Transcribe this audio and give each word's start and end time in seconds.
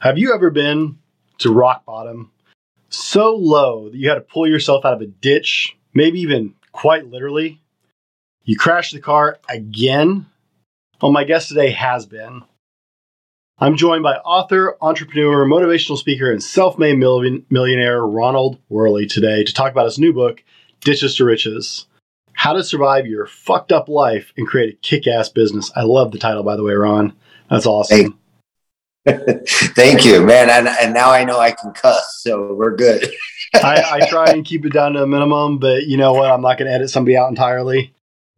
Have 0.00 0.18
you 0.18 0.34
ever 0.34 0.50
been 0.50 0.98
to 1.38 1.52
rock 1.52 1.84
bottom 1.84 2.30
so 2.88 3.34
low 3.34 3.88
that 3.90 3.96
you 3.96 4.08
had 4.08 4.16
to 4.16 4.20
pull 4.20 4.46
yourself 4.46 4.84
out 4.84 4.94
of 4.94 5.00
a 5.00 5.06
ditch, 5.06 5.76
maybe 5.94 6.20
even 6.20 6.54
quite 6.72 7.06
literally? 7.06 7.60
You 8.42 8.56
crashed 8.56 8.92
the 8.92 9.00
car 9.00 9.38
again? 9.48 10.26
Well, 11.00 11.12
my 11.12 11.24
guest 11.24 11.48
today 11.48 11.70
has 11.70 12.06
been. 12.06 12.42
I'm 13.58 13.76
joined 13.76 14.02
by 14.02 14.16
author, 14.16 14.76
entrepreneur, 14.80 15.46
motivational 15.46 15.96
speaker, 15.96 16.30
and 16.30 16.42
self 16.42 16.78
made 16.78 16.98
millionaire 16.98 18.04
Ronald 18.04 18.58
Worley 18.68 19.06
today 19.06 19.44
to 19.44 19.54
talk 19.54 19.70
about 19.72 19.86
his 19.86 19.98
new 19.98 20.12
book, 20.12 20.42
Ditches 20.80 21.14
to 21.16 21.24
Riches 21.24 21.86
How 22.32 22.52
to 22.52 22.64
Survive 22.64 23.06
Your 23.06 23.26
Fucked 23.26 23.72
Up 23.72 23.88
Life 23.88 24.32
and 24.36 24.46
Create 24.46 24.74
a 24.74 24.76
Kick 24.78 25.06
Ass 25.06 25.28
Business. 25.28 25.70
I 25.76 25.82
love 25.82 26.10
the 26.10 26.18
title, 26.18 26.42
by 26.42 26.56
the 26.56 26.64
way, 26.64 26.74
Ron. 26.74 27.14
That's 27.48 27.66
awesome. 27.66 27.96
Hey. 27.96 28.08
Thank 29.46 30.04
you, 30.04 30.24
man. 30.24 30.48
And, 30.48 30.66
and 30.66 30.94
now 30.94 31.10
I 31.10 31.24
know 31.24 31.38
I 31.38 31.50
can 31.50 31.72
cuss, 31.72 32.20
so 32.22 32.54
we're 32.54 32.74
good. 32.74 33.12
I, 33.54 34.00
I 34.00 34.08
try 34.08 34.30
and 34.30 34.44
keep 34.44 34.64
it 34.64 34.72
down 34.72 34.94
to 34.94 35.02
a 35.02 35.06
minimum, 35.06 35.58
but 35.58 35.86
you 35.86 35.96
know 35.96 36.12
what? 36.12 36.30
I'm 36.30 36.40
not 36.40 36.58
going 36.58 36.68
to 36.68 36.74
edit 36.74 36.90
somebody 36.90 37.16
out 37.16 37.28
entirely. 37.28 37.92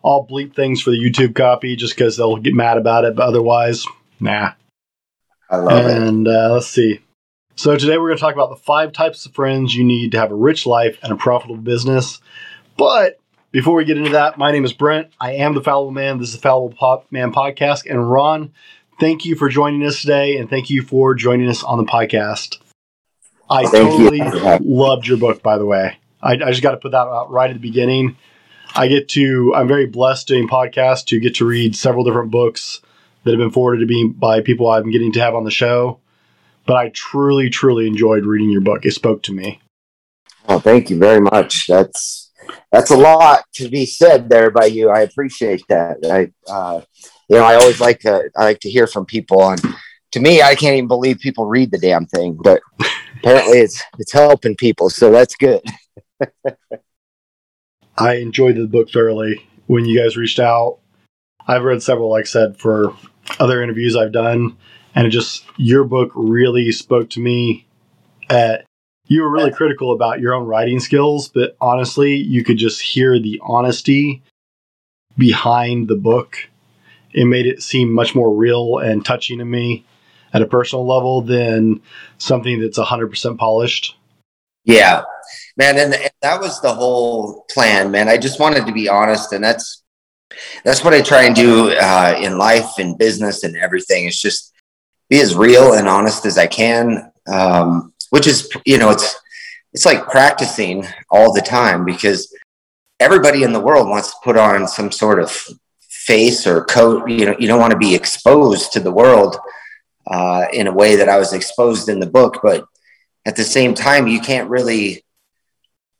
I'll 0.05 0.27
bleep 0.27 0.55
things 0.55 0.83
for 0.83 0.91
the 0.91 0.99
YouTube 0.99 1.35
copy 1.35 1.77
just 1.77 1.95
because 1.95 2.17
they'll 2.17 2.37
get 2.37 2.55
mad 2.55 2.79
about 2.79 3.05
it, 3.05 3.15
but 3.15 3.27
otherwise, 3.27 3.87
nah. 4.21 4.53
I 5.49 5.57
love 5.57 5.87
and, 5.87 5.89
it. 5.89 6.09
And 6.09 6.29
uh, 6.29 6.53
let's 6.53 6.67
see. 6.67 7.01
So 7.55 7.77
today 7.77 7.97
we're 7.97 8.09
going 8.09 8.19
to 8.19 8.21
talk 8.21 8.35
about 8.35 8.51
the 8.51 8.57
five 8.57 8.93
types 8.93 9.25
of 9.25 9.35
friends 9.35 9.75
you 9.75 9.85
need 9.85 10.13
to 10.13 10.19
have 10.19 10.31
a 10.31 10.37
rich 10.37 10.67
life 10.67 10.99
and 11.03 11.13
a 11.13 11.17
profitable 11.17 11.57
business. 11.57 12.21
But 12.77 13.19
before 13.53 13.75
we 13.75 13.85
get 13.85 13.97
into 13.97 14.11
that, 14.11 14.37
my 14.37 14.53
name 14.53 14.65
is 14.65 14.73
Brent. 14.73 15.11
I 15.19 15.35
am 15.35 15.55
the 15.55 15.63
Fallible 15.63 15.93
Man. 15.93 16.19
This 16.19 16.29
is 16.29 16.35
the 16.35 16.43
Fallible 16.43 16.77
Pop 16.77 17.07
Man 17.11 17.33
podcast. 17.33 17.89
And 17.89 18.11
Ron, 18.11 18.53
thank 18.99 19.25
you 19.25 19.37
for 19.37 19.49
joining 19.49 19.85
us 19.85 20.01
today, 20.01 20.37
and 20.37 20.49
thank 20.49 20.71
you 20.71 20.83
for 20.83 21.15
joining 21.15 21.49
us 21.49 21.63
on 21.63 21.79
the 21.79 21.85
podcast. 21.85 22.59
I 23.49 23.67
thank 23.67 23.91
totally 23.91 24.19
you. 24.19 24.59
loved 24.61 25.07
your 25.07 25.19
book, 25.19 25.43
by 25.43 25.59
the 25.59 25.67
way. 25.67 25.99
I, 26.23 26.33
I 26.33 26.51
just 26.51 26.63
got 26.63 26.73
to 26.73 26.77
put 26.79 26.93
that 26.93 27.07
out 27.07 27.31
right 27.31 27.51
at 27.51 27.55
the 27.55 27.61
beginning. 27.61 28.17
I 28.75 28.89
get 28.89 29.09
to, 29.11 29.55
I'm 29.55 29.69
very 29.69 29.87
blessed 29.87 30.27
doing 30.27 30.49
podcasts 30.49 31.05
to 31.07 31.21
get 31.21 31.37
to 31.37 31.47
read 31.47 31.77
several 31.77 32.05
different 32.05 32.31
books 32.31 32.81
that 33.25 33.31
have 33.31 33.39
been 33.39 33.51
forwarded 33.51 33.87
to 33.87 33.95
me 33.95 34.09
by 34.09 34.41
people 34.41 34.71
I'm 34.71 34.91
getting 34.91 35.13
to 35.13 35.21
have 35.21 35.35
on 35.35 35.45
the 35.45 35.51
show. 35.51 36.01
But 36.67 36.77
I 36.77 36.89
truly, 36.91 37.49
truly 37.49 37.87
enjoyed 37.87 38.25
reading 38.25 38.51
your 38.51 38.61
book. 38.61 38.85
It 38.85 38.93
spoke 38.93 39.23
to 39.25 39.33
me. 39.33 39.61
Oh, 40.49 40.59
thank 40.59 40.91
you 40.91 40.99
very 40.99 41.21
much. 41.21 41.67
That's 41.67 42.33
that's 42.71 42.91
a 42.91 42.97
lot 42.97 43.45
to 43.55 43.69
be 43.69 43.87
said 43.87 44.29
there 44.29 44.51
by 44.51 44.67
you. 44.67 44.91
I 44.91 45.01
appreciate 45.01 45.63
that. 45.69 45.99
I, 46.05 46.53
uh, 46.53 46.83
you 47.29 47.37
know, 47.37 47.45
I 47.45 47.57
always 47.57 47.81
like 47.81 48.01
to 48.01 48.31
I 48.37 48.45
like 48.45 48.61
to 48.61 48.71
hear 48.71 48.87
from 48.87 49.07
people, 49.07 49.49
and 49.49 49.61
to 50.13 50.21
me, 50.21 50.43
I 50.43 50.55
can't 50.55 50.77
even 50.77 50.89
believe 50.89 51.19
people 51.19 51.47
read 51.47 51.71
the 51.71 51.79
damn 51.79 52.07
thing. 52.07 52.39
But 52.43 52.61
apparently, 53.19 53.59
it's 53.59 53.83
it's 53.99 54.13
helping 54.13 54.57
people, 54.57 54.91
so 54.91 55.11
that's 55.11 55.35
good. 55.35 55.63
I 57.99 58.17
enjoyed 58.17 58.57
the 58.57 58.67
book 58.67 58.91
thoroughly. 58.91 59.47
When 59.67 59.85
you 59.85 60.01
guys 60.01 60.17
reached 60.17 60.39
out, 60.39 60.79
I've 61.47 61.65
read 61.65 61.83
several, 61.83 62.11
like 62.11 62.25
I 62.25 62.29
said, 62.29 62.57
for 62.59 62.95
other 63.41 63.63
interviews 63.63 63.97
I've 63.97 64.13
done, 64.13 64.57
and 64.95 65.07
it 65.07 65.11
just 65.11 65.45
your 65.57 65.85
book 65.85 66.13
really 66.15 66.71
spoke 66.73 67.11
to 67.11 67.21
me. 67.21 67.67
At 68.29 68.65
you 69.07 69.23
were 69.23 69.31
really 69.31 69.53
critical 69.53 69.93
about 69.93 70.21
your 70.21 70.35
own 70.35 70.47
writing 70.47 70.81
skills, 70.81 71.29
but 71.29 71.57
honestly, 71.61 72.17
you 72.17 72.43
could 72.45 72.59
just 72.59 72.81
hear 72.81 73.21
the 73.21 73.41
honesty 73.43 74.23
behind 75.17 75.89
the 75.89 75.97
book. 75.97 76.49
It 77.17 77.25
made 77.25 77.47
it 77.47 77.63
seem 77.63 77.91
much 77.91 78.15
more 78.15 78.33
real 78.33 78.79
and 78.79 79.05
touching 79.05 79.39
to 79.39 79.45
me 79.45 79.85
at 80.35 80.43
a 80.43 80.47
personal 80.47 80.87
level 80.87 81.23
than 81.23 81.81
something 82.19 82.61
that's 82.61 82.79
100% 82.79 83.39
polished. 83.39 83.97
Yeah, 84.65 85.05
man. 85.57 85.79
And, 85.79 85.95
and 85.95 86.11
that 86.21 86.41
was 86.41 86.61
the 86.61 86.75
whole 86.75 87.47
plan, 87.51 87.91
man. 87.91 88.09
I 88.09 88.19
just 88.19 88.39
wanted 88.39 88.67
to 88.67 88.73
be 88.73 88.89
honest. 88.89 89.33
And 89.33 89.43
that's 89.43 89.83
that's 90.63 90.85
what 90.85 90.93
I 90.93 91.01
try 91.01 91.23
and 91.23 91.35
do 91.35 91.71
uh, 91.71 92.19
in 92.21 92.37
life 92.37 92.79
and 92.79 92.99
business 92.99 93.45
and 93.45 93.57
everything. 93.57 94.07
It's 94.07 94.21
just 94.21 94.53
be 95.09 95.21
as 95.21 95.35
real 95.35 95.73
and 95.73 95.89
honest 95.89 96.27
as 96.27 96.37
I 96.37 96.47
can, 96.47 97.11
um, 97.29 97.95
which 98.11 98.27
is 98.27 98.51
you 98.67 98.77
know 98.77 98.91
it's 98.91 99.17
it's 99.73 99.87
like 99.87 100.07
practicing 100.09 100.87
all 101.11 101.33
the 101.33 101.41
time 101.41 101.85
because 101.85 102.35
everybody 102.99 103.43
in 103.43 103.53
the 103.53 103.61
world 103.61 103.89
wants 103.89 104.11
to 104.11 104.17
put 104.25 104.37
on 104.37 104.67
some 104.67 104.91
sort 104.91 105.21
of 105.21 105.49
face 106.07 106.47
or 106.47 106.65
coat. 106.65 107.09
You 107.09 107.27
know, 107.27 107.37
you 107.39 107.49
don't 107.49 107.61
want 107.61 107.73
to 107.73 107.79
be 107.79 107.95
exposed 107.95 108.73
to 108.73 108.81
the 108.81 108.93
world 108.93 109.37
uh, 110.07 110.47
in 110.53 110.67
a 110.67 110.73
way 110.73 110.97
that 110.97 111.09
I 111.09 111.19
was 111.19 111.33
exposed 111.33 111.89
in 111.89 112.01
the 112.01 112.07
book, 112.07 112.41
but 112.43 112.65
at 113.27 113.37
the 113.37 113.45
same 113.45 113.75
time, 113.75 114.07
you 114.07 114.21
can't 114.21 114.49
really 114.49 115.05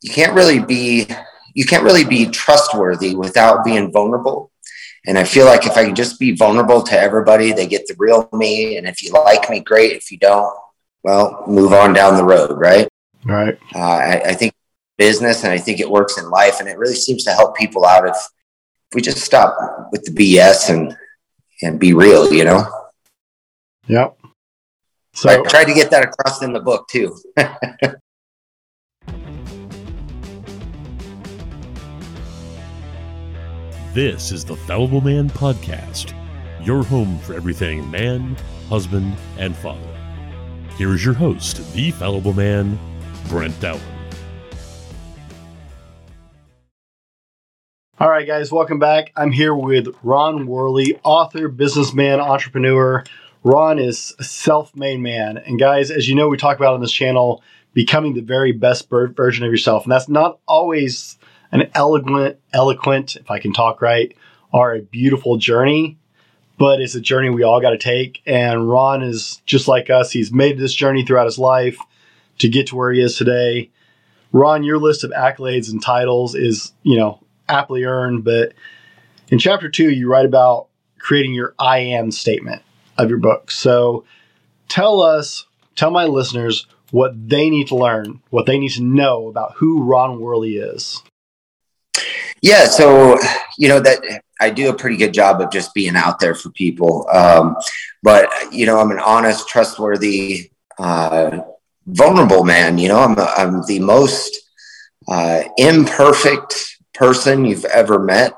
you 0.03 0.11
can't 0.11 0.35
really 0.35 0.61
be 0.61 1.09
you 1.55 1.65
can't 1.65 1.83
really 1.83 2.05
be 2.05 2.27
trustworthy 2.27 3.15
without 3.15 3.65
being 3.65 3.91
vulnerable. 3.91 4.51
And 5.07 5.17
I 5.17 5.25
feel 5.25 5.47
like 5.47 5.67
if 5.67 5.77
I 5.77 5.85
can 5.85 5.95
just 5.95 6.19
be 6.19 6.33
vulnerable 6.33 6.83
to 6.83 6.99
everybody, 6.99 7.53
they 7.53 7.67
get 7.67 7.87
the 7.87 7.95
real 7.99 8.29
me. 8.33 8.77
And 8.77 8.87
if 8.87 9.03
you 9.03 9.13
like 9.13 9.49
me, 9.49 9.61
great. 9.61 9.93
If 9.93 10.11
you 10.11 10.19
don't, 10.19 10.55
well, 11.03 11.45
move 11.47 11.73
on 11.73 11.93
down 11.93 12.17
the 12.17 12.25
road, 12.25 12.59
right? 12.59 12.89
Right. 13.25 13.59
Uh, 13.75 13.79
I, 13.79 14.21
I, 14.27 14.35
think 14.35 14.53
business 14.99 15.45
and 15.45 15.53
I 15.53 15.59
think 15.59 15.81
it 15.81 15.89
works 15.89 16.19
in 16.19 16.29
life. 16.29 16.59
And 16.61 16.69
it 16.69 16.77
really 16.77 16.95
seems 16.95 17.25
to 17.25 17.31
help 17.31 17.57
people 17.57 17.87
out 17.87 18.07
if, 18.07 18.17
if 18.91 18.95
we 18.95 19.03
just 19.03 19.19
stop 19.19 19.55
with 19.93 20.05
the 20.05 20.13
BS 20.13 20.71
and, 20.71 20.97
and 21.63 21.79
be 21.79 21.93
real, 21.93 22.33
you 22.33 22.45
know? 22.45 22.65
Yep. 23.89 24.19
So 25.15 25.31
I 25.31 25.43
tried 25.49 25.65
to 25.65 25.75
get 25.75 25.91
that 25.91 26.05
across 26.05 26.43
in 26.43 26.53
the 26.53 26.61
book 26.61 26.89
too. 26.89 27.17
This 33.97 34.31
is 34.31 34.45
the 34.45 34.55
Fallible 34.55 35.01
Man 35.01 35.31
Podcast, 35.31 36.13
your 36.63 36.83
home 36.85 37.19
for 37.21 37.33
everything 37.33 37.91
man, 37.91 38.37
husband, 38.69 39.17
and 39.39 39.57
father. 39.57 39.81
Here 40.77 40.93
is 40.93 41.03
your 41.03 41.15
host, 41.15 41.73
the 41.73 41.93
Fallible 41.93 42.35
Man, 42.35 42.79
Brent 43.31 43.59
Dowling. 43.59 43.96
Right, 48.27 48.39
guys, 48.41 48.51
welcome 48.51 48.81
back. 48.81 49.13
I'm 49.15 49.31
here 49.31 49.55
with 49.55 49.95
Ron 50.03 50.49
Worley, 50.49 50.99
author, 51.05 51.47
businessman, 51.47 52.19
entrepreneur. 52.19 53.05
Ron 53.45 53.79
is 53.79 54.17
a 54.19 54.25
self 54.25 54.75
made 54.75 54.99
man. 54.99 55.37
And, 55.37 55.61
guys, 55.61 55.93
as 55.93 56.09
you 56.09 56.17
know, 56.17 56.29
we 56.29 56.37
talk 56.37 56.57
about 56.57 56.75
on 56.75 56.81
this 56.81 56.91
channel 56.91 57.45
becoming 57.73 58.15
the 58.15 58.23
very 58.23 58.51
best 58.51 58.91
version 58.91 59.45
of 59.45 59.53
yourself. 59.53 59.85
And 59.85 59.93
that's 59.93 60.09
not 60.09 60.41
always 60.49 61.19
an 61.53 61.71
eloquent, 61.75 62.41
eloquent, 62.53 63.15
if 63.15 63.31
I 63.31 63.39
can 63.39 63.53
talk 63.53 63.81
right, 63.81 64.17
are 64.53 64.75
a 64.75 64.83
beautiful 64.83 65.37
journey, 65.37 65.97
but 66.59 66.81
it's 66.81 66.97
a 66.97 67.01
journey 67.01 67.31
we 67.31 67.45
all 67.45 67.61
got 67.61 67.71
to 67.71 67.79
take. 67.79 68.23
And 68.27 68.69
Ron 68.69 69.05
is 69.05 69.41
just 69.47 69.69
like 69.69 69.89
us. 69.89 70.11
He's 70.11 70.33
made 70.33 70.59
this 70.59 70.75
journey 70.75 71.05
throughout 71.05 71.27
his 71.27 71.39
life 71.39 71.79
to 72.39 72.49
get 72.49 72.67
to 72.69 72.77
where 72.77 72.91
he 72.91 73.01
is 73.01 73.17
today. 73.17 73.71
Ron, 74.33 74.65
your 74.65 74.79
list 74.79 75.05
of 75.05 75.13
accolades 75.13 75.71
and 75.71 75.81
titles 75.81 76.35
is, 76.35 76.73
you 76.83 76.97
know, 76.99 77.21
aptly 77.49 77.85
earned, 77.85 78.25
but 78.25 78.53
in 79.29 79.39
chapter 79.39 79.69
two, 79.69 79.91
you 79.91 80.11
write 80.11 80.27
about 80.27 80.69
creating 80.99 81.35
your 81.35 81.55
I 81.59 81.79
am 81.79 82.11
statement 82.11 82.63
of 82.99 83.09
your 83.09 83.19
book. 83.19 83.51
So 83.51 84.05
tell 84.69 85.01
us, 85.01 85.47
tell 85.75 85.91
my 85.91 86.05
listeners 86.05 86.67
what 86.91 87.29
they 87.29 87.51
need 87.51 87.69
to 87.69 87.77
learn, 87.77 88.21
what 88.31 88.47
they 88.47 88.59
need 88.59 88.73
to 88.73 88.83
know 88.83 89.29
about 89.29 89.55
who 89.57 89.83
Ron 89.83 90.21
Worley 90.21 90.57
is. 90.57 91.03
Yeah, 92.43 92.67
so 92.67 93.19
you 93.59 93.69
know 93.69 93.81
that 93.81 94.23
I 94.41 94.51
do 94.51 94.69
a 94.69 94.75
pretty 94.75 94.97
good 94.97 95.15
job 95.15 95.41
of 95.41 95.51
just 95.51 95.75
being 95.75 95.97
out 95.97 96.21
there 96.21 96.35
for 96.35 96.51
people. 96.51 97.09
Um, 97.11 97.57
but 98.03 98.29
you 98.53 98.67
know, 98.67 98.79
I'm 98.79 98.91
an 98.91 98.99
honest, 98.99 99.49
trustworthy, 99.49 100.51
uh, 100.79 101.41
vulnerable 101.87 102.45
man. 102.45 102.79
You 102.79 102.89
know, 102.89 103.01
I'm 103.01 103.19
a, 103.19 103.33
I'm 103.37 103.67
the 103.67 103.81
most 103.81 104.39
uh, 105.09 105.43
imperfect 105.57 106.76
person 106.97 107.45
you've 107.45 107.65
ever 107.67 107.99
met, 107.99 108.35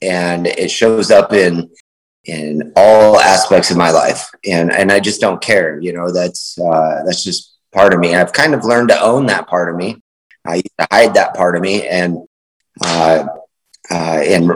and 0.00 0.46
it 0.46 0.70
shows 0.70 1.10
up 1.10 1.32
in 1.32 1.70
in 2.24 2.72
all 2.76 3.18
aspects 3.18 3.70
of 3.70 3.76
my 3.76 3.90
life. 3.90 4.30
And 4.46 4.72
and 4.72 4.90
I 4.90 5.00
just 5.00 5.20
don't 5.20 5.42
care. 5.42 5.80
You 5.80 5.92
know, 5.92 6.12
that's 6.12 6.58
uh, 6.58 7.02
that's 7.04 7.24
just 7.24 7.56
part 7.72 7.94
of 7.94 8.00
me. 8.00 8.14
I've 8.14 8.32
kind 8.32 8.54
of 8.54 8.64
learned 8.64 8.88
to 8.90 9.00
own 9.00 9.26
that 9.26 9.46
part 9.46 9.70
of 9.70 9.76
me. 9.76 10.00
I 10.44 10.56
used 10.56 10.78
to 10.78 10.86
hide 10.90 11.14
that 11.14 11.34
part 11.34 11.56
of 11.56 11.62
me, 11.62 11.86
and 11.86 12.18
uh, 12.84 13.26
uh, 13.90 14.22
and 14.24 14.50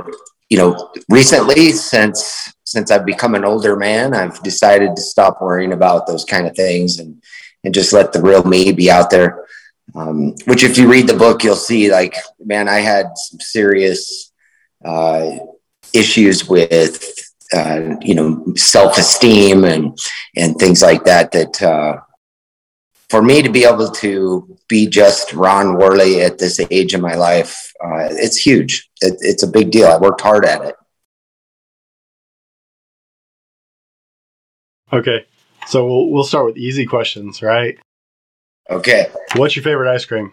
you 0.48 0.58
know, 0.58 0.92
recently 1.08 1.72
since 1.72 2.52
since 2.64 2.90
I've 2.90 3.06
become 3.06 3.34
an 3.34 3.44
older 3.44 3.76
man, 3.76 4.14
I've 4.14 4.42
decided 4.42 4.96
to 4.96 5.02
stop 5.02 5.40
worrying 5.40 5.72
about 5.72 6.06
those 6.06 6.24
kind 6.24 6.46
of 6.46 6.56
things 6.56 6.98
and 6.98 7.22
and 7.64 7.74
just 7.74 7.92
let 7.92 8.12
the 8.12 8.22
real 8.22 8.44
me 8.44 8.72
be 8.72 8.90
out 8.90 9.10
there. 9.10 9.45
Um, 9.94 10.34
which, 10.46 10.64
if 10.64 10.76
you 10.76 10.90
read 10.90 11.08
the 11.08 11.16
book, 11.16 11.42
you'll 11.44 11.54
see. 11.56 11.90
Like, 11.90 12.14
man, 12.44 12.68
I 12.68 12.80
had 12.80 13.06
some 13.16 13.40
serious 13.40 14.32
uh, 14.84 15.38
issues 15.94 16.48
with 16.48 17.02
uh, 17.52 17.96
you 18.00 18.14
know, 18.14 18.44
self 18.56 18.98
esteem 18.98 19.64
and 19.64 19.98
and 20.36 20.56
things 20.56 20.82
like 20.82 21.04
that. 21.04 21.32
That 21.32 21.62
uh, 21.62 22.00
for 23.08 23.22
me 23.22 23.42
to 23.42 23.50
be 23.50 23.64
able 23.64 23.90
to 23.90 24.56
be 24.68 24.86
just 24.86 25.32
Ron 25.32 25.76
Worley 25.76 26.22
at 26.22 26.38
this 26.38 26.60
age 26.70 26.94
of 26.94 27.00
my 27.00 27.14
life, 27.14 27.72
uh, 27.82 28.08
it's 28.10 28.36
huge. 28.36 28.90
It, 29.00 29.16
it's 29.20 29.42
a 29.42 29.48
big 29.48 29.70
deal. 29.70 29.86
I 29.86 29.96
worked 29.96 30.20
hard 30.20 30.44
at 30.44 30.62
it. 30.62 30.74
Okay, 34.92 35.26
so 35.66 35.86
we'll 35.86 36.10
we'll 36.10 36.24
start 36.24 36.46
with 36.46 36.56
easy 36.56 36.86
questions, 36.86 37.42
right? 37.42 37.78
Okay. 38.70 39.06
What's 39.36 39.56
your 39.56 39.62
favorite 39.62 39.92
ice 39.92 40.04
cream? 40.04 40.32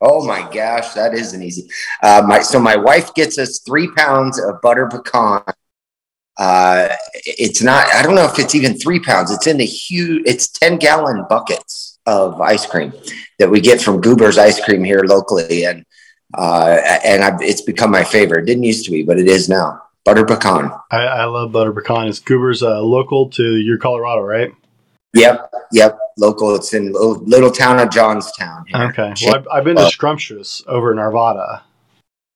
Oh 0.00 0.24
my 0.24 0.48
gosh, 0.52 0.94
that 0.94 1.14
isn't 1.14 1.42
easy. 1.42 1.68
Uh, 2.02 2.22
my 2.26 2.40
so 2.40 2.60
my 2.60 2.76
wife 2.76 3.14
gets 3.14 3.38
us 3.38 3.58
three 3.58 3.88
pounds 3.96 4.38
of 4.38 4.60
butter 4.62 4.86
pecan. 4.86 5.42
Uh, 6.36 6.88
it's 7.24 7.62
not. 7.62 7.92
I 7.92 8.02
don't 8.02 8.14
know 8.14 8.24
if 8.24 8.38
it's 8.38 8.54
even 8.54 8.78
three 8.78 9.00
pounds. 9.00 9.32
It's 9.32 9.48
in 9.48 9.56
the 9.56 9.66
huge. 9.66 10.22
It's 10.24 10.48
ten 10.48 10.76
gallon 10.76 11.24
buckets 11.28 11.98
of 12.06 12.40
ice 12.40 12.64
cream 12.64 12.92
that 13.40 13.50
we 13.50 13.60
get 13.60 13.82
from 13.82 14.00
Goober's 14.00 14.38
Ice 14.38 14.64
Cream 14.64 14.84
here 14.84 15.02
locally, 15.02 15.64
and 15.64 15.84
uh, 16.34 16.78
and 17.04 17.24
I've, 17.24 17.42
it's 17.42 17.62
become 17.62 17.90
my 17.90 18.04
favorite. 18.04 18.44
It 18.44 18.46
didn't 18.46 18.62
used 18.62 18.84
to 18.84 18.92
be, 18.92 19.02
but 19.02 19.18
it 19.18 19.26
is 19.26 19.48
now. 19.48 19.82
Butter 20.04 20.24
pecan. 20.24 20.70
I, 20.92 20.98
I 20.98 21.24
love 21.24 21.50
butter 21.50 21.72
pecan. 21.72 22.06
Is 22.06 22.20
Goober's 22.20 22.62
uh, 22.62 22.80
local 22.82 23.30
to 23.30 23.56
your 23.56 23.78
Colorado, 23.78 24.22
right? 24.22 24.52
Yep, 25.14 25.50
yep. 25.72 25.98
Local. 26.16 26.54
It's 26.54 26.74
in 26.74 26.92
little, 26.92 27.14
little 27.24 27.50
town 27.50 27.78
of 27.80 27.90
Johnstown. 27.90 28.64
here. 28.66 28.82
Okay. 28.88 29.14
Well, 29.24 29.36
I've, 29.36 29.48
I've 29.52 29.64
been 29.64 29.76
to 29.76 29.90
Scrumptious 29.90 30.62
over 30.66 30.92
in 30.92 30.98
Arvada. 30.98 31.62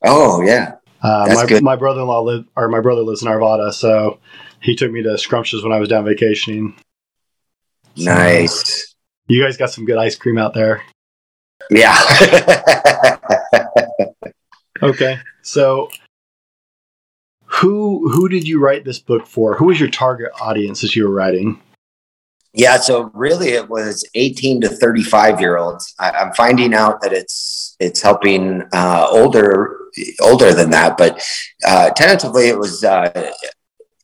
Oh 0.04 0.42
yeah. 0.42 0.76
Uh, 1.02 1.26
That's 1.26 1.40
my 1.42 1.46
good. 1.46 1.62
my 1.62 1.76
brother 1.76 2.00
in 2.00 2.06
law 2.06 2.20
live 2.20 2.44
or 2.56 2.69
my 2.69 2.80
brother 2.80 3.02
lives 3.02 3.22
in 3.22 3.28
Arvada, 3.28 3.72
so 3.72 4.19
he 4.60 4.74
took 4.74 4.90
me 4.90 5.02
to 5.02 5.19
Scrumptious 5.19 5.62
when 5.62 5.72
I 5.72 5.78
was 5.78 5.88
down 5.88 6.04
vacationing. 6.04 6.74
So, 7.96 8.04
Nice. 8.04 8.94
You 9.28 9.42
guys 9.42 9.56
got 9.56 9.70
some 9.70 9.84
good 9.84 9.98
ice 9.98 10.16
cream 10.16 10.38
out 10.38 10.54
there. 10.54 10.82
Yeah. 11.70 11.96
Okay. 14.82 15.18
So 15.42 15.90
who 17.44 18.08
who 18.10 18.28
did 18.28 18.48
you 18.48 18.58
write 18.60 18.84
this 18.84 18.98
book 18.98 19.26
for? 19.26 19.54
Who 19.56 19.66
was 19.66 19.78
your 19.78 19.90
target 19.90 20.30
audience 20.40 20.82
as 20.82 20.96
you 20.96 21.06
were 21.08 21.14
writing? 21.14 21.60
Yeah, 22.54 22.76
so 22.76 23.10
really 23.14 23.50
it 23.50 23.69
was 23.69 24.08
18 24.14 24.60
to 24.62 24.69
35 24.69 25.40
year 25.40 25.56
olds. 25.56 25.94
I, 25.99 26.10
I'm 26.10 26.32
finding 26.34 26.75
out 26.75 27.00
that 27.00 27.12
it's 27.12 27.76
it's 27.81 28.02
helping 28.02 28.62
uh, 28.72 29.06
older 29.10 29.78
older 30.20 30.54
than 30.54 30.70
that, 30.70 30.96
but 30.99 31.20
uh, 31.66 31.90
tentatively 31.90 32.49
it 32.49 32.58
was 32.58 32.84
uh, 32.84 33.32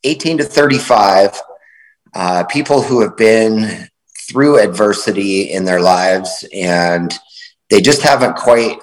18 0.05 0.39
to 0.39 0.45
35 0.45 1.41
uh, 2.15 2.45
people 2.45 2.83
who 2.83 3.01
have 3.03 3.17
been 3.17 3.89
through 4.31 4.59
adversity 4.59 5.53
in 5.53 5.65
their 5.65 5.81
lives 5.81 6.45
and 6.55 7.15
they 7.71 7.81
just 7.81 8.03
haven't 8.03 8.37
quite 8.37 8.79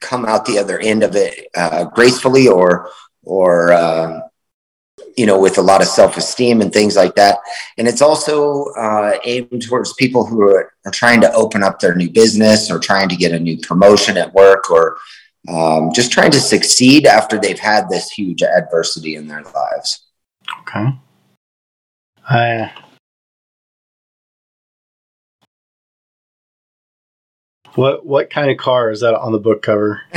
come 0.00 0.24
out 0.26 0.44
the 0.44 0.58
other 0.58 0.78
end 0.78 1.02
of 1.02 1.16
it 1.16 1.48
uh, 1.56 1.84
gracefully 1.84 2.48
or 2.48 2.90
or 3.22 3.72
uh, 3.72 4.20
you 5.16 5.26
know 5.26 5.38
with 5.38 5.58
a 5.58 5.62
lot 5.62 5.80
of 5.80 5.86
self-esteem 5.86 6.60
and 6.60 6.72
things 6.72 6.96
like 6.96 7.14
that 7.14 7.38
and 7.78 7.86
it's 7.86 8.02
also 8.02 8.64
uh, 8.76 9.18
aimed 9.24 9.62
towards 9.62 9.92
people 9.94 10.24
who 10.24 10.42
are, 10.42 10.72
are 10.84 10.92
trying 10.92 11.20
to 11.20 11.32
open 11.34 11.62
up 11.62 11.78
their 11.78 11.94
new 11.94 12.10
business 12.10 12.70
or 12.70 12.78
trying 12.78 13.08
to 13.08 13.16
get 13.16 13.32
a 13.32 13.38
new 13.38 13.58
promotion 13.58 14.16
at 14.16 14.32
work 14.34 14.70
or 14.70 14.96
um, 15.48 15.90
just 15.92 16.10
trying 16.10 16.30
to 16.30 16.40
succeed 16.40 17.06
after 17.06 17.38
they've 17.38 17.58
had 17.58 17.88
this 17.88 18.10
huge 18.10 18.42
adversity 18.42 19.16
in 19.16 19.28
their 19.28 19.42
lives 19.42 20.04
Okay. 20.60 20.88
I 22.28 22.72
what 27.74 28.06
what 28.06 28.30
kind 28.30 28.50
of 28.50 28.56
car 28.56 28.90
is 28.90 29.00
that 29.00 29.14
on 29.14 29.32
the 29.32 29.38
book 29.38 29.62
cover? 29.62 30.00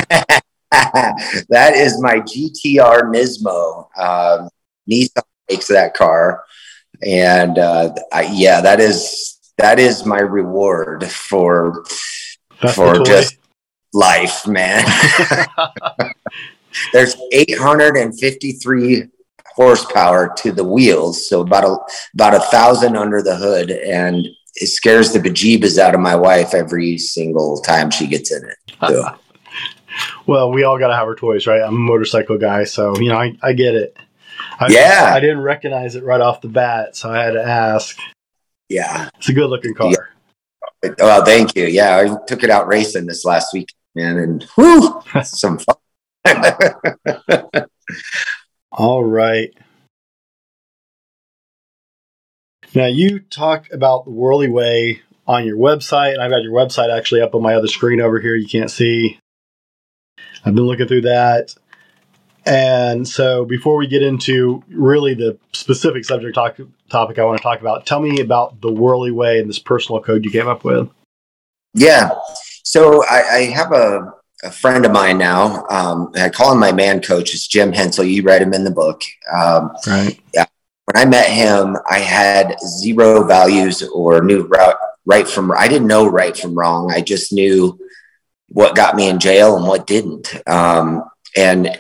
that 0.72 1.74
is 1.76 2.02
my 2.02 2.20
GTR 2.20 3.12
Nismo. 3.14 3.88
Um, 3.98 4.50
Nissan 4.90 5.24
makes 5.50 5.68
that 5.68 5.94
car, 5.94 6.44
and 7.06 7.58
uh, 7.58 7.94
I, 8.14 8.30
yeah, 8.34 8.62
that 8.62 8.80
is 8.80 9.38
that 9.58 9.80
is 9.80 10.06
my 10.06 10.20
reward 10.20 11.06
for 11.06 11.86
That's 12.62 12.76
for 12.76 13.04
just 13.04 13.38
life, 13.94 14.48
man. 14.48 14.86
There's 16.94 17.16
853 17.32 19.06
horsepower 19.56 20.34
to 20.38 20.52
the 20.52 20.64
wheels, 20.64 21.28
so 21.28 21.42
about 21.42 21.64
a 21.64 21.78
about 22.14 22.36
a 22.36 22.40
thousand 22.40 22.96
under 22.96 23.22
the 23.22 23.36
hood, 23.36 23.72
and 23.72 24.28
it 24.56 24.68
scares 24.68 25.12
the 25.12 25.20
bejeebus 25.20 25.78
out 25.78 25.96
of 25.96 26.02
my 26.02 26.16
wife 26.16 26.54
every 26.54 26.98
single 26.98 27.60
time 27.62 27.90
she 27.90 28.08
gets 28.08 28.32
in 28.32 28.44
it. 28.48 28.58
So, 28.88 29.18
well, 30.28 30.52
we 30.52 30.64
all 30.64 30.78
got 30.78 30.90
to 30.90 30.96
have 30.96 31.08
our 31.08 31.16
toys, 31.16 31.48
right? 31.48 31.62
I'm 31.62 31.76
a 31.76 31.80
motorcycle 31.80 32.38
guy, 32.38 32.64
so 32.66 32.96
you 33.00 33.10
know 33.10 33.18
I, 33.18 33.36
I 33.42 33.54
get 33.54 33.74
it. 33.74 33.98
I, 34.60 34.68
Yeah. 34.72 35.12
I 35.14 35.20
didn't 35.20 35.42
recognize 35.42 35.96
it 35.96 36.04
right 36.04 36.22
off 36.22 36.42
the 36.42 36.48
bat, 36.50 36.96
so 36.96 37.12
I 37.12 37.24
had 37.24 37.32
to 37.32 37.44
ask. 37.44 37.98
yeah. 38.70 39.10
It's 39.18 39.30
a 39.30 39.34
good 39.34 39.50
looking 39.50 39.74
car. 39.74 39.92
Well, 41.00 41.26
thank 41.26 41.56
you. 41.56 41.66
Yeah, 41.66 41.98
I 41.98 42.26
took 42.28 42.44
it 42.44 42.50
out 42.50 42.68
racing 42.68 43.08
this 43.08 43.26
last 43.26 43.54
week, 43.54 43.74
man, 43.96 44.18
and 44.18 44.44
whew, 44.56 45.02
some 45.24 45.60
fun. 45.60 45.76
All 48.72 49.04
right. 49.04 49.54
Now 52.76 52.86
you 52.86 53.20
talk 53.20 53.72
about 53.72 54.06
the 54.06 54.12
Worley 54.12 54.50
Way 54.50 55.02
on 55.26 55.46
your 55.46 55.58
website, 55.58 56.14
and 56.14 56.22
I've 56.22 56.30
got 56.30 56.44
your 56.44 56.54
website 56.54 56.96
actually 56.96 57.22
up 57.22 57.34
on 57.34 57.42
my 57.42 57.56
other 57.56 57.68
screen 57.68 58.00
over 58.02 58.20
here. 58.20 58.36
You 58.36 58.48
can't 58.48 58.70
see. 58.70 59.20
I've 60.46 60.54
been 60.54 60.66
looking 60.66 60.88
through 60.88 61.02
that. 61.02 61.56
And 62.48 63.06
so 63.06 63.44
before 63.44 63.76
we 63.76 63.88
get 63.88 64.02
into 64.02 64.64
really 64.70 65.14
the 65.14 65.38
specific 65.52 66.06
subject 66.06 66.34
talk, 66.34 66.58
topic 66.90 67.20
I 67.20 67.26
want 67.26 67.38
to 67.38 67.44
talk 67.44 67.60
about, 67.60 67.86
tell 67.86 68.00
me 68.00 68.22
about 68.22 68.62
the 68.62 68.72
Worley 68.72 69.12
Way 69.12 69.40
and 69.40 69.50
this 69.50 69.60
personal 69.60 70.02
code 70.02 70.24
you 70.24 70.32
came 70.32 70.48
up 70.48 70.64
with. 70.64 70.90
Yeah. 71.74 72.12
So 72.64 73.04
I, 73.06 73.18
I 73.36 73.40
have 73.48 73.74
a, 73.74 74.14
a 74.44 74.52
friend 74.52 74.86
of 74.86 74.94
mine 74.94 75.18
now. 75.18 75.66
Um, 75.70 76.12
I 76.16 76.30
call 76.30 76.54
him 76.54 76.60
my 76.60 76.72
man 76.72 77.02
coach. 77.02 77.34
It's 77.34 77.48
Jim 77.48 77.74
Hensel. 77.74 78.06
You 78.06 78.24
read 78.24 78.42
him 78.42 78.54
in 78.54 78.64
the 78.64 78.72
book. 78.72 79.02
Um, 79.36 79.72
Right. 79.86 80.18
when 80.34 80.96
I 80.96 81.04
met 81.04 81.30
him, 81.30 81.76
I 81.90 82.00
had 82.00 82.56
zero 82.62 83.26
values 83.28 83.84
or 83.84 84.24
knew 84.24 84.44
right, 84.44 84.76
right 85.06 85.28
from 85.28 85.52
I 85.52 85.68
didn't 85.68 85.88
know 85.88 86.08
right 86.08 86.38
from 86.38 86.58
wrong. 86.58 86.94
I 86.94 87.02
just 87.02 87.34
knew 87.34 87.78
what 88.48 88.76
got 88.78 88.96
me 88.96 89.10
in 89.10 89.20
jail 89.20 89.58
and 89.58 89.68
what 89.68 89.86
didn't. 89.86 90.34
Um, 90.48 91.04
and 91.36 91.78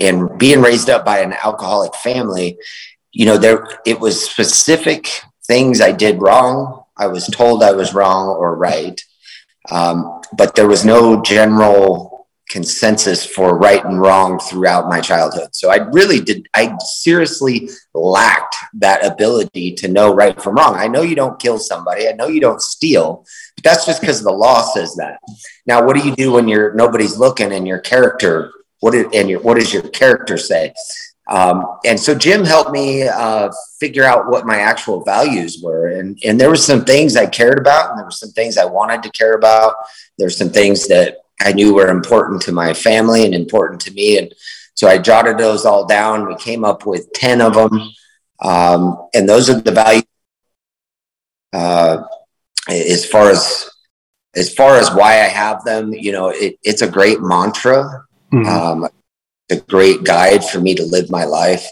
and 0.00 0.38
being 0.38 0.60
raised 0.60 0.90
up 0.90 1.04
by 1.04 1.20
an 1.20 1.32
alcoholic 1.32 1.94
family, 1.94 2.58
you 3.12 3.26
know, 3.26 3.38
there 3.38 3.66
it 3.86 4.00
was 4.00 4.28
specific 4.30 5.08
things 5.46 5.80
I 5.80 5.92
did 5.92 6.20
wrong. 6.20 6.84
I 6.96 7.06
was 7.06 7.26
told 7.28 7.62
I 7.62 7.72
was 7.72 7.94
wrong 7.94 8.28
or 8.28 8.56
right, 8.56 9.00
um, 9.70 10.20
but 10.36 10.54
there 10.54 10.68
was 10.68 10.84
no 10.84 11.22
general 11.22 12.18
consensus 12.48 13.26
for 13.26 13.58
right 13.58 13.84
and 13.84 14.00
wrong 14.00 14.38
throughout 14.38 14.88
my 14.88 15.00
childhood. 15.00 15.54
So 15.54 15.70
I 15.70 15.76
really 15.76 16.20
did, 16.20 16.48
I 16.54 16.74
seriously 16.80 17.68
lacked 17.94 18.56
that 18.74 19.04
ability 19.04 19.74
to 19.74 19.88
know 19.88 20.14
right 20.14 20.40
from 20.40 20.54
wrong. 20.54 20.74
I 20.74 20.88
know 20.88 21.02
you 21.02 21.14
don't 21.14 21.38
kill 21.38 21.58
somebody, 21.58 22.08
I 22.08 22.12
know 22.12 22.26
you 22.26 22.40
don't 22.40 22.62
steal, 22.62 23.26
but 23.56 23.64
that's 23.64 23.84
just 23.84 24.00
because 24.00 24.22
the 24.22 24.32
law 24.32 24.62
says 24.62 24.94
that. 24.96 25.20
Now, 25.66 25.84
what 25.84 25.96
do 25.96 26.06
you 26.06 26.16
do 26.16 26.32
when 26.32 26.48
you're 26.48 26.74
nobody's 26.74 27.18
looking 27.18 27.52
and 27.52 27.68
your 27.68 27.80
character, 27.80 28.52
what 28.80 28.94
is, 28.94 29.06
and 29.14 29.28
your, 29.28 29.40
what 29.40 29.54
does 29.54 29.72
your 29.72 29.82
character 29.82 30.36
say? 30.36 30.72
Um, 31.28 31.78
and 31.84 32.00
so 32.00 32.14
Jim 32.14 32.44
helped 32.44 32.70
me 32.70 33.06
uh, 33.06 33.50
figure 33.78 34.04
out 34.04 34.30
what 34.30 34.46
my 34.46 34.58
actual 34.58 35.04
values 35.04 35.60
were. 35.62 35.88
And, 35.88 36.18
and 36.24 36.40
there 36.40 36.48
were 36.48 36.56
some 36.56 36.84
things 36.84 37.16
I 37.16 37.26
cared 37.26 37.58
about, 37.58 37.90
and 37.90 37.98
there 37.98 38.06
were 38.06 38.10
some 38.10 38.30
things 38.30 38.56
I 38.56 38.64
wanted 38.64 39.02
to 39.02 39.10
care 39.10 39.34
about. 39.34 39.74
There's 40.16 40.38
some 40.38 40.48
things 40.48 40.88
that 40.88 41.18
I 41.40 41.52
knew 41.52 41.74
were 41.74 41.88
important 41.88 42.40
to 42.42 42.52
my 42.52 42.72
family 42.72 43.24
and 43.24 43.34
important 43.34 43.80
to 43.82 43.92
me. 43.92 44.18
And 44.18 44.34
so 44.74 44.88
I 44.88 44.98
jotted 44.98 45.38
those 45.38 45.66
all 45.66 45.86
down. 45.86 46.26
We 46.26 46.36
came 46.36 46.64
up 46.64 46.86
with 46.86 47.12
10 47.12 47.42
of 47.42 47.54
them. 47.54 47.90
Um, 48.40 49.08
and 49.14 49.28
those 49.28 49.50
are 49.50 49.60
the 49.60 49.72
values 49.72 50.04
uh, 51.52 52.02
as 52.68 53.04
far 53.04 53.30
as 53.30 53.70
as 54.36 54.54
far 54.54 54.76
as 54.76 54.90
why 54.92 55.14
I 55.14 55.28
have 55.28 55.64
them, 55.64 55.92
you 55.92 56.12
know, 56.12 56.28
it, 56.28 56.58
it's 56.62 56.82
a 56.82 56.90
great 56.90 57.20
mantra. 57.20 58.04
Mhm. 58.32 58.46
Um, 58.46 58.88
a 59.50 59.56
great 59.56 60.04
guide 60.04 60.44
for 60.44 60.60
me 60.60 60.74
to 60.74 60.84
live 60.84 61.10
my 61.10 61.24
life. 61.24 61.66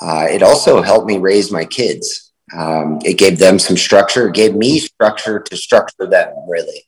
Uh, 0.00 0.26
it 0.30 0.42
also 0.42 0.80
helped 0.80 1.06
me 1.06 1.18
raise 1.18 1.50
my 1.50 1.64
kids. 1.64 2.32
Um, 2.56 2.98
it 3.04 3.18
gave 3.18 3.38
them 3.38 3.58
some 3.58 3.76
structure. 3.76 4.28
It 4.28 4.34
gave 4.34 4.54
me 4.54 4.78
structure 4.80 5.38
to 5.40 5.56
structure 5.56 6.06
them, 6.06 6.32
really. 6.48 6.84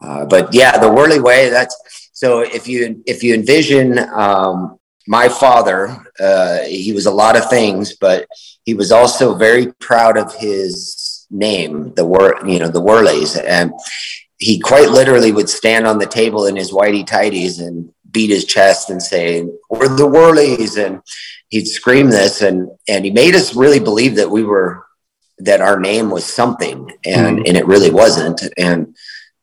Uh, 0.00 0.24
but 0.26 0.54
yeah, 0.54 0.78
the 0.78 0.90
Worley 0.90 1.20
Way. 1.20 1.48
That's 1.48 1.76
so. 2.12 2.40
If 2.40 2.68
you 2.68 3.02
if 3.06 3.22
you 3.22 3.34
envision 3.34 3.98
um, 4.14 4.78
my 5.06 5.28
father, 5.28 5.96
uh, 6.20 6.58
he 6.62 6.92
was 6.92 7.06
a 7.06 7.10
lot 7.10 7.36
of 7.36 7.50
things, 7.50 7.96
but 7.96 8.26
he 8.64 8.74
was 8.74 8.92
also 8.92 9.34
very 9.34 9.72
proud 9.80 10.16
of 10.16 10.34
his 10.34 11.26
name, 11.30 11.92
the 11.94 12.04
word, 12.04 12.34
you 12.46 12.58
know, 12.58 12.68
the 12.68 12.80
Worleys. 12.80 13.36
And 13.36 13.72
he 14.38 14.58
quite 14.60 14.90
literally 14.90 15.32
would 15.32 15.48
stand 15.48 15.86
on 15.86 15.98
the 15.98 16.06
table 16.06 16.46
in 16.46 16.56
his 16.56 16.72
whitey 16.72 17.06
tighties 17.06 17.60
and 17.60 17.92
beat 18.16 18.30
his 18.30 18.46
chest 18.46 18.88
and 18.88 19.02
say, 19.02 19.46
"We're 19.68 19.94
the 19.94 20.06
Worleys," 20.06 20.78
and 20.78 21.02
he'd 21.48 21.66
scream 21.66 22.08
this, 22.08 22.40
and 22.40 22.70
and 22.88 23.04
he 23.04 23.10
made 23.10 23.34
us 23.34 23.54
really 23.54 23.78
believe 23.78 24.16
that 24.16 24.30
we 24.30 24.42
were 24.42 24.86
that 25.40 25.60
our 25.60 25.78
name 25.78 26.08
was 26.08 26.24
something, 26.24 26.90
and 27.04 27.38
mm 27.38 27.46
and 27.46 27.56
it 27.58 27.66
really 27.66 27.90
wasn't, 27.90 28.40
and 28.56 28.96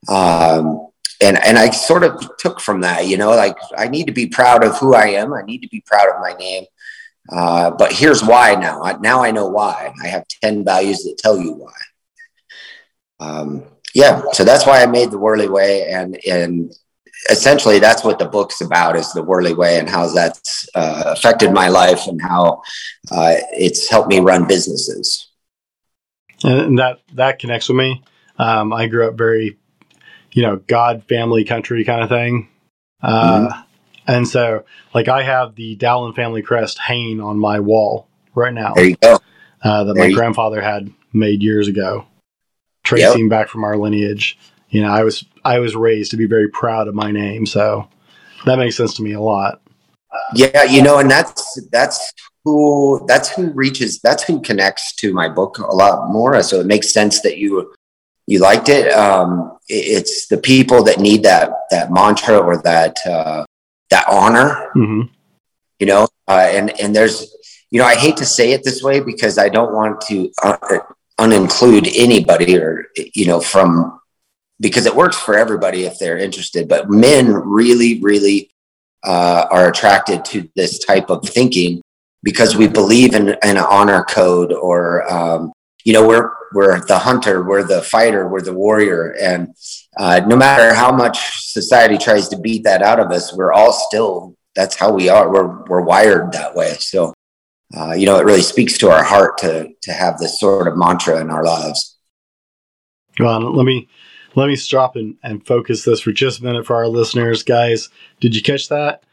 um, 0.08 0.88
and 1.22 1.38
and 1.48 1.56
I 1.60 1.70
sort 1.70 2.04
of 2.04 2.14
took 2.40 2.60
from 2.60 2.82
that, 2.82 3.06
you 3.06 3.18
know, 3.18 3.30
like 3.46 3.58
I 3.78 3.88
need 3.88 4.08
to 4.08 4.20
be 4.22 4.38
proud 4.40 4.64
of 4.64 4.76
who 4.80 4.96
I 4.96 5.08
am. 5.22 5.34
I 5.34 5.44
need 5.44 5.62
to 5.62 5.70
be 5.70 5.84
proud 5.92 6.08
of 6.10 6.20
my 6.20 6.34
name. 6.34 6.66
Uh, 7.32 7.70
but 7.72 7.94
here's 7.94 8.24
why 8.24 8.56
now. 8.56 8.82
I, 8.84 8.98
now 8.98 9.24
I 9.24 9.32
know 9.32 9.48
why. 9.48 9.94
I 10.04 10.08
have 10.08 10.26
ten 10.28 10.66
values 10.66 11.04
that 11.04 11.20
tell 11.20 11.38
you 11.38 11.54
why. 11.54 11.80
Um, 13.20 13.64
yeah, 13.94 14.24
so 14.34 14.44
that's 14.44 14.66
why 14.66 14.82
I 14.82 14.88
made 14.88 15.12
the 15.12 15.24
Worley 15.26 15.48
Way, 15.48 15.74
and 15.92 16.18
and 16.26 16.74
essentially 17.30 17.80
that's 17.80 18.04
what 18.04 18.20
the 18.20 18.26
book's 18.26 18.62
about 18.62 18.96
is 18.96 19.12
the 19.14 19.24
Worley 19.24 19.54
Way 19.54 19.80
and 19.80 19.90
how 19.90 20.08
that's 20.08 20.68
uh, 20.76 21.04
affected 21.08 21.52
my 21.52 21.70
life 21.70 22.08
and 22.08 22.22
how 22.22 22.62
uh, 23.12 23.36
it's 23.52 23.90
helped 23.90 24.10
me 24.10 24.20
run 24.20 24.48
businesses. 24.48 25.28
And 26.44 26.78
that 26.80 27.00
that 27.14 27.40
connects 27.40 27.70
with 27.70 27.78
me. 27.78 28.04
Um, 28.38 28.74
I 28.74 28.88
grew 28.88 29.08
up 29.08 29.16
very 29.16 29.58
you 30.34 30.42
know, 30.42 30.58
God, 30.58 31.04
family, 31.08 31.44
country 31.44 31.84
kind 31.84 32.02
of 32.02 32.10
thing. 32.10 32.50
Uh, 33.02 33.48
mm-hmm. 33.48 33.62
And 34.06 34.28
so, 34.28 34.66
like, 34.94 35.08
I 35.08 35.24
have 35.24 35.56
the 35.56 35.76
Dowling 35.76 36.14
family 36.14 36.42
crest 36.42 36.78
hanging 36.78 37.22
on 37.22 37.40
my 37.40 37.60
wall 37.60 38.08
right 38.36 38.54
now. 38.54 38.74
There 38.74 38.86
you 38.86 38.98
go. 38.98 39.20
Uh, 39.64 39.86
that 39.86 39.94
there 39.94 40.10
my 40.10 40.14
grandfather 40.14 40.62
had 40.62 40.92
made 41.14 41.42
years 41.42 41.70
ago, 41.70 42.06
tracing 42.84 43.24
yep. 43.24 43.30
back 43.30 43.48
from 43.48 43.64
our 43.64 43.78
lineage. 43.78 44.38
You 44.74 44.82
know, 44.82 44.90
I 44.90 45.04
was 45.04 45.24
I 45.46 45.60
was 45.60 45.76
raised 45.76 46.12
to 46.12 46.18
be 46.18 46.26
very 46.26 46.50
proud 46.50 46.88
of 46.88 46.96
my 46.96 47.12
name, 47.12 47.46
so 47.46 47.88
that 48.46 48.58
makes 48.58 48.76
sense 48.76 48.96
to 48.96 49.04
me 49.04 49.14
a 49.14 49.22
lot. 49.22 49.62
Yeah, 50.34 50.64
you 50.64 50.82
know, 50.82 50.98
and 50.98 51.10
that's 51.10 51.62
that's 51.72 52.12
who 52.44 53.06
that's 53.08 53.30
who 53.30 53.52
reaches 53.52 54.00
that's 54.00 54.24
who 54.24 54.42
connects 54.42 54.96
to 54.96 55.14
my 55.14 55.30
book 55.30 55.60
a 55.60 55.76
lot 55.76 56.10
more. 56.12 56.42
So 56.42 56.60
it 56.60 56.66
makes 56.66 56.92
sense 56.92 57.22
that 57.22 57.38
you 57.38 57.72
you 58.26 58.40
liked 58.40 58.68
it. 58.68 58.92
Um, 58.92 59.60
it's 59.68 60.26
the 60.28 60.40
people 60.40 60.84
that 60.86 61.00
need 61.00 61.22
that 61.22 61.52
that 61.70 61.92
mantra 61.92 62.40
or 62.40 62.58
that 62.64 62.98
uh, 63.06 63.46
that 63.92 64.06
honor. 64.10 64.72
Mm-hmm. 64.76 65.02
You 65.78 65.86
know, 65.86 66.08
uh, 66.28 66.48
and 66.50 66.80
and 66.82 66.96
there's 66.96 67.32
you 67.70 67.78
know 67.78 67.86
I 67.86 67.94
hate 67.94 68.18
to 68.18 68.26
say 68.26 68.54
it 68.54 68.64
this 68.64 68.82
way 68.82 69.02
because 69.02 69.38
I 69.38 69.50
don't 69.50 69.72
want 69.72 70.02
to 70.08 70.32
uh, 70.42 70.80
uninclude 71.20 71.92
anybody 71.96 72.58
or 72.58 72.88
you 72.96 73.28
know 73.28 73.40
from 73.40 74.00
because 74.64 74.86
it 74.86 74.96
works 74.96 75.18
for 75.18 75.36
everybody 75.36 75.84
if 75.84 76.00
they're 76.00 76.18
interested. 76.18 76.68
But 76.68 76.90
men 76.90 77.34
really, 77.34 78.00
really 78.02 78.50
uh, 79.04 79.46
are 79.52 79.70
attracted 79.70 80.24
to 80.26 80.50
this 80.56 80.80
type 80.80 81.10
of 81.10 81.28
thinking 81.28 81.82
because 82.24 82.56
we 82.56 82.68
believe 82.68 83.14
in, 83.14 83.28
in 83.28 83.38
an 83.44 83.58
honor 83.58 84.04
code 84.06 84.54
or 84.54 85.12
um, 85.12 85.52
you 85.84 85.92
know 85.92 86.08
we're 86.08 86.32
we're 86.54 86.80
the 86.86 86.98
hunter 86.98 87.44
we're 87.44 87.64
the 87.64 87.82
fighter 87.82 88.28
we're 88.28 88.42
the 88.42 88.54
warrior. 88.54 89.16
And 89.22 89.54
uh, 89.98 90.22
no 90.26 90.38
matter 90.38 90.74
how 90.74 90.96
much 90.96 91.52
society 91.52 91.98
tries 91.98 92.30
to 92.30 92.40
beat 92.40 92.64
that 92.64 92.82
out 92.82 93.00
of 93.00 93.12
us 93.12 93.36
we're 93.36 93.52
all 93.52 93.74
still 93.74 94.36
that's 94.56 94.76
how 94.76 94.94
we 94.94 95.10
are. 95.10 95.32
We're, 95.32 95.64
we're 95.66 95.82
wired 95.82 96.32
that 96.34 96.56
way. 96.56 96.76
So 96.76 97.14
uh, 97.76 97.94
you 97.94 98.06
know 98.06 98.18
it 98.18 98.26
really 98.26 98.42
speaks 98.42 98.78
to 98.78 98.90
our 98.90 99.04
heart 99.04 99.38
to 99.40 99.74
to 99.82 99.92
have 99.92 100.18
this 100.20 100.40
sort 100.40 100.70
of 100.70 100.78
mantra 100.78 101.20
in 101.20 101.30
our 101.30 101.44
lives. 101.44 101.98
Well 103.20 103.42
let 103.54 103.66
me 103.66 103.90
let 104.36 104.48
me 104.48 104.56
stop 104.56 104.96
and, 104.96 105.16
and 105.24 105.46
focus 105.46 105.84
this 105.84 106.02
for 106.02 106.12
just 106.12 106.40
a 106.40 106.44
minute 106.44 106.66
for 106.66 106.76
our 106.76 106.88
listeners. 106.88 107.44
Guys 107.44 107.90
did 108.20 108.36
you 108.36 108.42
catch 108.42 108.70
that? 108.70 109.04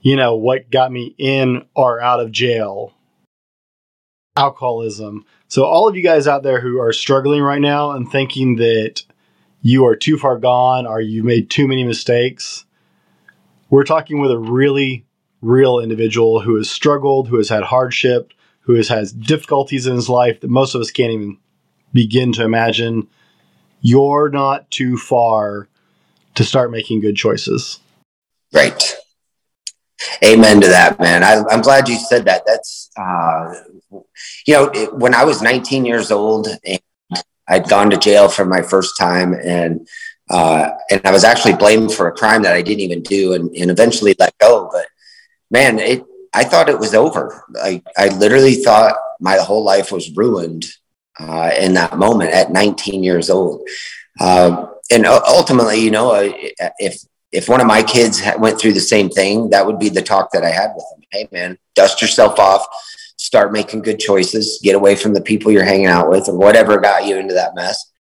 You 0.00 0.16
know 0.16 0.36
what 0.36 0.70
got 0.70 0.92
me 0.92 1.14
in 1.18 1.64
or 1.74 2.00
out 2.00 2.20
of 2.20 2.32
jail? 2.32 2.94
Alcoholism. 4.36 5.24
So, 5.48 5.64
all 5.64 5.88
of 5.88 5.96
you 5.96 6.02
guys 6.02 6.28
out 6.28 6.42
there 6.42 6.60
who 6.60 6.78
are 6.80 6.92
struggling 6.92 7.42
right 7.42 7.60
now 7.60 7.90
and 7.90 8.10
thinking 8.10 8.56
that 8.56 9.02
you 9.62 9.86
are 9.86 9.96
too 9.96 10.16
far 10.16 10.38
gone 10.38 10.86
or 10.86 11.00
you've 11.00 11.24
made 11.24 11.50
too 11.50 11.66
many 11.66 11.84
mistakes, 11.84 12.64
we're 13.70 13.84
talking 13.84 14.20
with 14.20 14.30
a 14.30 14.38
really 14.38 15.04
real 15.42 15.80
individual 15.80 16.40
who 16.40 16.56
has 16.56 16.70
struggled, 16.70 17.28
who 17.28 17.36
has 17.36 17.48
had 17.48 17.62
hardship, 17.64 18.32
who 18.60 18.74
has 18.74 18.88
had 18.88 19.08
difficulties 19.20 19.86
in 19.86 19.94
his 19.94 20.08
life 20.08 20.40
that 20.40 20.50
most 20.50 20.74
of 20.74 20.80
us 20.80 20.90
can't 20.90 21.12
even 21.12 21.38
begin 21.92 22.32
to 22.32 22.44
imagine. 22.44 23.08
You're 23.80 24.28
not 24.28 24.70
too 24.70 24.96
far 24.96 25.68
to 26.34 26.44
start 26.44 26.70
making 26.70 27.00
good 27.00 27.16
choices. 27.16 27.80
Right. 28.52 28.96
Amen 30.22 30.60
to 30.60 30.68
that, 30.68 30.98
man. 31.00 31.24
I, 31.24 31.42
am 31.52 31.60
glad 31.60 31.88
you 31.88 31.96
said 31.96 32.24
that. 32.26 32.44
That's, 32.46 32.90
uh, 32.96 33.54
you 34.46 34.54
know, 34.54 34.64
it, 34.72 34.94
when 34.94 35.14
I 35.14 35.24
was 35.24 35.42
19 35.42 35.84
years 35.84 36.10
old 36.10 36.48
and 36.64 36.80
I'd 37.48 37.68
gone 37.68 37.90
to 37.90 37.96
jail 37.96 38.28
for 38.28 38.44
my 38.44 38.62
first 38.62 38.96
time 38.96 39.34
and, 39.34 39.88
uh, 40.30 40.70
and 40.90 41.00
I 41.04 41.10
was 41.10 41.24
actually 41.24 41.54
blamed 41.54 41.92
for 41.92 42.06
a 42.06 42.12
crime 42.12 42.42
that 42.42 42.54
I 42.54 42.62
didn't 42.62 42.80
even 42.80 43.02
do 43.02 43.32
and, 43.32 43.54
and 43.56 43.70
eventually 43.70 44.14
let 44.18 44.36
go. 44.38 44.68
But 44.72 44.86
man, 45.50 45.78
it, 45.78 46.04
I 46.34 46.44
thought 46.44 46.68
it 46.68 46.78
was 46.78 46.94
over. 46.94 47.44
I, 47.60 47.82
I 47.96 48.08
literally 48.08 48.54
thought 48.54 48.96
my 49.20 49.36
whole 49.36 49.64
life 49.64 49.90
was 49.90 50.14
ruined 50.16 50.66
uh, 51.18 51.50
in 51.58 51.74
that 51.74 51.98
moment 51.98 52.30
at 52.30 52.52
19 52.52 53.02
years 53.02 53.30
old. 53.30 53.66
Uh, 54.20 54.66
and 54.90 55.06
ultimately, 55.06 55.78
you 55.80 55.90
know, 55.90 56.12
if 56.78 57.02
if 57.30 57.48
one 57.48 57.60
of 57.60 57.66
my 57.66 57.82
kids 57.82 58.22
went 58.38 58.58
through 58.58 58.72
the 58.72 58.80
same 58.80 59.10
thing, 59.10 59.50
that 59.50 59.66
would 59.66 59.78
be 59.78 59.90
the 59.90 60.02
talk 60.02 60.30
that 60.32 60.44
I 60.44 60.50
had 60.50 60.72
with 60.74 60.84
them. 60.90 61.02
Hey, 61.10 61.28
man, 61.30 61.58
dust 61.74 62.00
yourself 62.00 62.38
off, 62.38 62.66
start 63.16 63.52
making 63.52 63.82
good 63.82 63.98
choices, 63.98 64.60
get 64.62 64.74
away 64.74 64.96
from 64.96 65.12
the 65.12 65.20
people 65.20 65.52
you're 65.52 65.64
hanging 65.64 65.86
out 65.86 66.08
with, 66.08 66.28
or 66.28 66.36
whatever 66.38 66.78
got 66.78 67.04
you 67.04 67.18
into 67.18 67.34
that 67.34 67.54
mess, 67.54 67.92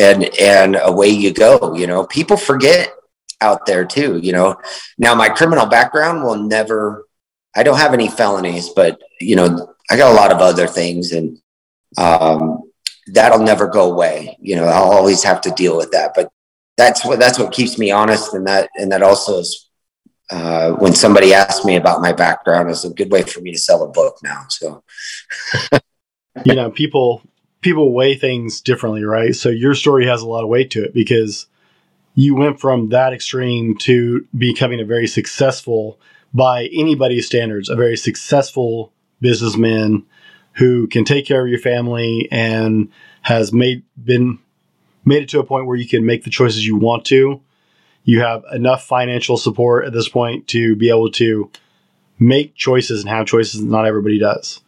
and 0.00 0.24
and 0.40 0.78
away 0.80 1.08
you 1.08 1.32
go. 1.32 1.74
You 1.74 1.86
know, 1.86 2.06
people 2.06 2.36
forget 2.36 2.90
out 3.40 3.66
there 3.66 3.84
too. 3.84 4.18
You 4.18 4.32
know, 4.32 4.56
now 4.96 5.14
my 5.14 5.28
criminal 5.28 5.66
background 5.66 6.22
will 6.22 6.36
never. 6.36 7.04
I 7.54 7.62
don't 7.62 7.78
have 7.78 7.94
any 7.94 8.08
felonies, 8.08 8.70
but 8.70 8.98
you 9.20 9.36
know, 9.36 9.74
I 9.90 9.96
got 9.96 10.12
a 10.12 10.16
lot 10.16 10.32
of 10.32 10.38
other 10.38 10.66
things, 10.66 11.12
and 11.12 11.38
um, 11.96 12.62
that'll 13.08 13.42
never 13.42 13.66
go 13.66 13.90
away. 13.90 14.36
You 14.40 14.56
know, 14.56 14.64
I'll 14.64 14.92
always 14.92 15.22
have 15.22 15.40
to 15.42 15.50
deal 15.50 15.76
with 15.76 15.90
that, 15.92 16.12
but 16.14 16.30
that's 16.76 17.04
what 17.04 17.18
that's 17.18 17.38
what 17.38 17.52
keeps 17.52 17.78
me 17.78 17.90
honest. 17.90 18.34
And 18.34 18.46
that 18.46 18.70
and 18.76 18.92
that 18.92 19.02
also 19.02 19.38
is 19.38 19.68
uh, 20.30 20.72
when 20.72 20.94
somebody 20.94 21.32
asks 21.32 21.64
me 21.64 21.76
about 21.76 22.02
my 22.02 22.12
background 22.12 22.70
is 22.70 22.84
a 22.84 22.90
good 22.90 23.10
way 23.10 23.22
for 23.22 23.40
me 23.40 23.52
to 23.52 23.58
sell 23.58 23.82
a 23.82 23.88
book 23.88 24.18
now 24.22 24.44
so. 24.48 24.82
You 26.44 26.54
know 26.54 26.70
people 26.70 27.22
people 27.62 27.92
weigh 27.92 28.14
things 28.14 28.60
differently 28.60 29.02
right? 29.02 29.34
So 29.34 29.48
your 29.48 29.74
story 29.74 30.06
has 30.06 30.22
a 30.22 30.28
lot 30.28 30.44
of 30.44 30.48
weight 30.48 30.70
to 30.72 30.84
it 30.84 30.94
because 30.94 31.48
you 32.14 32.36
went 32.36 32.60
from 32.60 32.90
that 32.90 33.12
extreme 33.12 33.76
to 33.78 34.24
becoming 34.36 34.80
a 34.80 34.84
very 34.84 35.08
successful 35.08 35.98
by 36.32 36.66
anybody's 36.66 37.26
standards 37.26 37.68
a 37.68 37.74
very 37.74 37.96
successful 37.96 38.92
businessman 39.20 40.06
who 40.58 40.88
can 40.88 41.04
take 41.04 41.24
care 41.24 41.42
of 41.42 41.48
your 41.48 41.60
family 41.60 42.28
and 42.32 42.90
has 43.22 43.52
made 43.52 43.84
been 44.02 44.38
made 45.04 45.22
it 45.22 45.28
to 45.30 45.38
a 45.38 45.44
point 45.44 45.66
where 45.66 45.76
you 45.76 45.88
can 45.88 46.04
make 46.04 46.24
the 46.24 46.30
choices 46.30 46.66
you 46.66 46.76
want 46.76 47.04
to. 47.06 47.40
You 48.04 48.20
have 48.20 48.44
enough 48.52 48.84
financial 48.84 49.36
support 49.36 49.86
at 49.86 49.92
this 49.92 50.08
point 50.08 50.48
to 50.48 50.74
be 50.74 50.90
able 50.90 51.10
to 51.12 51.50
make 52.18 52.54
choices 52.56 53.00
and 53.00 53.08
have 53.08 53.26
choices 53.26 53.60
that 53.60 53.68
not 53.68 53.86
everybody 53.86 54.18
does. 54.18 54.60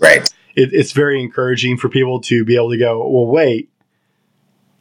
Right. 0.00 0.22
It, 0.56 0.72
it's 0.72 0.92
very 0.92 1.20
encouraging 1.20 1.76
for 1.76 1.88
people 1.88 2.20
to 2.22 2.44
be 2.44 2.56
able 2.56 2.70
to 2.70 2.78
go, 2.78 3.06
well, 3.06 3.26
wait, 3.26 3.70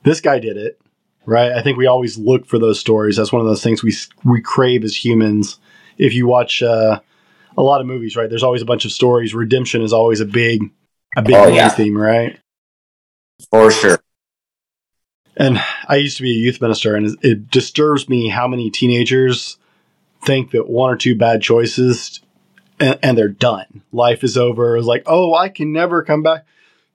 this 0.03 0.21
guy 0.21 0.39
did 0.39 0.57
it, 0.57 0.79
right? 1.25 1.51
I 1.51 1.61
think 1.61 1.77
we 1.77 1.88
always 1.88 2.17
look 2.17 2.45
for 2.45 2.57
those 2.57 2.79
stories. 2.79 3.17
That's 3.17 3.33
one 3.33 3.41
of 3.41 3.47
those 3.47 3.63
things 3.63 3.83
we 3.83 3.93
we 4.23 4.41
crave 4.41 4.83
as 4.85 4.95
humans. 4.95 5.59
If 5.97 6.13
you 6.13 6.25
watch 6.25 6.63
uh, 6.63 7.01
a 7.58 7.62
lot 7.62 7.81
of 7.81 7.88
movies, 7.88 8.15
right, 8.15 8.29
there's 8.29 8.43
always 8.43 8.62
a 8.62 8.65
bunch 8.65 8.86
of 8.86 8.91
stories. 8.91 9.34
Redemption 9.34 9.81
is 9.81 9.93
always 9.93 10.20
a 10.20 10.25
big 10.25 10.72
a 11.15 11.22
big 11.22 11.36
oh, 11.36 11.48
yeah. 11.48 11.70
theme, 11.70 11.98
right? 11.98 12.39
For 13.50 13.72
sure. 13.72 14.00
And 15.36 15.62
I 15.88 15.96
used 15.96 16.17
to 16.17 16.24
be 16.24 16.31
a 16.31 16.39
youth 16.39 16.62
minister, 16.62 16.96
and 16.96 17.17
it 17.22 17.50
disturbs 17.50 18.08
me 18.08 18.29
how 18.29 18.48
many 18.48 18.70
teenagers 18.70 19.58
think 20.24 20.51
that 20.51 20.70
one 20.70 20.91
or 20.91 20.98
two 20.98 21.15
bad 21.15 21.41
choices 21.41 22.22
and, 22.79 23.00
and 23.01 23.17
they're 23.17 23.29
done. 23.29 23.81
Life 23.91 24.24
is 24.24 24.38
over. 24.38 24.77
It's 24.77 24.88
like, 24.88 25.03
oh, 25.05 25.34
I 25.34 25.50
can 25.50 25.72
never 25.72 26.03
come 26.03 26.24
back. 26.24 26.46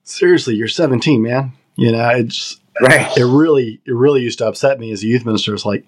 Seriously, 0.03 0.55
you're 0.55 0.67
17, 0.67 1.21
man. 1.21 1.53
You 1.75 1.91
know, 1.91 2.09
it's 2.09 2.59
right. 2.81 3.15
It 3.17 3.25
really, 3.25 3.81
it 3.85 3.93
really 3.93 4.21
used 4.21 4.39
to 4.39 4.47
upset 4.47 4.79
me 4.79 4.91
as 4.91 5.03
a 5.03 5.07
youth 5.07 5.25
minister. 5.25 5.53
It's 5.53 5.65
like, 5.65 5.85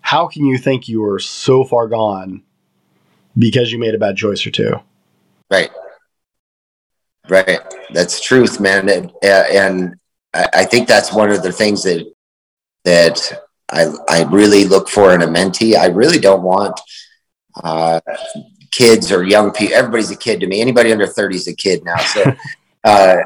how 0.00 0.28
can 0.28 0.44
you 0.44 0.58
think 0.58 0.88
you 0.88 1.04
are 1.04 1.18
so 1.18 1.64
far 1.64 1.88
gone 1.88 2.42
because 3.38 3.70
you 3.72 3.78
made 3.78 3.94
a 3.94 3.98
bad 3.98 4.16
choice 4.16 4.46
or 4.46 4.50
two? 4.50 4.74
Right. 5.50 5.70
Right. 7.28 7.60
That's 7.92 8.20
truth, 8.20 8.60
man. 8.60 8.88
And, 8.88 9.12
and 9.22 9.94
I 10.34 10.64
think 10.64 10.88
that's 10.88 11.12
one 11.12 11.30
of 11.30 11.42
the 11.42 11.52
things 11.52 11.82
that 11.82 12.10
that 12.84 13.42
I 13.70 13.86
I 14.08 14.22
really 14.24 14.64
look 14.64 14.88
for 14.88 15.14
in 15.14 15.22
a 15.22 15.26
mentee. 15.26 15.76
I 15.76 15.86
really 15.86 16.18
don't 16.18 16.42
want 16.42 16.80
uh, 17.62 18.00
kids 18.70 19.10
or 19.10 19.24
young 19.24 19.52
people. 19.52 19.76
Everybody's 19.76 20.10
a 20.10 20.16
kid 20.16 20.40
to 20.40 20.46
me. 20.46 20.60
Anybody 20.60 20.92
under 20.92 21.06
thirty 21.06 21.36
is 21.36 21.48
a 21.48 21.54
kid 21.54 21.84
now. 21.84 21.96
So 21.96 22.24
uh, 22.84 23.16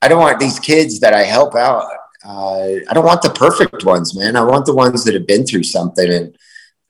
I 0.00 0.08
don't 0.08 0.20
want 0.20 0.40
these 0.40 0.58
kids 0.58 1.00
that 1.00 1.14
I 1.14 1.24
help 1.24 1.54
out. 1.54 1.90
Uh, 2.24 2.76
I 2.88 2.94
don't 2.94 3.04
want 3.04 3.22
the 3.22 3.30
perfect 3.30 3.84
ones, 3.84 4.16
man. 4.16 4.36
I 4.36 4.42
want 4.42 4.66
the 4.66 4.74
ones 4.74 5.04
that 5.04 5.14
have 5.14 5.26
been 5.26 5.44
through 5.44 5.64
something 5.64 6.10
and 6.10 6.36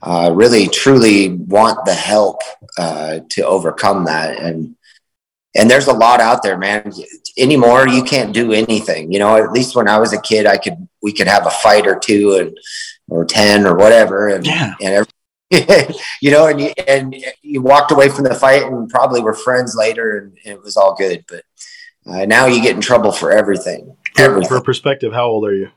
uh, 0.02 0.32
really, 0.35 0.68
truly 0.68 1.30
want 1.30 1.85
the 1.85 1.94
help 1.94 2.40
uh, 2.78 3.21
to 3.30 3.42
overcome 3.42 4.04
that. 4.04 4.38
And 4.38 4.76
and 5.54 5.71
there's 5.71 5.87
a 5.87 5.92
lot 5.92 6.21
out 6.21 6.42
there, 6.42 6.56
man. 6.56 6.92
Anymore, 7.37 7.87
you 7.87 8.02
can't 8.02 8.32
do 8.32 8.52
anything. 8.52 9.12
You 9.12 9.18
know, 9.18 9.37
at 9.37 9.52
least 9.52 9.76
when 9.76 9.87
I 9.87 9.99
was 9.99 10.12
a 10.12 10.21
kid, 10.21 10.47
I 10.47 10.56
could 10.56 10.88
we 11.02 11.12
could 11.12 11.28
have 11.28 11.47
a 11.47 11.50
fight 11.50 11.87
or 11.87 11.99
two 11.99 12.37
and 12.37 12.59
or 13.09 13.25
ten 13.25 13.66
or 13.66 13.76
whatever, 13.76 14.28
and 14.28 14.47
yeah. 14.47 14.75
and 14.80 15.06
every, 15.50 15.94
you 16.23 16.30
know, 16.30 16.47
and 16.47 16.61
you 16.61 16.73
and 16.88 17.14
you 17.42 17.61
walked 17.61 17.92
away 17.92 18.09
from 18.09 18.25
the 18.25 18.35
fight 18.35 18.62
and 18.62 18.88
probably 18.88 19.21
were 19.21 19.35
friends 19.35 19.76
later, 19.76 20.18
and, 20.18 20.38
and 20.44 20.54
it 20.54 20.62
was 20.62 20.76
all 20.76 20.94
good. 20.94 21.25
But 21.28 21.44
uh, 22.06 22.25
now 22.25 22.47
you 22.47 22.62
get 22.62 22.75
in 22.75 22.80
trouble 22.80 23.12
for 23.12 23.30
everything. 23.30 23.97
For, 24.14 24.23
everything. 24.23 24.49
for 24.49 24.61
perspective, 24.62 25.12
how 25.12 25.26
old 25.26 25.47
are 25.47 25.54
you? 25.54 25.68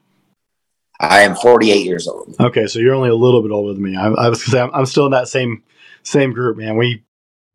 I 1.00 1.22
am 1.22 1.36
48 1.36 1.86
years 1.86 2.08
old. 2.08 2.36
Okay, 2.40 2.68
so 2.68 2.80
you're 2.80 2.96
only 2.96 3.10
a 3.10 3.16
little 3.16 3.42
bit 3.42 3.52
older 3.52 3.74
than 3.74 3.84
me. 3.84 3.96
I, 3.96 4.08
I 4.08 4.30
was 4.30 4.44
gonna 4.44 4.52
say 4.52 4.62
I'm, 4.62 4.72
I'm 4.74 4.86
still 4.86 5.06
in 5.06 5.12
that 5.12 5.28
same 5.28 5.64
same 6.04 6.32
group, 6.32 6.58
man. 6.58 6.78
We 6.78 7.04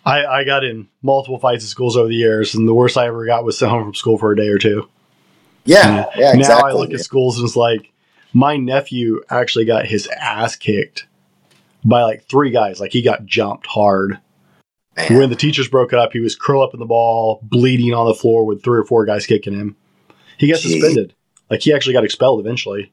I, 0.05 0.25
I 0.25 0.45
got 0.45 0.65
in 0.65 0.89
multiple 1.03 1.39
fights 1.39 1.65
at 1.65 1.71
schools 1.71 1.97
over 1.97 2.09
the 2.09 2.15
years, 2.15 2.55
and 2.55 2.69
the 2.69 2.75
worst 2.75 2.97
I 2.97 3.07
ever 3.07 3.25
got 3.27 3.45
was 3.45 3.59
sent 3.59 3.71
home 3.71 3.85
from 3.85 3.95
school 3.95 4.19
for 4.19 4.33
a 4.33 4.37
day 4.37 4.49
or 4.49 4.59
two. 4.59 4.89
Yeah, 5.65 6.07
yeah, 6.17 6.35
exactly. 6.35 6.39
Now 6.39 6.61
I 6.61 6.73
look 6.73 6.93
at 6.93 7.01
schools 7.01 7.39
and 7.39 7.47
it's 7.47 7.57
like 7.57 7.93
my 8.33 8.57
nephew 8.57 9.23
actually 9.29 9.67
got 9.67 9.87
his 9.87 10.07
ass 10.07 10.57
kicked 10.57 11.07
by 11.85 12.03
like 12.03 12.25
three 12.25 12.51
guys. 12.51 12.81
Like 12.81 12.93
he 12.93 13.03
got 13.03 13.27
jumped 13.27 13.67
hard. 13.67 14.19
Man. 14.97 15.19
When 15.19 15.31
the 15.31 15.37
teachers 15.37 15.69
broke 15.69 15.93
it 15.93 15.99
up, 15.99 16.13
he 16.13 16.21
was 16.21 16.35
curled 16.35 16.69
up 16.69 16.75
in 16.75 16.81
the 16.81 16.87
ball, 16.87 17.41
bleeding 17.43 17.95
on 17.95 18.07
the 18.07 18.15
floor 18.15 18.45
with 18.45 18.63
three 18.63 18.79
or 18.79 18.85
four 18.85 19.05
guys 19.05 19.27
kicking 19.27 19.55
him. 19.55 19.77
He 20.37 20.49
got 20.49 20.61
Gee. 20.61 20.81
suspended. 20.81 21.15
Like 21.49 21.61
he 21.63 21.73
actually 21.73 21.93
got 21.93 22.05
expelled 22.05 22.41
eventually 22.41 22.93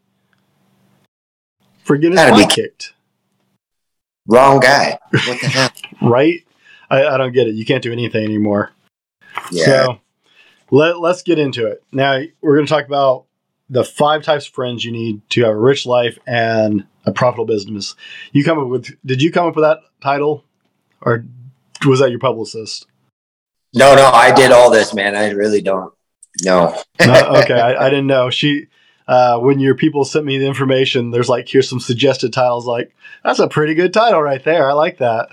for 1.87 1.97
getting 1.97 2.17
his 2.17 2.29
butt 2.29 2.49
kicked. 2.49 2.93
Wrong 4.27 4.59
guy. 4.59 4.99
What 5.11 5.41
the 5.41 5.47
hell? 5.47 5.69
Right? 6.01 6.45
I, 6.89 7.05
I 7.07 7.17
don't 7.17 7.31
get 7.31 7.47
it. 7.47 7.55
You 7.55 7.65
can't 7.65 7.81
do 7.81 7.91
anything 7.91 8.23
anymore. 8.23 8.71
Yeah. 9.51 9.65
So 9.65 9.99
let, 10.69 10.99
let's 10.99 11.23
get 11.23 11.39
into 11.39 11.65
it. 11.65 11.83
Now, 11.91 12.21
we're 12.41 12.55
going 12.55 12.67
to 12.67 12.71
talk 12.71 12.85
about 12.85 13.25
the 13.69 13.83
five 13.83 14.23
types 14.23 14.47
of 14.47 14.53
friends 14.53 14.85
you 14.85 14.91
need 14.91 15.27
to 15.31 15.43
have 15.43 15.53
a 15.53 15.57
rich 15.57 15.85
life 15.85 16.19
and 16.27 16.85
a 17.05 17.11
profitable 17.11 17.45
business. 17.45 17.95
You 18.31 18.43
come 18.43 18.59
up 18.59 18.67
with, 18.67 18.95
did 19.05 19.21
you 19.21 19.31
come 19.31 19.47
up 19.47 19.55
with 19.55 19.63
that 19.63 19.79
title 20.01 20.43
or 21.01 21.25
was 21.85 21.99
that 21.99 22.11
your 22.11 22.19
publicist? 22.19 22.85
no, 23.73 23.95
no, 23.95 24.05
I 24.05 24.33
did 24.33 24.51
all 24.51 24.69
this, 24.69 24.93
man. 24.93 25.15
I 25.15 25.29
really 25.31 25.61
don't. 25.61 25.93
No. 26.43 26.77
No, 26.99 27.13
okay, 27.43 27.59
I, 27.59 27.87
I 27.87 27.89
didn't 27.89 28.07
know. 28.07 28.29
She, 28.29 28.67
uh, 29.07 29.39
when 29.39 29.59
your 29.59 29.75
people 29.75 30.03
sent 30.03 30.25
me 30.25 30.37
the 30.37 30.47
information, 30.47 31.11
there's 31.11 31.29
like, 31.29 31.47
here's 31.47 31.69
some 31.69 31.79
suggested 31.79 32.33
titles. 32.33 32.65
Like, 32.65 32.93
that's 33.23 33.39
a 33.39 33.47
pretty 33.47 33.73
good 33.73 33.93
title 33.93 34.21
right 34.21 34.43
there. 34.43 34.69
I 34.69 34.73
like 34.73 34.97
that. 34.97 35.29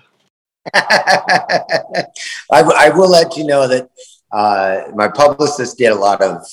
I, 0.74 2.04
I 2.50 2.90
will 2.90 3.10
let 3.10 3.36
you 3.36 3.44
know 3.44 3.68
that 3.68 3.90
uh, 4.32 4.82
my 4.94 5.08
publicist 5.08 5.78
did 5.78 5.92
a 5.92 5.94
lot 5.94 6.22
of. 6.22 6.46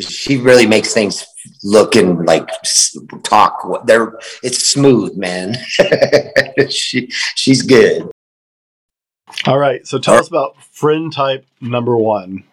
She 0.00 0.38
really 0.38 0.66
makes 0.66 0.94
things 0.94 1.26
look 1.62 1.96
and 1.96 2.24
like 2.24 2.48
s- 2.62 2.96
They're, 3.84 4.18
it's 4.42 4.66
smooth, 4.66 5.16
man. 5.18 5.54
she 6.70 7.08
she's 7.10 7.60
good. 7.60 8.10
All 9.46 9.58
right. 9.58 9.86
So 9.86 9.98
tell 9.98 10.14
us 10.14 10.28
about 10.28 10.56
friend 10.62 11.12
type 11.12 11.44
number 11.60 11.96
one. 11.96 12.44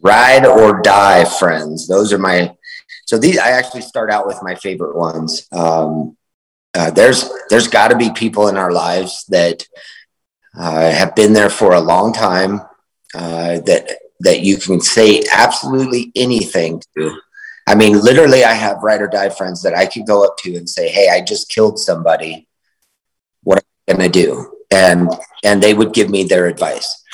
Ride 0.00 0.46
or 0.46 0.80
die 0.80 1.24
friends. 1.24 1.88
Those 1.88 2.12
are 2.12 2.18
my. 2.18 2.54
So 3.06 3.18
these 3.18 3.38
I 3.38 3.50
actually 3.50 3.82
start 3.82 4.10
out 4.10 4.26
with 4.26 4.38
my 4.42 4.54
favorite 4.54 4.96
ones. 4.96 5.48
Um, 5.52 6.16
uh, 6.74 6.90
there's 6.90 7.28
there's 7.50 7.68
got 7.68 7.88
to 7.88 7.96
be 7.96 8.10
people 8.12 8.48
in 8.48 8.56
our 8.56 8.70
lives 8.70 9.24
that 9.28 9.66
uh, 10.56 10.90
have 10.90 11.14
been 11.14 11.32
there 11.32 11.50
for 11.50 11.74
a 11.74 11.80
long 11.80 12.12
time 12.12 12.60
uh, 13.14 13.60
that 13.60 13.98
that 14.20 14.40
you 14.40 14.56
can 14.56 14.80
say 14.80 15.22
absolutely 15.32 16.12
anything 16.14 16.82
to. 16.96 17.20
I 17.66 17.74
mean, 17.74 18.00
literally, 18.00 18.44
I 18.44 18.54
have 18.54 18.82
ride 18.82 19.02
or 19.02 19.08
die 19.08 19.28
friends 19.28 19.62
that 19.62 19.74
I 19.74 19.86
could 19.86 20.06
go 20.06 20.24
up 20.24 20.36
to 20.38 20.56
and 20.56 20.68
say, 20.68 20.88
"Hey, 20.88 21.08
I 21.08 21.20
just 21.20 21.48
killed 21.48 21.78
somebody. 21.78 22.48
What 23.42 23.64
am 23.86 23.96
I 23.96 23.98
gonna 23.98 24.08
do?" 24.08 24.56
And 24.70 25.10
and 25.44 25.62
they 25.62 25.74
would 25.74 25.92
give 25.92 26.10
me 26.10 26.24
their 26.24 26.46
advice. 26.46 27.04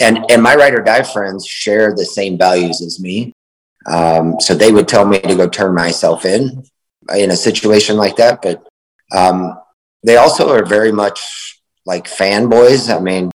And 0.00 0.30
and 0.30 0.42
my 0.42 0.54
ride 0.54 0.74
or 0.74 0.82
die 0.82 1.02
friends 1.02 1.46
share 1.46 1.94
the 1.94 2.04
same 2.04 2.36
values 2.36 2.82
as 2.82 3.00
me. 3.00 3.32
Um, 3.86 4.40
so 4.40 4.54
they 4.54 4.72
would 4.72 4.88
tell 4.88 5.06
me 5.06 5.20
to 5.20 5.34
go 5.34 5.48
turn 5.48 5.74
myself 5.74 6.24
in 6.24 6.64
in 7.14 7.30
a 7.30 7.36
situation 7.36 7.96
like 7.96 8.16
that. 8.16 8.42
But 8.42 8.66
um, 9.14 9.58
they 10.02 10.16
also 10.16 10.52
are 10.52 10.64
very 10.64 10.92
much 10.92 11.60
like 11.86 12.06
fanboys. 12.06 12.94
I 12.94 13.00
mean, 13.00 13.30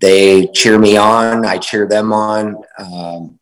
they 0.00 0.46
cheer 0.48 0.78
me 0.78 0.96
on, 0.96 1.46
I 1.46 1.58
cheer 1.58 1.86
them 1.86 2.12
on. 2.12 2.56
Um, 2.78 3.38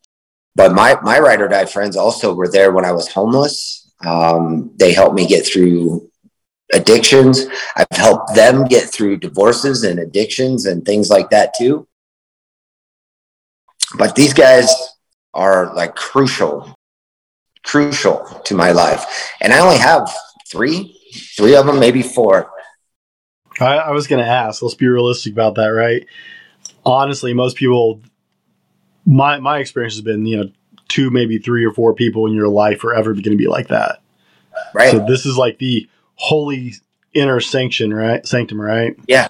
but 0.55 0.73
my 0.73 0.99
my 1.01 1.19
ride 1.19 1.41
or 1.41 1.47
die 1.47 1.65
friends 1.65 1.95
also 1.95 2.33
were 2.33 2.49
there 2.49 2.71
when 2.71 2.85
I 2.85 2.91
was 2.91 3.07
homeless. 3.07 3.91
Um, 4.05 4.71
they 4.77 4.93
helped 4.93 5.15
me 5.15 5.27
get 5.27 5.45
through 5.45 6.09
addictions. 6.73 7.45
I've 7.75 7.87
helped 7.91 8.35
them 8.35 8.65
get 8.65 8.89
through 8.89 9.17
divorces 9.17 9.83
and 9.83 9.99
addictions 9.99 10.65
and 10.65 10.85
things 10.85 11.09
like 11.09 11.29
that 11.29 11.53
too. 11.53 11.87
But 13.97 14.15
these 14.15 14.33
guys 14.33 14.73
are 15.33 15.73
like 15.75 15.95
crucial, 15.95 16.73
crucial 17.63 18.25
to 18.45 18.55
my 18.55 18.71
life. 18.71 19.33
And 19.41 19.53
I 19.53 19.59
only 19.59 19.77
have 19.77 20.09
three, 20.47 20.97
three 21.35 21.55
of 21.55 21.65
them, 21.65 21.79
maybe 21.79 22.01
four. 22.01 22.51
I, 23.59 23.77
I 23.77 23.91
was 23.91 24.07
going 24.07 24.23
to 24.23 24.29
ask. 24.29 24.61
Let's 24.61 24.75
be 24.75 24.87
realistic 24.87 25.33
about 25.33 25.55
that, 25.55 25.67
right? 25.67 26.05
Honestly, 26.85 27.33
most 27.33 27.57
people, 27.57 28.01
my 29.05 29.39
my 29.39 29.59
experience 29.59 29.95
has 29.95 30.01
been, 30.01 30.25
you 30.25 30.37
know, 30.37 30.51
two, 30.87 31.09
maybe 31.09 31.37
three 31.37 31.65
or 31.65 31.71
four 31.71 31.93
people 31.93 32.27
in 32.27 32.33
your 32.33 32.47
life 32.47 32.83
are 32.83 32.93
ever 32.93 33.13
going 33.13 33.23
to 33.23 33.35
be 33.35 33.47
like 33.47 33.67
that. 33.67 34.01
Right. 34.73 34.91
So 34.91 34.99
this 35.05 35.25
is 35.25 35.37
like 35.37 35.57
the 35.59 35.87
holy 36.15 36.73
inner 37.13 37.39
sanction, 37.39 37.93
right? 37.93 38.25
Sanctum, 38.25 38.59
right? 38.59 38.95
yeah, 39.07 39.27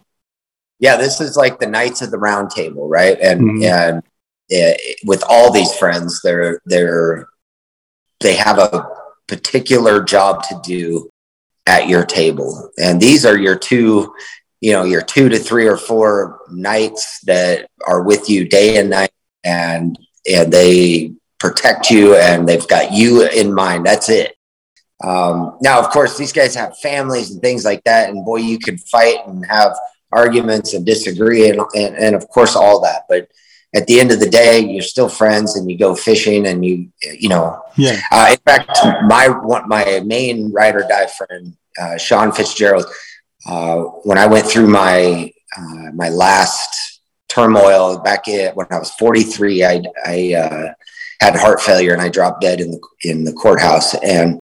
Yeah. 0.80 0.98
this 0.98 1.20
is 1.20 1.36
like 1.36 1.60
the 1.60 1.68
Knights 1.68 2.02
of 2.02 2.12
the 2.12 2.18
Round 2.18 2.50
Table, 2.52 2.88
right? 2.88 3.18
And 3.20 3.42
Mhm. 3.42 3.64
and 3.64 4.04
uh, 4.52 4.74
with 5.06 5.24
all 5.30 5.52
these 5.52 5.74
friends, 5.76 6.22
they're 6.24 6.62
they're 6.66 7.28
they 8.20 8.36
have 8.36 8.58
a 8.58 8.88
particular 9.28 10.04
job 10.04 10.44
to 10.44 10.60
do 10.64 11.10
at 11.66 11.88
your 11.88 12.06
table, 12.06 12.70
and 12.78 13.00
these 13.00 13.26
are 13.26 13.38
your 13.38 13.58
two, 13.58 14.14
you 14.60 14.74
know, 14.74 14.84
your 14.84 15.02
two 15.02 15.30
to 15.30 15.40
three 15.40 15.68
or 15.68 15.78
four 15.78 16.42
knights 16.50 17.22
that 17.22 17.70
are 17.88 18.04
with 18.04 18.30
you 18.30 18.48
day 18.48 18.78
and 18.78 18.90
night, 18.90 19.12
and 19.44 19.98
and 20.30 20.52
they 20.52 21.14
protect 21.40 21.90
you, 21.90 22.16
and 22.16 22.48
they've 22.48 22.68
got 22.68 22.92
you 22.92 23.28
in 23.28 23.54
mind. 23.54 23.86
That's 23.86 24.10
it. 24.10 24.36
Um, 25.04 25.58
now, 25.62 25.80
of 25.80 25.90
course, 25.90 26.18
these 26.18 26.34
guys 26.34 26.54
have 26.56 26.78
families 26.78 27.32
and 27.32 27.42
things 27.42 27.66
like 27.66 27.84
that, 27.86 28.10
and 28.10 28.26
boy, 28.26 28.38
you 28.38 28.60
can 28.60 28.78
fight 28.78 29.18
and 29.28 29.46
have 29.46 29.76
arguments 30.12 30.74
and 30.74 30.86
disagree, 30.86 31.50
and 31.50 31.62
and, 31.74 31.96
and 31.96 32.16
of 32.16 32.28
course, 32.28 32.56
all 32.56 32.82
that. 32.82 33.04
But 33.08 33.30
at 33.74 33.88
the 33.88 34.00
end 34.00 34.12
of 34.12 34.20
the 34.20 34.30
day, 34.30 34.60
you're 34.60 34.82
still 34.82 35.08
friends, 35.08 35.56
and 35.56 35.70
you 35.70 35.78
go 35.78 35.96
fishing, 35.96 36.48
and 36.48 36.66
you 36.66 36.90
you 37.04 37.30
know. 37.30 37.62
Yeah. 37.78 38.02
Uh, 38.12 38.28
in 38.32 38.38
fact, 38.38 38.78
my 39.06 39.30
one, 39.30 39.68
my 39.68 40.02
main 40.06 40.52
ride 40.52 40.76
or 40.76 40.82
die 40.82 41.08
friend, 41.08 41.56
uh, 41.80 41.98
Sean 41.98 42.32
Fitzgerald, 42.32 42.86
uh, 43.46 43.78
when 44.04 44.18
I 44.18 44.28
went 44.28 44.46
through 44.46 44.68
my 44.68 45.32
uh, 45.58 45.92
my 45.94 46.10
last 46.10 47.02
turmoil 47.30 48.00
back 48.00 48.28
in, 48.28 48.54
when 48.56 48.68
I 48.72 48.78
was 48.78 48.92
43, 48.92 49.64
I 49.64 49.84
I 50.06 50.34
uh, 50.34 50.74
had 51.22 51.36
heart 51.36 51.62
failure 51.62 51.94
and 51.94 52.02
I 52.02 52.10
dropped 52.10 52.42
dead 52.42 52.60
in 52.60 52.72
the 52.72 52.82
in 53.04 53.24
the 53.24 53.34
courthouse, 53.34 53.96
and 53.96 54.40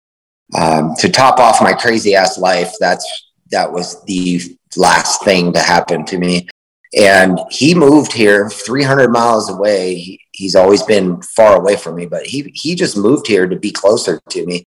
um, 0.55 0.95
to 0.99 1.09
top 1.09 1.39
off 1.39 1.63
my 1.63 1.73
crazy 1.73 2.15
ass 2.15 2.37
life, 2.37 2.75
that's 2.79 3.31
that 3.51 3.73
was 3.73 4.05
the 4.05 4.41
last 4.77 5.25
thing 5.25 5.53
to 5.53 5.61
happen 5.61 6.05
to 6.07 6.19
me. 6.19 6.49
And 6.97 7.41
he 7.51 7.75
moved 7.75 8.13
here 8.13 8.49
300 8.49 9.11
miles 9.11 9.51
away. 9.51 9.97
He, 9.97 10.21
he's 10.33 10.55
always 10.55 10.83
been 10.83 11.21
far 11.23 11.57
away 11.57 11.77
from 11.77 11.97
me, 11.97 12.07
but 12.07 12.27
he 12.27 12.53
he 12.55 12.75
just 12.75 12.97
moved 12.97 13.27
here 13.27 13.49
to 13.49 13.57
be 13.57 13.73
closer 13.73 14.21
to 14.31 14.47
me. 14.47 14.65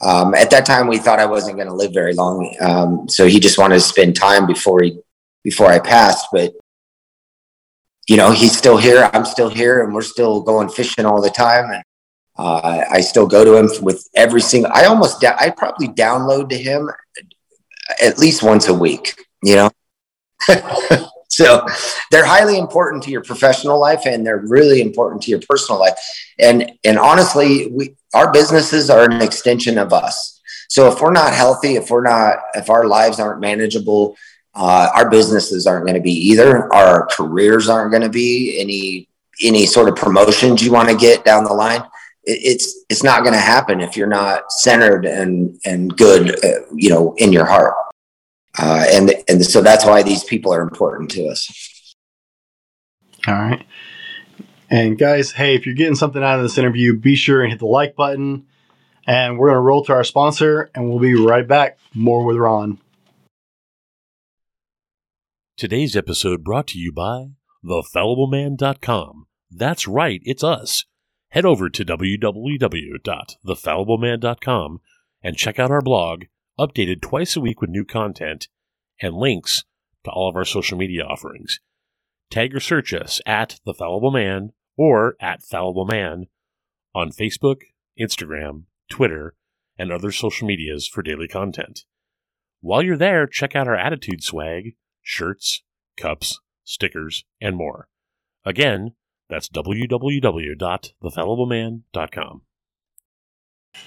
Um, 0.00 0.34
at 0.34 0.50
that 0.50 0.66
time, 0.66 0.88
we 0.88 0.98
thought 0.98 1.20
I 1.20 1.26
wasn't 1.26 1.56
going 1.56 1.68
to 1.68 1.74
live 1.74 1.92
very 1.92 2.14
long, 2.14 2.54
um, 2.60 3.08
so 3.08 3.26
he 3.26 3.38
just 3.38 3.58
wanted 3.58 3.76
to 3.76 3.80
spend 3.80 4.16
time 4.16 4.46
before 4.46 4.82
he 4.82 4.98
before 5.44 5.68
I 5.68 5.78
passed. 5.78 6.26
But 6.32 6.52
you 8.08 8.16
know, 8.16 8.32
he's 8.32 8.56
still 8.56 8.76
here. 8.76 9.08
I'm 9.12 9.24
still 9.24 9.48
here, 9.48 9.84
and 9.84 9.94
we're 9.94 10.02
still 10.02 10.40
going 10.40 10.68
fishing 10.68 11.04
all 11.04 11.20
the 11.20 11.30
time. 11.30 11.70
And 11.70 11.82
uh, 12.36 12.84
I 12.90 13.00
still 13.02 13.26
go 13.26 13.44
to 13.44 13.56
him 13.56 13.68
with 13.82 14.08
every 14.16 14.40
single. 14.40 14.72
I 14.74 14.86
almost. 14.86 15.20
Da- 15.20 15.36
I 15.38 15.50
probably 15.50 15.88
download 15.88 16.48
to 16.50 16.58
him 16.58 16.90
at 18.02 18.18
least 18.18 18.42
once 18.42 18.66
a 18.66 18.74
week. 18.74 19.14
You 19.44 19.56
know. 19.56 19.70
so 21.28 21.64
they're 22.10 22.24
highly 22.24 22.58
important 22.58 23.02
to 23.04 23.10
your 23.10 23.22
professional 23.22 23.78
life 23.78 24.02
and 24.06 24.26
they're 24.26 24.44
really 24.46 24.80
important 24.80 25.22
to 25.22 25.30
your 25.30 25.40
personal 25.48 25.78
life. 25.78 25.98
And 26.38 26.72
and 26.84 26.98
honestly 26.98 27.68
we 27.70 27.94
our 28.14 28.32
businesses 28.32 28.90
are 28.90 29.04
an 29.04 29.22
extension 29.22 29.78
of 29.78 29.92
us. 29.92 30.40
So 30.68 30.90
if 30.90 31.00
we're 31.00 31.12
not 31.12 31.32
healthy 31.32 31.76
if 31.76 31.90
we're 31.90 32.02
not 32.02 32.38
if 32.54 32.70
our 32.70 32.86
lives 32.86 33.20
aren't 33.20 33.40
manageable 33.40 34.16
uh, 34.58 34.90
our 34.94 35.08
businesses 35.08 35.66
aren't 35.68 35.86
going 35.86 35.94
to 35.94 36.00
be 36.00 36.12
either. 36.12 36.72
Our 36.74 37.06
careers 37.06 37.68
aren't 37.68 37.92
going 37.92 38.02
to 38.02 38.08
be 38.08 38.58
any 38.58 39.08
any 39.40 39.66
sort 39.66 39.88
of 39.88 39.94
promotions 39.94 40.64
you 40.64 40.72
want 40.72 40.88
to 40.88 40.96
get 40.96 41.24
down 41.24 41.44
the 41.44 41.52
line. 41.52 41.82
It's 42.24 42.84
it's 42.90 43.04
not 43.04 43.22
going 43.22 43.34
to 43.34 43.40
happen 43.40 43.80
if 43.80 43.96
you're 43.96 44.08
not 44.08 44.50
centered 44.50 45.06
and 45.06 45.58
and 45.64 45.96
good 45.96 46.44
uh, 46.44 46.66
you 46.74 46.90
know 46.90 47.14
in 47.18 47.32
your 47.32 47.46
heart 47.46 47.74
uh, 48.56 48.86
and 48.90 49.12
and 49.28 49.44
so 49.44 49.60
that's 49.60 49.84
why 49.84 50.02
these 50.02 50.24
people 50.24 50.50
are 50.52 50.62
important 50.62 51.10
to 51.12 51.26
us. 51.26 51.94
All 53.26 53.34
right. 53.34 53.66
And 54.70 54.98
guys, 54.98 55.32
hey, 55.32 55.54
if 55.54 55.66
you're 55.66 55.74
getting 55.74 55.94
something 55.94 56.22
out 56.22 56.36
of 56.36 56.42
this 56.42 56.58
interview, 56.58 56.98
be 56.98 57.16
sure 57.16 57.42
and 57.42 57.50
hit 57.50 57.58
the 57.58 57.66
like 57.66 57.96
button. 57.96 58.46
And 59.06 59.38
we're 59.38 59.48
going 59.48 59.56
to 59.56 59.60
roll 59.60 59.84
to 59.86 59.94
our 59.94 60.04
sponsor, 60.04 60.70
and 60.74 60.86
we'll 60.88 60.98
be 60.98 61.14
right 61.14 61.48
back. 61.48 61.78
More 61.94 62.26
with 62.26 62.36
Ron. 62.36 62.78
Today's 65.56 65.96
episode 65.96 66.44
brought 66.44 66.66
to 66.68 66.78
you 66.78 66.92
by 66.92 67.28
thefallibleman.com. 67.64 69.26
That's 69.50 69.88
right, 69.88 70.20
it's 70.24 70.44
us. 70.44 70.84
Head 71.30 71.46
over 71.46 71.70
to 71.70 71.84
www.thefallibleman.com 71.84 74.80
and 75.22 75.36
check 75.36 75.58
out 75.58 75.70
our 75.70 75.80
blog 75.80 76.24
updated 76.58 77.00
twice 77.00 77.36
a 77.36 77.40
week 77.40 77.60
with 77.60 77.70
new 77.70 77.84
content 77.84 78.48
and 79.00 79.14
links 79.14 79.64
to 80.04 80.10
all 80.10 80.28
of 80.28 80.36
our 80.36 80.44
social 80.44 80.76
media 80.76 81.04
offerings. 81.04 81.60
Tag 82.30 82.54
or 82.54 82.60
search 82.60 82.92
us 82.92 83.20
at 83.26 83.58
The 83.64 83.74
Fallible 83.74 84.10
Man 84.10 84.52
or 84.76 85.16
at 85.20 85.42
Fallible 85.42 85.86
Man 85.86 86.26
on 86.94 87.10
Facebook, 87.10 87.62
Instagram, 87.98 88.64
Twitter, 88.90 89.34
and 89.78 89.92
other 89.92 90.12
social 90.12 90.46
medias 90.46 90.86
for 90.86 91.02
daily 91.02 91.28
content. 91.28 91.84
While 92.60 92.82
you're 92.82 92.96
there, 92.96 93.26
check 93.26 93.54
out 93.54 93.68
our 93.68 93.76
attitude 93.76 94.22
swag, 94.22 94.74
shirts, 95.02 95.62
cups, 95.96 96.40
stickers, 96.64 97.24
and 97.40 97.56
more. 97.56 97.88
Again, 98.44 98.94
that's 99.28 99.48
www.thefallibleman.com. 99.48 102.42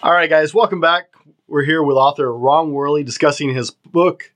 All 0.04 0.14
right, 0.14 0.30
guys, 0.30 0.54
welcome 0.54 0.80
back. 0.80 1.08
We're 1.52 1.66
here 1.66 1.84
with 1.84 1.98
author 1.98 2.34
Ron 2.34 2.72
Worley 2.72 3.04
discussing 3.04 3.54
his 3.54 3.72
book 3.72 4.32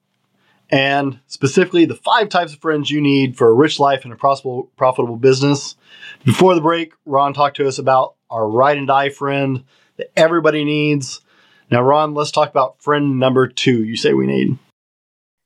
and 0.69 1.17
specifically 1.27 1.85
the 1.85 1.95
five 1.95 2.27
types 2.27 2.51
of 2.51 2.59
friends 2.59 2.91
you 2.91 2.99
need 2.99 3.37
for 3.37 3.47
a 3.47 3.53
rich 3.53 3.79
life 3.79 4.03
and 4.03 4.11
a 4.11 4.17
profitable, 4.17 4.69
profitable 4.75 5.15
business. 5.15 5.77
Before 6.25 6.55
the 6.55 6.59
break, 6.59 6.91
Ron 7.05 7.33
talked 7.33 7.55
to 7.55 7.67
us 7.69 7.77
about 7.77 8.15
our 8.29 8.45
ride 8.45 8.77
and 8.77 8.85
die 8.85 9.07
friend 9.11 9.63
that 9.95 10.11
everybody 10.17 10.65
needs. 10.65 11.21
Now, 11.71 11.83
Ron, 11.83 12.15
let's 12.15 12.31
talk 12.31 12.49
about 12.49 12.83
friend 12.83 13.17
number 13.17 13.47
two 13.47 13.85
you 13.85 13.95
say 13.95 14.13
we 14.13 14.27
need. 14.27 14.57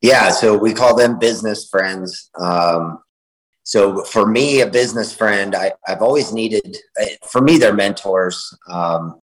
Yeah, 0.01 0.31
so 0.31 0.57
we 0.57 0.73
call 0.73 0.95
them 0.95 1.19
business 1.19 1.69
friends. 1.69 2.31
Um, 2.41 2.97
so 3.61 4.03
for 4.05 4.25
me, 4.25 4.61
a 4.61 4.67
business 4.67 5.13
friend, 5.13 5.53
I, 5.53 5.73
have 5.85 6.01
always 6.01 6.33
needed, 6.33 6.77
for 7.27 7.41
me, 7.41 7.59
they're 7.59 7.75
mentors. 7.75 8.57
Um, 8.67 9.19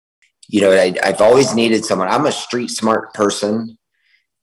you 0.51 0.59
know, 0.59 0.71
I, 0.71 0.93
I've 1.01 1.21
always 1.21 1.55
needed 1.55 1.85
someone. 1.85 2.09
I'm 2.09 2.25
a 2.25 2.31
street 2.31 2.69
smart 2.69 3.13
person. 3.13 3.77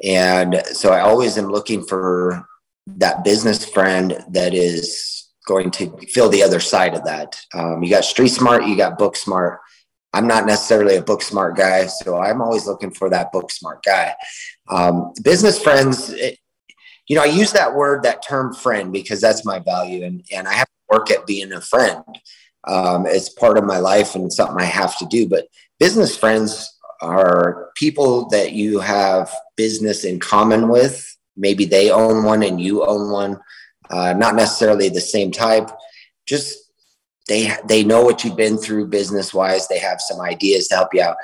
And 0.02 0.62
so 0.72 0.90
I 0.90 1.00
always 1.00 1.36
am 1.36 1.48
looking 1.48 1.84
for 1.84 2.48
that 2.86 3.24
business 3.24 3.68
friend 3.68 4.24
that 4.30 4.54
is 4.54 5.28
going 5.46 5.70
to 5.72 5.94
fill 6.08 6.30
the 6.30 6.42
other 6.42 6.60
side 6.60 6.94
of 6.94 7.04
that. 7.04 7.38
Um, 7.52 7.82
you 7.82 7.90
got 7.90 8.06
street 8.06 8.28
smart, 8.28 8.66
you 8.66 8.74
got 8.74 8.98
book 8.98 9.16
smart. 9.16 9.60
I'm 10.14 10.26
not 10.26 10.46
necessarily 10.46 10.96
a 10.96 11.02
book 11.02 11.20
smart 11.20 11.58
guy, 11.58 11.86
so 11.86 12.16
I'm 12.16 12.40
always 12.40 12.66
looking 12.66 12.90
for 12.90 13.10
that 13.10 13.30
book 13.30 13.50
smart 13.50 13.82
guy. 13.82 14.14
Um, 14.70 15.12
business 15.22 15.62
friends, 15.62 16.08
it, 16.08 16.38
you 17.06 17.16
know, 17.16 17.22
I 17.22 17.26
use 17.26 17.52
that 17.52 17.74
word, 17.74 18.04
that 18.04 18.26
term 18.26 18.54
friend, 18.54 18.90
because 18.90 19.20
that's 19.20 19.44
my 19.44 19.58
value, 19.58 20.04
and 20.04 20.24
and 20.32 20.48
I 20.48 20.54
have 20.54 20.66
to 20.66 20.96
work 20.96 21.10
at 21.10 21.26
being 21.26 21.52
a 21.52 21.60
friend. 21.60 22.02
Um, 22.64 23.06
it's 23.06 23.28
part 23.28 23.58
of 23.58 23.64
my 23.64 23.78
life 23.78 24.14
and 24.14 24.32
something 24.32 24.56
I 24.58 24.64
have 24.64 24.96
to 24.98 25.06
do. 25.06 25.28
But 25.28 25.46
business 25.78 26.16
friends 26.16 26.78
are 27.00 27.70
people 27.76 28.28
that 28.28 28.52
you 28.52 28.80
have 28.80 29.32
business 29.56 30.04
in 30.04 30.18
common 30.18 30.68
with. 30.68 31.16
Maybe 31.36 31.64
they 31.64 31.90
own 31.90 32.24
one 32.24 32.42
and 32.42 32.60
you 32.60 32.84
own 32.84 33.10
one. 33.10 33.38
Uh, 33.90 34.12
not 34.12 34.34
necessarily 34.34 34.88
the 34.88 35.00
same 35.00 35.30
type. 35.30 35.70
Just 36.26 36.58
they 37.28 37.54
they 37.66 37.84
know 37.84 38.02
what 38.02 38.24
you've 38.24 38.36
been 38.36 38.58
through 38.58 38.88
business 38.88 39.32
wise. 39.32 39.68
They 39.68 39.78
have 39.78 40.00
some 40.00 40.20
ideas 40.20 40.68
to 40.68 40.76
help 40.76 40.88
you 40.92 41.02
out. 41.02 41.16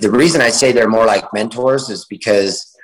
The 0.00 0.10
reason 0.10 0.40
I 0.40 0.50
say 0.50 0.72
they're 0.72 0.88
more 0.88 1.04
like 1.04 1.32
mentors 1.32 1.90
is 1.90 2.06
because 2.06 2.74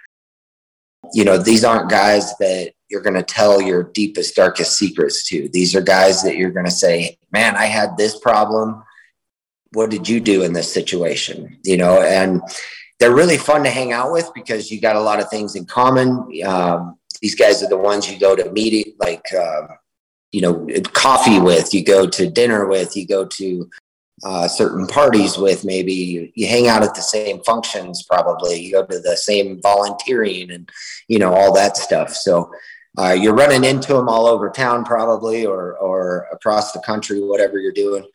you 1.13 1.25
know 1.25 1.39
these 1.39 1.65
aren't 1.65 1.91
guys 1.91 2.37
that 2.39 2.73
you're 2.89 3.01
going 3.01 3.15
to 3.15 3.23
tell 3.23 3.61
your 3.61 3.85
deepest 3.95 4.37
darkest 4.37 4.77
secrets 4.77 5.27
to. 5.29 5.49
These 5.53 5.75
are 5.75 5.81
guys 5.81 6.23
that 6.23 6.37
you're 6.37 6.51
going 6.51 6.67
to 6.67 6.71
say, 6.71 7.19
"Man, 7.33 7.57
I 7.57 7.67
had 7.67 7.97
this 7.97 8.19
problem 8.21 8.83
what 9.75 9.91
did 9.91 10.09
you 10.09 10.21
do 10.21 10.43
in 10.43 10.53
this 10.53 10.73
situation? 10.73 11.59
You 11.65 11.77
know, 11.77 12.03
and 12.03 12.41
they're 12.99 13.15
really 13.15 13.39
fun 13.39 13.65
to 13.65 13.71
hang 13.71 13.93
out 13.93 14.13
with 14.13 14.31
because 14.35 14.71
you 14.71 14.81
got 14.81 14.97
a 14.97 15.01
lot 15.01 15.21
of 15.21 15.29
things 15.29 15.57
in 15.57 15.67
common. 15.67 16.29
Um, 16.47 16.97
these 17.21 17.35
guys 17.35 17.63
are 17.63 17.69
the 17.69 17.77
ones 17.77 18.11
you 18.11 18.19
go 18.19 18.35
to 18.37 18.51
meeting, 18.53 18.95
like, 18.99 19.25
uh, 19.35 19.67
you 20.33 20.41
know, 20.41 20.67
coffee 20.93 21.41
with, 21.41 21.73
you 21.75 21.85
go 21.85 22.07
to 22.07 22.31
dinner 22.31 22.67
with, 22.67 22.97
you 22.97 23.07
go 23.07 23.25
to 23.25 23.71
uh, 24.25 24.49
certain 24.49 24.87
parties 24.87 25.37
with, 25.37 25.65
maybe 25.65 25.93
you, 25.93 26.33
you 26.35 26.47
hang 26.47 26.69
out 26.69 26.83
at 26.83 26.95
the 26.95 27.01
same 27.01 27.43
functions, 27.45 28.05
probably 28.09 28.61
you 28.61 28.73
go 28.73 28.85
to 28.85 29.01
the 29.01 29.17
same 29.17 29.61
volunteering 29.63 30.51
and, 30.51 30.71
you 31.09 31.19
know, 31.19 31.33
all 31.33 31.53
that 31.53 31.77
stuff. 31.77 32.15
So, 32.15 32.51
uh, 32.97 33.11
you're 33.11 33.35
running 33.35 33.65
into 33.65 33.93
them 33.93 34.09
all 34.09 34.27
over 34.27 34.51
town, 34.51 34.85
probably, 34.85 35.45
or 35.45 35.77
or 35.79 36.29
across 36.33 36.71
the 36.73 36.81
country, 36.81 37.21
whatever 37.21 37.59
you're 37.59 37.73
doing. 37.73 38.07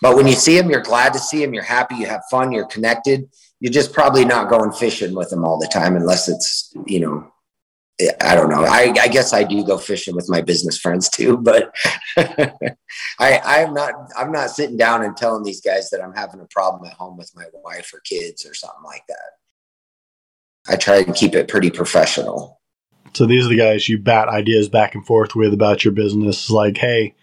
But 0.00 0.16
when 0.16 0.26
you 0.26 0.34
see 0.34 0.58
them, 0.58 0.70
you're 0.70 0.82
glad 0.82 1.12
to 1.14 1.18
see 1.18 1.40
them. 1.44 1.54
You're 1.54 1.62
happy. 1.62 1.96
You 1.96 2.06
have 2.06 2.22
fun. 2.30 2.52
You're 2.52 2.66
connected. 2.66 3.28
You're 3.60 3.72
just 3.72 3.92
probably 3.92 4.24
not 4.24 4.50
going 4.50 4.72
fishing 4.72 5.14
with 5.14 5.30
them 5.30 5.44
all 5.44 5.58
the 5.58 5.68
time, 5.68 5.96
unless 5.96 6.28
it's 6.28 6.74
you 6.86 7.00
know, 7.00 7.32
I 8.20 8.34
don't 8.34 8.50
know. 8.50 8.64
I, 8.64 8.92
I 9.00 9.08
guess 9.08 9.32
I 9.32 9.42
do 9.42 9.64
go 9.64 9.78
fishing 9.78 10.14
with 10.14 10.28
my 10.28 10.42
business 10.42 10.78
friends 10.78 11.08
too, 11.08 11.38
but 11.38 11.74
I 12.16 12.60
I'm 13.18 13.72
not 13.72 13.94
I'm 14.18 14.30
not 14.30 14.50
sitting 14.50 14.76
down 14.76 15.02
and 15.02 15.16
telling 15.16 15.42
these 15.42 15.62
guys 15.62 15.88
that 15.90 16.02
I'm 16.02 16.12
having 16.12 16.40
a 16.40 16.46
problem 16.46 16.84
at 16.84 16.96
home 16.96 17.16
with 17.16 17.32
my 17.34 17.44
wife 17.64 17.92
or 17.94 18.00
kids 18.00 18.44
or 18.44 18.52
something 18.52 18.84
like 18.84 19.04
that. 19.08 19.30
I 20.68 20.76
try 20.76 20.96
and 20.96 21.14
keep 21.14 21.34
it 21.34 21.48
pretty 21.48 21.70
professional. 21.70 22.60
So 23.14 23.24
these 23.24 23.46
are 23.46 23.48
the 23.48 23.56
guys 23.56 23.88
you 23.88 23.96
bat 23.96 24.28
ideas 24.28 24.68
back 24.68 24.94
and 24.94 25.06
forth 25.06 25.34
with 25.34 25.54
about 25.54 25.84
your 25.84 25.94
business. 25.94 26.50
Like, 26.50 26.76
hey, 26.76 27.14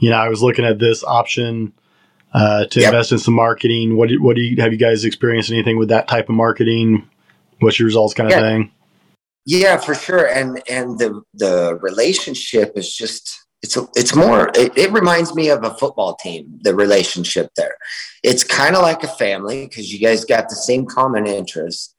you 0.00 0.10
know, 0.10 0.16
I 0.16 0.28
was 0.28 0.42
looking 0.42 0.66
at 0.66 0.78
this 0.78 1.02
option 1.02 1.72
uh, 2.34 2.66
to 2.66 2.80
yep. 2.80 2.92
invest 2.92 3.12
in 3.12 3.18
some 3.18 3.34
marketing. 3.34 3.96
What 3.96 4.08
do, 4.08 4.22
what 4.22 4.36
do 4.36 4.42
you 4.42 4.60
have 4.60 4.72
you 4.72 4.78
guys 4.78 5.04
experienced 5.04 5.50
anything 5.50 5.78
with 5.78 5.88
that 5.88 6.08
type 6.08 6.28
of 6.28 6.34
marketing? 6.34 7.08
What's 7.60 7.78
your 7.78 7.86
results 7.86 8.14
kind 8.14 8.32
of 8.32 8.38
thing? 8.38 8.72
Yeah, 9.46 9.76
for 9.76 9.94
sure. 9.94 10.26
And 10.26 10.62
and 10.68 10.98
the 10.98 11.22
the 11.34 11.78
relationship 11.80 12.72
is 12.76 12.94
just 12.94 13.44
it's 13.64 13.78
a, 13.78 13.88
it's 13.96 14.14
more 14.14 14.50
it, 14.54 14.76
it 14.76 14.92
reminds 14.92 15.34
me 15.34 15.48
of 15.48 15.64
a 15.64 15.74
football 15.74 16.14
team 16.16 16.58
the 16.62 16.74
relationship 16.74 17.48
there 17.56 17.74
it's 18.22 18.44
kind 18.44 18.76
of 18.76 18.82
like 18.82 19.02
a 19.02 19.08
family 19.08 19.66
because 19.66 19.90
you 19.90 19.98
guys 19.98 20.24
got 20.26 20.50
the 20.50 20.54
same 20.54 20.84
common 20.84 21.26
interests 21.26 21.94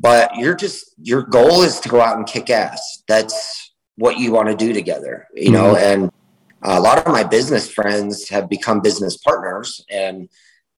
but 0.00 0.34
you're 0.36 0.56
just 0.56 0.92
your 0.98 1.22
goal 1.22 1.62
is 1.62 1.78
to 1.78 1.88
go 1.88 2.00
out 2.00 2.16
and 2.16 2.26
kick 2.26 2.50
ass 2.50 3.04
that's 3.06 3.72
what 3.94 4.18
you 4.18 4.32
want 4.32 4.48
to 4.48 4.56
do 4.56 4.72
together 4.72 5.28
you 5.32 5.52
know 5.52 5.74
mm-hmm. 5.74 6.02
and 6.02 6.10
a 6.66 6.80
lot 6.80 6.98
of 6.98 7.12
my 7.12 7.22
business 7.22 7.70
friends 7.70 8.28
have 8.28 8.48
become 8.48 8.80
business 8.80 9.16
partners 9.16 9.84
and 9.90 10.28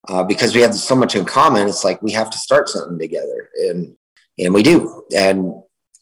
uh, 0.07 0.23
because 0.23 0.55
we 0.55 0.61
have 0.61 0.73
so 0.73 0.95
much 0.95 1.15
in 1.15 1.25
common 1.25 1.67
it's 1.67 1.83
like 1.83 2.01
we 2.01 2.11
have 2.11 2.29
to 2.29 2.37
start 2.37 2.69
something 2.69 2.99
together 2.99 3.49
and 3.67 3.95
and 4.37 4.53
we 4.53 4.63
do 4.63 5.03
and 5.15 5.53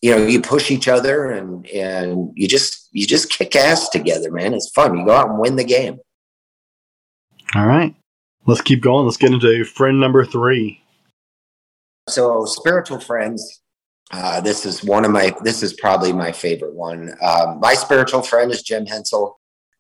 you 0.02 0.12
know 0.12 0.26
you 0.26 0.42
push 0.42 0.70
each 0.70 0.88
other 0.88 1.32
and 1.32 1.68
and 1.68 2.32
you 2.36 2.48
just 2.48 2.90
you 2.92 3.06
just 3.06 3.30
kick 3.30 3.56
ass 3.56 3.90
together 3.90 4.32
man 4.32 4.54
it's 4.54 4.70
fun 4.70 4.98
you 4.98 5.06
go 5.06 5.12
out 5.12 5.30
and 5.30 5.40
win 5.40 5.56
the 5.56 5.64
game 5.64 5.98
all 7.56 7.66
right 7.66 7.96
Let's 8.48 8.62
keep 8.62 8.82
going. 8.82 9.06
Let's 9.06 9.18
get 9.18 9.34
into 9.34 9.66
friend 9.66 10.00
number 10.00 10.24
three. 10.24 10.82
So 12.08 12.46
spiritual 12.46 13.02
friends. 13.02 13.62
Uh, 14.10 14.40
this 14.40 14.66
is 14.66 14.86
one 14.86 15.04
of 15.04 15.12
my. 15.12 15.36
This 15.44 15.62
is 15.62 15.74
probably 15.74 16.14
my 16.14 16.32
favorite 16.32 16.74
one. 16.74 17.14
Um, 17.22 17.60
my 17.60 17.74
spiritual 17.74 18.22
friend 18.22 18.50
is 18.50 18.64
Jim 18.64 18.86
Hensel, 18.86 19.38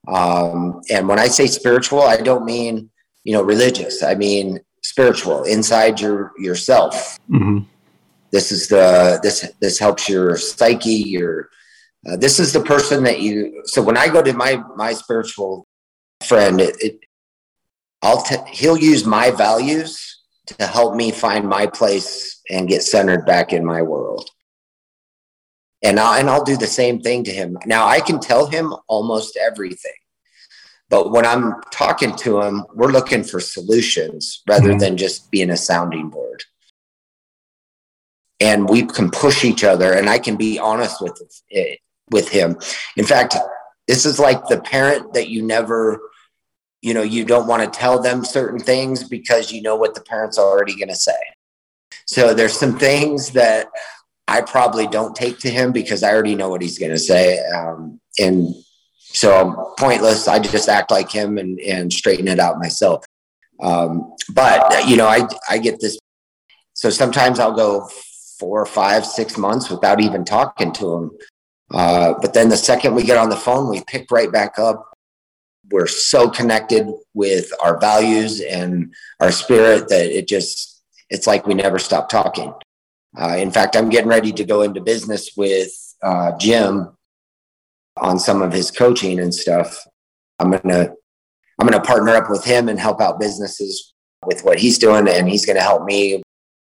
um, 0.07 0.81
and 0.89 1.07
when 1.07 1.19
I 1.19 1.27
say 1.27 1.47
spiritual, 1.47 2.01
I 2.01 2.17
don't 2.17 2.45
mean 2.45 2.89
you 3.23 3.33
know 3.33 3.41
religious. 3.41 4.03
I 4.03 4.15
mean 4.15 4.59
spiritual 4.83 5.43
inside 5.43 5.99
your 5.99 6.31
yourself. 6.37 7.19
Mm-hmm. 7.29 7.59
This 8.31 8.51
is 8.51 8.67
the 8.67 9.19
this 9.21 9.49
this 9.59 9.79
helps 9.79 10.07
your 10.07 10.37
psyche. 10.37 10.91
Your 10.91 11.49
uh, 12.07 12.15
this 12.17 12.39
is 12.39 12.53
the 12.53 12.61
person 12.61 13.03
that 13.03 13.21
you. 13.21 13.61
So 13.65 13.81
when 13.81 13.97
I 13.97 14.07
go 14.07 14.21
to 14.21 14.33
my 14.33 14.61
my 14.75 14.93
spiritual 14.93 15.67
friend, 16.23 16.61
it, 16.61 16.75
it 16.79 16.99
I'll 18.01 18.21
t- 18.21 18.35
he'll 18.51 18.77
use 18.77 19.05
my 19.05 19.31
values 19.31 20.21
to 20.47 20.65
help 20.65 20.95
me 20.95 21.11
find 21.11 21.47
my 21.47 21.67
place 21.67 22.41
and 22.49 22.69
get 22.69 22.83
centered 22.83 23.25
back 23.25 23.51
in 23.51 23.65
my 23.65 23.81
world. 23.81 24.29
And 25.83 25.99
I 25.99 26.19
and 26.19 26.29
I'll 26.29 26.43
do 26.43 26.57
the 26.57 26.67
same 26.67 27.01
thing 27.01 27.23
to 27.25 27.31
him. 27.31 27.57
Now 27.65 27.87
I 27.87 27.99
can 27.99 28.19
tell 28.19 28.47
him 28.47 28.73
almost 28.87 29.37
everything. 29.37 29.91
But 30.89 31.11
when 31.11 31.25
I'm 31.25 31.61
talking 31.71 32.15
to 32.17 32.41
him, 32.41 32.63
we're 32.73 32.91
looking 32.91 33.23
for 33.23 33.39
solutions 33.39 34.41
rather 34.47 34.69
mm-hmm. 34.69 34.79
than 34.79 34.97
just 34.97 35.29
being 35.31 35.49
a 35.49 35.57
sounding 35.57 36.09
board. 36.09 36.43
And 38.39 38.69
we 38.69 38.83
can 38.83 39.11
push 39.11 39.43
each 39.43 39.63
other 39.63 39.93
and 39.93 40.09
I 40.09 40.19
can 40.19 40.35
be 40.35 40.59
honest 40.59 41.01
with 41.01 41.21
it, 41.49 41.79
with 42.09 42.29
him. 42.29 42.57
In 42.95 43.05
fact, 43.05 43.35
this 43.87 44.05
is 44.05 44.19
like 44.19 44.47
the 44.47 44.61
parent 44.61 45.13
that 45.13 45.29
you 45.29 45.41
never 45.41 45.99
you 46.81 46.93
know 46.93 47.01
you 47.01 47.25
don't 47.25 47.47
want 47.47 47.63
to 47.63 47.79
tell 47.79 48.01
them 48.01 48.23
certain 48.23 48.59
things 48.59 49.03
because 49.03 49.51
you 49.51 49.61
know 49.61 49.75
what 49.75 49.95
the 49.95 50.01
parents 50.01 50.37
are 50.37 50.45
already 50.45 50.75
going 50.75 50.87
to 50.87 50.95
say 50.95 51.17
so 52.05 52.33
there's 52.33 52.57
some 52.57 52.77
things 52.77 53.31
that 53.31 53.67
i 54.27 54.41
probably 54.41 54.87
don't 54.87 55.15
take 55.15 55.39
to 55.39 55.49
him 55.49 55.71
because 55.71 56.03
i 56.03 56.11
already 56.11 56.35
know 56.35 56.49
what 56.49 56.61
he's 56.61 56.79
going 56.79 56.91
to 56.91 56.99
say 56.99 57.39
um, 57.49 57.99
and 58.19 58.55
so 59.17 59.33
I'm 59.35 59.55
pointless. 59.79 60.27
I 60.27 60.37
just 60.37 60.69
act 60.69 60.91
like 60.91 61.09
him 61.09 61.39
and, 61.39 61.59
and 61.61 61.91
straighten 61.91 62.27
it 62.27 62.39
out 62.39 62.59
myself. 62.59 63.03
Um, 63.59 64.13
but 64.35 64.87
you 64.87 64.97
know 64.97 65.07
i 65.07 65.27
i 65.49 65.57
get 65.57 65.79
this. 65.79 65.97
So 66.73 66.91
sometimes 66.91 67.39
i'll 67.39 67.55
go 67.55 67.89
four 68.37 68.63
five 68.67 69.03
six 69.03 69.35
months 69.35 69.71
without 69.71 69.99
even 69.99 70.23
talking 70.23 70.71
to 70.73 70.93
him. 70.93 71.11
Uh, 71.73 72.13
but 72.21 72.35
then 72.35 72.49
the 72.49 72.57
second 72.57 72.93
we 72.93 73.01
get 73.01 73.17
on 73.17 73.29
the 73.29 73.35
phone 73.35 73.69
we 73.69 73.81
pick 73.87 74.11
right 74.11 74.31
back 74.31 74.59
up. 74.59 74.93
We're 75.71 75.87
so 75.87 76.29
connected 76.29 76.87
with 77.15 77.51
our 77.63 77.79
values 77.79 78.39
and 78.39 78.93
our 79.19 79.31
spirit 79.31 79.89
that 79.89 80.05
it 80.05 80.27
just 80.27 80.83
it's 81.09 81.25
like 81.25 81.47
we 81.47 81.55
never 81.55 81.79
stop 81.79 82.09
talking 82.09 82.53
uh, 83.19 83.35
in 83.37 83.51
fact 83.51 83.75
i'm 83.75 83.89
getting 83.89 84.09
ready 84.09 84.31
to 84.31 84.43
go 84.43 84.61
into 84.61 84.81
business 84.81 85.31
with 85.37 85.71
uh, 86.03 86.31
jim 86.37 86.97
on 88.01 88.19
some 88.19 88.41
of 88.41 88.53
his 88.53 88.71
coaching 88.71 89.19
and 89.19 89.33
stuff. 89.33 89.85
I'm 90.39 90.51
gonna 90.51 90.89
i'm 91.59 91.67
gonna 91.67 91.83
partner 91.83 92.15
up 92.15 92.29
with 92.29 92.45
him 92.45 92.69
and 92.69 92.79
help 92.79 93.01
out 93.01 93.19
businesses 93.19 93.93
with 94.25 94.43
what 94.43 94.59
he's 94.59 94.77
doing 94.77 95.07
and 95.07 95.27
he's 95.27 95.45
gonna 95.45 95.61
help 95.61 95.83
me 95.83 96.21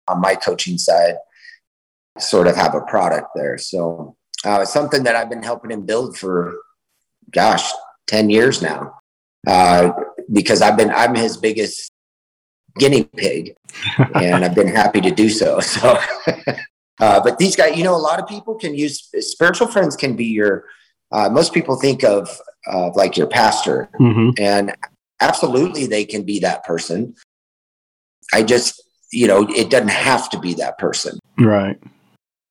on 0.09 0.21
my 0.21 0.35
coaching 0.35 0.79
side 0.79 1.17
sort 2.19 2.47
of 2.47 2.57
have 2.57 2.75
a 2.75 2.81
product 2.83 3.29
there. 3.35 3.59
So 3.59 4.17
uh, 4.45 4.61
it's 4.63 4.73
something 4.73 5.03
that 5.05 5.17
i've 5.17 5.29
been 5.29 5.43
helping 5.43 5.71
him 5.71 5.85
build 5.85 6.17
for 6.17 6.55
gosh 7.31 7.71
10 8.07 8.31
years 8.31 8.63
now. 8.63 8.95
Uh, 9.47 9.93
because 10.33 10.61
I've 10.63 10.77
been, 10.77 10.91
I'm 10.91 11.15
his 11.15 11.37
biggest 11.37 11.91
guinea 12.79 13.05
pig 13.05 13.55
and 14.15 14.45
I've 14.45 14.55
been 14.55 14.69
happy 14.69 15.01
to 15.01 15.11
do 15.11 15.29
so. 15.29 15.61
So, 15.69 15.99
uh, 17.01 17.21
but 17.21 17.39
these 17.39 17.55
guys, 17.55 17.77
you 17.77 17.85
know, 17.85 17.95
a 17.95 17.97
lot 17.97 18.19
of 18.19 18.27
people 18.27 18.57
can 18.57 18.75
use 18.75 19.09
spiritual 19.21 19.69
friends 19.69 19.95
can 19.95 20.17
be 20.17 20.25
your, 20.25 20.65
uh, 21.13 21.29
most 21.29 21.55
people 21.55 21.77
think 21.77 22.03
of 22.03 22.29
uh, 22.67 22.91
like 22.95 23.17
your 23.17 23.29
pastor 23.29 23.89
mm-hmm. 24.01 24.31
and 24.37 24.75
absolutely 25.21 25.87
they 25.87 26.05
can 26.05 26.25
be 26.25 26.41
that 26.41 26.65
person. 26.65 27.15
I 28.35 28.43
just, 28.43 28.83
you 29.13 29.29
know, 29.29 29.47
it 29.49 29.71
doesn't 29.71 29.91
have 29.91 30.29
to 30.31 30.41
be 30.41 30.55
that 30.55 30.79
person. 30.79 31.21
Right 31.39 31.79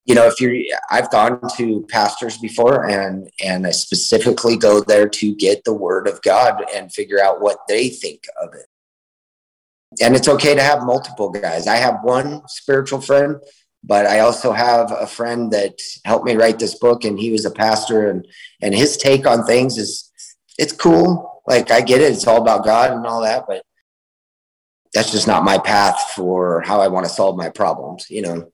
you 0.07 0.15
know 0.15 0.25
if 0.25 0.41
you're 0.41 0.55
i've 0.89 1.11
gone 1.11 1.39
to 1.55 1.85
pastors 1.89 2.37
before 2.37 2.89
and 2.89 3.29
and 3.43 3.67
i 3.67 3.71
specifically 3.71 4.57
go 4.57 4.81
there 4.81 5.07
to 5.07 5.35
get 5.35 5.63
the 5.65 5.73
word 5.73 6.07
of 6.07 6.19
god 6.23 6.63
and 6.73 6.91
figure 6.91 7.21
out 7.21 7.41
what 7.41 7.59
they 7.67 7.89
think 7.89 8.23
of 8.41 8.53
it 8.53 8.65
and 10.01 10.15
it's 10.15 10.27
okay 10.27 10.53
to 10.55 10.61
have 10.61 10.83
multiple 10.83 11.29
guys. 11.29 11.67
I 11.67 11.77
have 11.77 11.99
one 12.03 12.41
spiritual 12.47 13.01
friend 13.01 13.37
but 13.83 14.05
i 14.05 14.19
also 14.19 14.51
have 14.51 14.91
a 14.91 15.07
friend 15.07 15.51
that 15.51 15.79
helped 16.03 16.25
me 16.25 16.35
write 16.35 16.59
this 16.59 16.75
book 16.75 17.03
and 17.05 17.19
he 17.19 17.31
was 17.31 17.45
a 17.45 17.51
pastor 17.51 18.09
and 18.09 18.27
and 18.61 18.75
his 18.75 18.97
take 18.97 19.25
on 19.25 19.45
things 19.45 19.77
is 19.77 20.11
it's 20.57 20.73
cool. 20.73 21.43
Like 21.45 21.71
i 21.71 21.81
get 21.81 22.01
it. 22.01 22.11
It's 22.11 22.27
all 22.27 22.41
about 22.41 22.65
god 22.65 22.91
and 22.91 23.05
all 23.05 23.21
that 23.21 23.45
but 23.47 23.63
that's 24.93 25.11
just 25.11 25.27
not 25.27 25.43
my 25.43 25.57
path 25.57 25.99
for 26.15 26.61
how 26.61 26.81
i 26.81 26.87
want 26.87 27.05
to 27.05 27.11
solve 27.11 27.37
my 27.37 27.49
problems 27.49 28.07
you 28.09 28.21
know? 28.21 28.51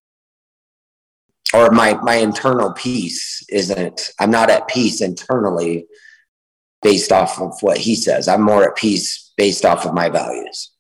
Or 1.53 1.69
my 1.69 1.93
my 1.95 2.15
internal 2.15 2.73
peace 2.73 3.43
isn't 3.49 4.11
i'm 4.19 4.31
not 4.31 4.49
at 4.49 4.67
peace 4.67 5.01
internally 5.01 5.87
based 6.81 7.13
off 7.13 7.39
of 7.39 7.53
what 7.61 7.77
he 7.77 7.95
says. 7.95 8.27
I'm 8.27 8.41
more 8.41 8.63
at 8.67 8.75
peace 8.75 9.31
based 9.37 9.63
off 9.63 9.85
of 9.85 9.93
my 9.93 10.09
values 10.09 10.72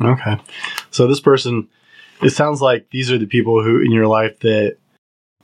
okay 0.00 0.36
so 0.90 1.06
this 1.06 1.20
person 1.20 1.68
it 2.22 2.30
sounds 2.30 2.60
like 2.60 2.88
these 2.90 3.10
are 3.10 3.18
the 3.18 3.26
people 3.26 3.62
who 3.62 3.80
in 3.80 3.92
your 3.92 4.06
life 4.06 4.38
that 4.40 4.76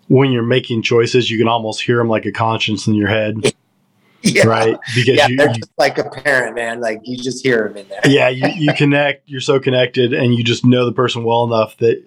when 0.08 0.32
you're 0.32 0.42
making 0.42 0.82
choices 0.82 1.30
you 1.30 1.38
can 1.38 1.48
almost 1.48 1.82
hear 1.82 1.98
them 1.98 2.08
like 2.08 2.26
a 2.26 2.32
conscience 2.32 2.86
in 2.86 2.94
your 2.94 3.08
head 3.08 3.36
yeah. 4.22 4.46
right 4.46 4.76
because 4.94 5.16
yeah, 5.16 5.28
you, 5.28 5.36
they're 5.36 5.52
just 5.52 5.72
like 5.78 5.98
a 5.98 6.08
parent 6.08 6.54
man 6.54 6.80
like 6.80 7.00
you 7.04 7.16
just 7.16 7.44
hear 7.44 7.68
them 7.68 7.78
in 7.78 7.88
there 7.88 8.00
yeah 8.06 8.28
you, 8.28 8.48
you 8.56 8.72
connect 8.76 9.28
you're 9.28 9.40
so 9.40 9.60
connected 9.60 10.12
and 10.12 10.34
you 10.34 10.42
just 10.44 10.64
know 10.64 10.84
the 10.84 10.92
person 10.92 11.24
well 11.24 11.44
enough 11.44 11.76
that 11.78 12.02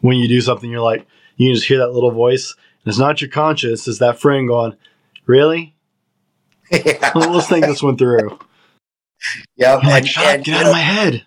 when 0.00 0.16
you 0.16 0.28
do 0.28 0.40
something 0.40 0.70
you're 0.70 0.80
like 0.80 1.06
you 1.36 1.48
can 1.48 1.54
just 1.54 1.66
hear 1.66 1.78
that 1.78 1.92
little 1.92 2.10
voice. 2.10 2.54
And 2.84 2.90
it's 2.90 2.98
not 2.98 3.20
your 3.20 3.30
conscience, 3.30 3.86
it's 3.88 3.98
that 3.98 4.20
friend 4.20 4.48
going, 4.48 4.76
Really? 5.26 5.74
Yeah. 6.70 7.12
Let's 7.14 7.48
think 7.48 7.66
this 7.66 7.82
one 7.82 7.98
through. 7.98 8.38
Yeah. 9.56 9.74
Like, 9.74 10.16
and, 10.16 10.42
get 10.42 10.60
out 10.60 10.66
of 10.66 10.72
my 10.72 10.80
head. 10.80 11.26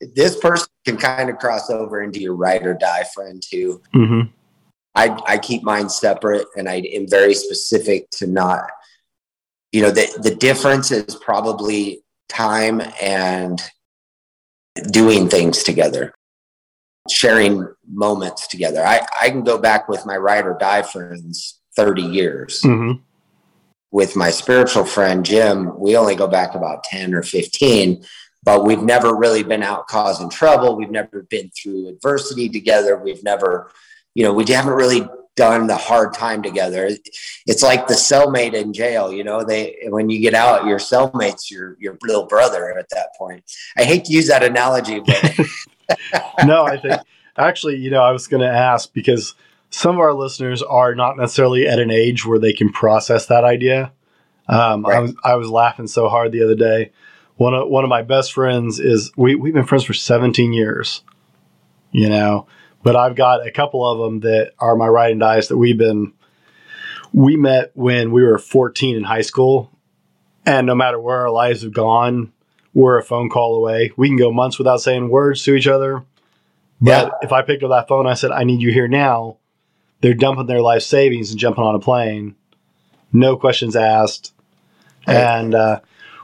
This 0.00 0.38
person 0.38 0.68
can 0.84 0.96
kind 0.96 1.30
of 1.30 1.38
cross 1.38 1.70
over 1.70 2.02
into 2.02 2.20
your 2.20 2.34
ride 2.34 2.66
or 2.66 2.74
die 2.74 3.04
friend 3.14 3.42
too. 3.42 3.82
Mm-hmm. 3.94 4.30
I, 4.94 5.18
I 5.26 5.38
keep 5.38 5.62
mine 5.62 5.88
separate 5.88 6.46
and 6.56 6.68
I 6.68 6.76
am 6.76 7.08
very 7.08 7.34
specific 7.34 8.10
to 8.10 8.26
not, 8.26 8.70
you 9.72 9.80
know, 9.80 9.90
the, 9.90 10.06
the 10.22 10.34
difference 10.34 10.90
is 10.90 11.16
probably 11.16 12.02
time 12.28 12.82
and 13.00 13.60
doing 14.90 15.28
things 15.28 15.62
together 15.62 16.12
sharing 17.08 17.66
moments 17.90 18.46
together. 18.46 18.84
I, 18.84 19.00
I 19.20 19.30
can 19.30 19.42
go 19.42 19.58
back 19.58 19.88
with 19.88 20.06
my 20.06 20.16
ride 20.16 20.46
or 20.46 20.56
die 20.58 20.82
friends 20.82 21.60
30 21.76 22.02
years. 22.02 22.62
Mm-hmm. 22.62 23.00
With 23.90 24.16
my 24.16 24.30
spiritual 24.30 24.84
friend, 24.84 25.24
Jim, 25.24 25.78
we 25.78 25.96
only 25.96 26.14
go 26.14 26.26
back 26.26 26.54
about 26.54 26.84
10 26.84 27.12
or 27.12 27.22
15, 27.22 28.02
but 28.42 28.64
we've 28.64 28.82
never 28.82 29.14
really 29.14 29.42
been 29.42 29.62
out 29.62 29.86
causing 29.86 30.28
trouble. 30.28 30.76
We've 30.76 30.90
never 30.90 31.22
been 31.22 31.50
through 31.50 31.88
adversity 31.88 32.48
together. 32.48 32.96
We've 32.96 33.22
never, 33.22 33.70
you 34.14 34.24
know, 34.24 34.32
we 34.32 34.44
haven't 34.46 34.74
really 34.74 35.08
done 35.34 35.66
the 35.66 35.76
hard 35.76 36.12
time 36.12 36.42
together. 36.42 36.90
It's 37.46 37.62
like 37.62 37.86
the 37.86 37.94
cellmate 37.94 38.52
in 38.52 38.72
jail, 38.72 39.12
you 39.12 39.24
know, 39.24 39.44
they, 39.44 39.76
when 39.88 40.10
you 40.10 40.20
get 40.20 40.34
out, 40.34 40.66
your 40.66 40.78
cellmate's 40.78 41.50
your, 41.50 41.76
your 41.80 41.96
little 42.02 42.26
brother 42.26 42.76
at 42.78 42.88
that 42.90 43.14
point. 43.16 43.42
I 43.78 43.84
hate 43.84 44.04
to 44.06 44.12
use 44.12 44.28
that 44.28 44.42
analogy, 44.42 45.00
but 45.00 45.38
no, 46.44 46.64
I 46.64 46.78
think 46.78 47.00
actually, 47.36 47.76
you 47.76 47.90
know, 47.90 48.02
I 48.02 48.12
was 48.12 48.26
going 48.26 48.42
to 48.42 48.48
ask 48.48 48.92
because 48.92 49.34
some 49.70 49.96
of 49.96 50.00
our 50.00 50.12
listeners 50.12 50.62
are 50.62 50.94
not 50.94 51.16
necessarily 51.16 51.66
at 51.66 51.78
an 51.78 51.90
age 51.90 52.26
where 52.26 52.38
they 52.38 52.52
can 52.52 52.70
process 52.70 53.26
that 53.26 53.44
idea. 53.44 53.92
Um, 54.48 54.84
right. 54.84 54.96
I 54.96 55.00
was 55.00 55.14
I 55.24 55.36
was 55.36 55.48
laughing 55.48 55.86
so 55.86 56.08
hard 56.08 56.32
the 56.32 56.42
other 56.42 56.54
day. 56.54 56.92
One 57.36 57.54
of 57.54 57.68
one 57.68 57.84
of 57.84 57.90
my 57.90 58.02
best 58.02 58.32
friends 58.32 58.78
is 58.78 59.10
we 59.16 59.34
we've 59.34 59.54
been 59.54 59.64
friends 59.64 59.84
for 59.84 59.94
17 59.94 60.52
years, 60.52 61.02
you 61.90 62.08
know. 62.08 62.46
But 62.82 62.96
I've 62.96 63.14
got 63.14 63.46
a 63.46 63.50
couple 63.50 63.88
of 63.88 63.98
them 63.98 64.20
that 64.20 64.52
are 64.58 64.76
my 64.76 64.88
ride 64.88 65.12
and 65.12 65.20
dies 65.20 65.48
that 65.48 65.56
we've 65.56 65.78
been. 65.78 66.12
We 67.12 67.36
met 67.36 67.72
when 67.74 68.10
we 68.10 68.22
were 68.22 68.38
14 68.38 68.96
in 68.96 69.04
high 69.04 69.20
school, 69.20 69.70
and 70.46 70.66
no 70.66 70.74
matter 70.74 70.98
where 70.98 71.18
our 71.18 71.30
lives 71.30 71.62
have 71.62 71.72
gone, 71.72 72.32
we're 72.74 72.98
a 72.98 73.02
phone 73.02 73.28
call 73.28 73.56
away. 73.56 73.92
We 73.96 74.08
can 74.08 74.16
go 74.16 74.32
months 74.32 74.58
without 74.58 74.80
saying 74.80 75.10
words 75.10 75.42
to 75.44 75.54
each 75.54 75.66
other. 75.66 76.04
But 76.80 77.06
yeah. 77.06 77.10
if 77.22 77.32
I 77.32 77.42
picked 77.42 77.62
up 77.62 77.70
that 77.70 77.86
phone, 77.86 78.06
I 78.06 78.14
said, 78.14 78.32
I 78.32 78.44
need 78.44 78.60
you 78.60 78.72
here 78.72 78.88
now. 78.88 79.36
They're 80.00 80.14
dumping 80.14 80.46
their 80.46 80.62
life 80.62 80.82
savings 80.82 81.30
and 81.30 81.38
jumping 81.38 81.62
on 81.62 81.76
a 81.76 81.78
plane. 81.78 82.34
No 83.12 83.36
questions 83.36 83.76
asked. 83.76 84.32
And 85.06 85.54
uh, 85.54 85.80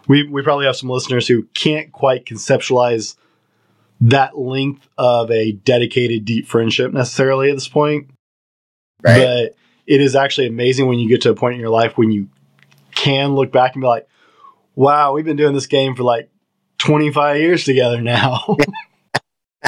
we 0.09 0.27
we 0.27 0.43
probably 0.43 0.67
have 0.67 0.77
some 0.77 0.89
listeners 0.89 1.29
who 1.29 1.45
can't 1.55 1.93
quite 1.93 2.25
conceptualize 2.25 3.17
that 4.01 4.39
length 4.39 4.89
of 4.97 5.31
a 5.31 5.53
dedicated 5.53 6.25
deep 6.25 6.47
friendship 6.47 6.93
necessarily 6.93 7.51
at 7.51 7.57
this 7.57 7.69
point. 7.69 8.11
Right. 9.03 9.19
But 9.19 9.57
it 9.87 10.01
is 10.01 10.17
actually 10.17 10.49
amazing 10.49 10.87
when 10.87 10.99
you 10.99 11.09
get 11.09 11.23
to 11.23 11.31
a 11.31 11.35
point 11.35 11.55
in 11.55 11.61
your 11.61 11.71
life 11.71 11.97
when 11.97 12.11
you 12.11 12.29
can 12.95 13.35
look 13.35 13.53
back 13.53 13.75
and 13.75 13.83
be 13.83 13.87
like, 13.87 14.09
wow, 14.75 15.13
we've 15.13 15.25
been 15.25 15.37
doing 15.37 15.55
this 15.55 15.67
game 15.67 15.95
for 15.95 16.03
like 16.03 16.31
25 16.79 17.37
years 17.39 17.65
together 17.65 18.01
now. 18.01 18.57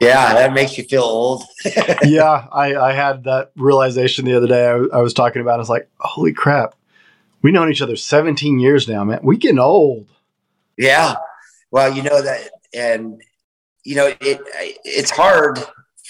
yeah, 0.00 0.34
that 0.34 0.52
makes 0.52 0.76
you 0.76 0.84
feel 0.84 1.02
old. 1.02 1.44
yeah, 2.02 2.46
I, 2.50 2.74
I 2.74 2.92
had 2.92 3.24
that 3.24 3.52
realization 3.56 4.24
the 4.24 4.34
other 4.34 4.48
day. 4.48 4.66
I, 4.66 4.98
I 4.98 5.00
was 5.00 5.14
talking 5.14 5.40
about. 5.40 5.52
It. 5.52 5.54
I 5.54 5.58
was 5.58 5.68
like, 5.68 5.88
holy 6.00 6.32
crap, 6.32 6.74
we 7.42 7.50
known 7.50 7.70
each 7.70 7.82
other 7.82 7.96
17 7.96 8.58
years 8.58 8.88
now, 8.88 9.04
man. 9.04 9.20
We 9.22 9.36
getting 9.36 9.58
old. 9.58 10.06
Yeah. 10.78 11.16
Well, 11.70 11.92
you 11.92 12.02
know 12.02 12.22
that, 12.22 12.50
and 12.74 13.20
you 13.84 13.96
know 13.96 14.06
it. 14.06 14.40
It's 14.84 15.10
hard 15.10 15.58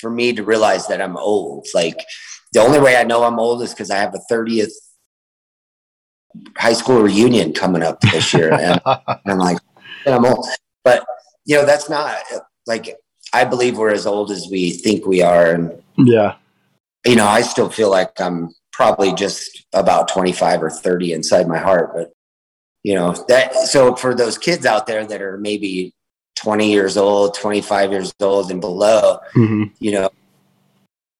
for 0.01 0.11
me 0.11 0.33
to 0.33 0.42
realize 0.42 0.88
that 0.88 1.01
I'm 1.01 1.16
old. 1.16 1.66
Like 1.73 2.05
the 2.53 2.61
only 2.61 2.81
way 2.81 2.97
I 2.97 3.05
know 3.05 3.23
I'm 3.23 3.38
old 3.38 3.62
is 3.62 3.71
because 3.71 3.90
I 3.90 3.99
have 3.99 4.14
a 4.14 4.33
30th 4.33 4.73
high 6.57 6.73
school 6.73 7.01
reunion 7.01 7.53
coming 7.53 7.83
up 7.83 8.01
this 8.01 8.35
year, 8.35 8.53
and 8.53 8.81
I'm 9.27 9.38
like, 9.38 9.59
I'm 10.07 10.25
old. 10.25 10.47
But 10.85 11.05
you 11.45 11.57
know, 11.57 11.64
that's 11.64 11.88
not 11.88 12.16
like 12.66 12.97
I 13.33 13.45
believe 13.45 13.79
we're 13.79 13.92
as 13.92 14.07
old 14.07 14.31
as 14.31 14.49
we 14.51 14.73
think 14.73 15.07
we 15.07 15.23
are, 15.23 15.53
and 15.53 15.83
yeah, 15.97 16.35
you 17.07 17.16
know, 17.16 17.27
I 17.27 17.42
still 17.42 17.71
feel 17.71 17.90
like 17.90 18.21
I'm 18.21 18.55
probably 18.73 19.15
just 19.15 19.65
about 19.73 20.09
25 20.09 20.63
or 20.63 20.71
30 20.71 21.13
inside 21.13 21.47
my 21.47 21.59
heart, 21.59 21.93
but 21.95 22.13
you 22.83 22.95
know 22.95 23.13
that. 23.29 23.55
So 23.55 23.95
for 23.95 24.15
those 24.15 24.39
kids 24.39 24.67
out 24.67 24.87
there 24.87 25.07
that 25.07 25.23
are 25.23 25.39
maybe 25.39 25.95
20 26.37 26.71
years 26.71 26.97
old, 26.97 27.35
25 27.35 27.93
years 27.93 28.13
old, 28.21 28.51
and 28.51 28.61
below, 28.61 29.19
mm-hmm. 29.35 29.65
you 29.79 29.93
know, 29.93 30.11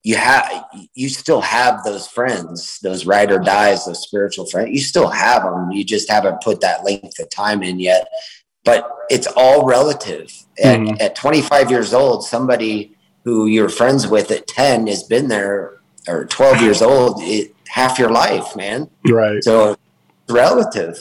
you 0.03 0.17
have 0.17 0.65
you 0.95 1.09
still 1.09 1.41
have 1.41 1.85
those 1.85 2.07
friends 2.09 2.79
those 2.83 3.07
ride 3.07 3.31
or 3.31 3.38
dies 3.38 3.85
those 3.85 4.03
spiritual 4.03 4.47
friends 4.47 4.71
you 4.71 4.81
still 4.81 5.09
have 5.09 5.43
them 5.43 5.71
you 5.71 5.85
just 5.85 6.11
haven't 6.11 6.43
put 6.43 6.61
that 6.61 6.85
length 6.85 7.19
of 7.19 7.31
time 7.31 7.62
in 7.62 7.79
yet 7.79 8.09
but 8.65 8.91
it's 9.11 9.27
all 9.37 9.65
relative 9.65 10.33
mm-hmm. 10.62 10.95
at, 10.95 11.01
at 11.01 11.15
25 11.15 11.71
years 11.71 11.95
old 11.95 12.25
somebody 12.25 12.97
who 13.25 13.47
you're 13.47 13.69
friends 13.69 14.07
with 14.07 14.31
at 14.31 14.47
10 14.47 14.88
has 14.88 15.05
been 15.05 15.29
there 15.29 15.82
or 16.09 16.25
12 16.27 16.61
years 16.61 16.83
old 16.83 17.23
it, 17.23 17.55
half 17.69 17.99
your 17.99 18.11
life 18.11 18.55
man 18.57 18.91
right 19.09 19.43
so 19.43 19.77
relative 20.29 20.99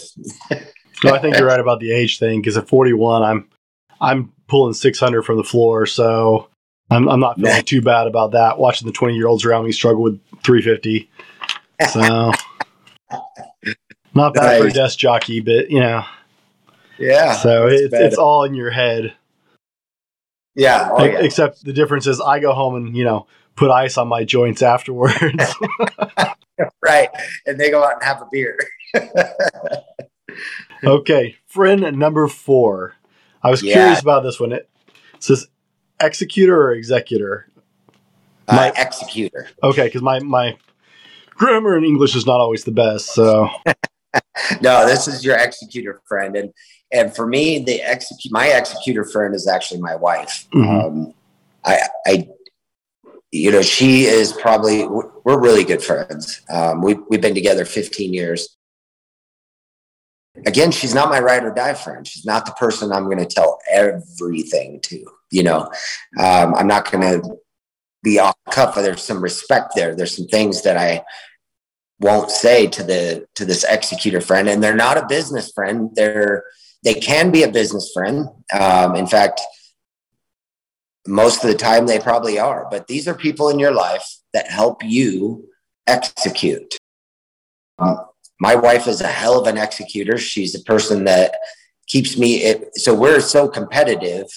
no, 1.03 1.13
i 1.13 1.19
think 1.19 1.37
you're 1.37 1.47
right 1.47 1.59
about 1.59 1.79
the 1.79 1.91
age 1.91 2.19
thing 2.19 2.39
because 2.39 2.57
at 2.57 2.67
41 2.67 3.23
i'm 3.23 3.49
i'm 3.99 4.31
pulling 4.47 4.73
600 4.73 5.23
from 5.23 5.37
the 5.37 5.43
floor 5.43 5.85
so 5.85 6.47
I'm, 6.91 7.07
I'm 7.07 7.21
not 7.21 7.39
feeling 7.39 7.63
too 7.63 7.81
bad 7.81 8.05
about 8.05 8.33
that. 8.33 8.59
Watching 8.59 8.85
the 8.85 8.91
20 8.91 9.15
year 9.15 9.27
olds 9.27 9.45
around 9.45 9.65
me 9.65 9.71
struggle 9.71 10.03
with 10.03 10.19
350. 10.43 11.09
So, 11.89 11.99
not 14.13 14.33
bad 14.33 14.43
nice. 14.43 14.61
for 14.61 14.67
a 14.67 14.71
desk 14.71 14.99
jockey, 14.99 15.39
but 15.39 15.71
you 15.71 15.79
know. 15.79 16.03
Yeah. 16.99 17.33
So 17.33 17.67
it's, 17.67 17.93
it's 17.93 18.17
all 18.17 18.43
in 18.43 18.53
your 18.53 18.71
head. 18.71 19.13
Yeah, 20.53 20.89
oh, 20.91 21.03
yeah. 21.05 21.19
Except 21.19 21.63
the 21.63 21.71
difference 21.71 22.07
is 22.07 22.19
I 22.19 22.39
go 22.39 22.53
home 22.53 22.75
and, 22.75 22.95
you 22.95 23.05
know, 23.05 23.25
put 23.55 23.71
ice 23.71 23.97
on 23.97 24.07
my 24.07 24.23
joints 24.23 24.61
afterwards. 24.61 25.55
right. 26.83 27.09
And 27.45 27.59
they 27.59 27.69
go 27.69 27.83
out 27.83 27.93
and 27.93 28.03
have 28.03 28.21
a 28.21 28.27
beer. 28.31 28.57
okay. 30.83 31.35
Friend 31.47 31.97
number 31.97 32.27
four. 32.27 32.95
I 33.43 33.49
was 33.49 33.63
yeah. 33.63 33.73
curious 33.73 34.01
about 34.01 34.23
this 34.23 34.39
one. 34.39 34.51
It 34.51 34.69
says 35.19 35.47
executor 36.01 36.61
or 36.61 36.73
executor? 36.73 37.47
Uh, 38.47 38.55
my, 38.55 38.69
uh, 38.69 38.73
executor. 38.77 39.49
Okay, 39.63 39.85
because 39.85 40.01
my 40.01 40.19
my 40.19 40.57
grammar 41.29 41.77
in 41.77 41.85
English 41.85 42.15
is 42.15 42.25
not 42.25 42.39
always 42.39 42.63
the 42.63 42.71
best. 42.71 43.13
So 43.13 43.49
no, 44.61 44.85
this 44.85 45.07
is 45.07 45.23
your 45.23 45.37
executor 45.37 46.01
friend, 46.07 46.35
and 46.35 46.51
and 46.91 47.15
for 47.15 47.27
me, 47.27 47.59
the 47.59 47.81
execute 47.81 48.31
my 48.31 48.47
executor 48.47 49.05
friend 49.05 49.35
is 49.35 49.47
actually 49.47 49.81
my 49.81 49.95
wife. 49.95 50.47
Mm-hmm. 50.53 50.69
Um, 50.69 51.13
I 51.63 51.79
I 52.05 52.27
you 53.31 53.51
know 53.51 53.61
she 53.61 54.05
is 54.05 54.33
probably 54.33 54.85
we're 54.87 55.39
really 55.39 55.63
good 55.63 55.83
friends. 55.83 56.41
Um, 56.49 56.81
we 56.81 56.95
we've 57.09 57.21
been 57.21 57.35
together 57.35 57.65
15 57.65 58.13
years. 58.13 58.57
Again, 60.45 60.71
she's 60.71 60.93
not 60.93 61.09
my 61.09 61.19
ride 61.19 61.43
or 61.43 61.53
die 61.53 61.73
friend. 61.73 62.07
She's 62.07 62.25
not 62.25 62.45
the 62.45 62.53
person 62.53 62.91
I'm 62.91 63.05
going 63.05 63.17
to 63.17 63.25
tell 63.25 63.59
everything 63.69 64.79
to 64.81 65.05
you 65.31 65.43
know 65.43 65.61
um, 66.19 66.53
i'm 66.55 66.67
not 66.67 66.91
going 66.91 67.01
to 67.01 67.37
be 68.03 68.19
off 68.19 68.35
cuff 68.51 68.75
but 68.75 68.81
there's 68.81 69.01
some 69.01 69.21
respect 69.21 69.73
there 69.75 69.95
there's 69.95 70.15
some 70.15 70.27
things 70.27 70.61
that 70.61 70.77
i 70.77 71.03
won't 71.99 72.29
say 72.29 72.67
to 72.67 72.83
the 72.83 73.25
to 73.35 73.45
this 73.45 73.65
executor 73.69 74.21
friend 74.21 74.47
and 74.49 74.61
they're 74.61 74.75
not 74.75 74.97
a 74.97 75.07
business 75.07 75.51
friend 75.51 75.89
they're 75.95 76.43
they 76.83 76.95
can 76.95 77.31
be 77.31 77.43
a 77.43 77.51
business 77.51 77.91
friend 77.93 78.27
um, 78.59 78.95
in 78.95 79.07
fact 79.07 79.41
most 81.07 81.43
of 81.43 81.49
the 81.49 81.57
time 81.57 81.85
they 81.85 81.99
probably 81.99 82.39
are 82.39 82.67
but 82.69 82.87
these 82.87 83.07
are 83.07 83.15
people 83.15 83.49
in 83.49 83.59
your 83.59 83.73
life 83.73 84.05
that 84.33 84.47
help 84.47 84.83
you 84.83 85.47
execute 85.87 86.77
um, 87.79 88.05
my 88.39 88.55
wife 88.55 88.87
is 88.87 89.01
a 89.01 89.07
hell 89.07 89.39
of 89.39 89.47
an 89.47 89.57
executor 89.57 90.17
she's 90.17 90.55
a 90.55 90.63
person 90.63 91.03
that 91.03 91.35
keeps 91.87 92.17
me 92.17 92.43
it, 92.43 92.77
so 92.77 92.93
we're 92.93 93.19
so 93.19 93.47
competitive 93.47 94.27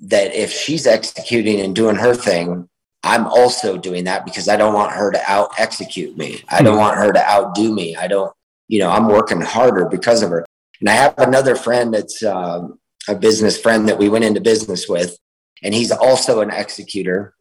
that 0.00 0.34
if 0.34 0.52
she's 0.52 0.86
executing 0.86 1.60
and 1.60 1.74
doing 1.74 1.96
her 1.96 2.14
thing, 2.14 2.68
I'm 3.02 3.26
also 3.26 3.76
doing 3.76 4.04
that 4.04 4.24
because 4.24 4.48
I 4.48 4.56
don't 4.56 4.74
want 4.74 4.92
her 4.92 5.10
to 5.10 5.20
out 5.30 5.50
execute 5.58 6.16
me. 6.16 6.42
I 6.48 6.62
don't 6.62 6.74
hmm. 6.74 6.80
want 6.80 6.96
her 6.96 7.12
to 7.12 7.28
outdo 7.28 7.72
me. 7.72 7.96
I 7.96 8.08
don't, 8.08 8.32
you 8.68 8.80
know, 8.80 8.90
I'm 8.90 9.08
working 9.08 9.40
harder 9.40 9.86
because 9.86 10.22
of 10.22 10.30
her. 10.30 10.44
And 10.80 10.90
I 10.90 10.92
have 10.92 11.14
another 11.18 11.56
friend 11.56 11.94
that's 11.94 12.22
um, 12.22 12.78
a 13.08 13.14
business 13.14 13.58
friend 13.58 13.88
that 13.88 13.98
we 13.98 14.08
went 14.08 14.24
into 14.24 14.40
business 14.40 14.88
with, 14.88 15.16
and 15.62 15.74
he's 15.74 15.90
also 15.90 16.40
an 16.40 16.50
executor. 16.50 17.34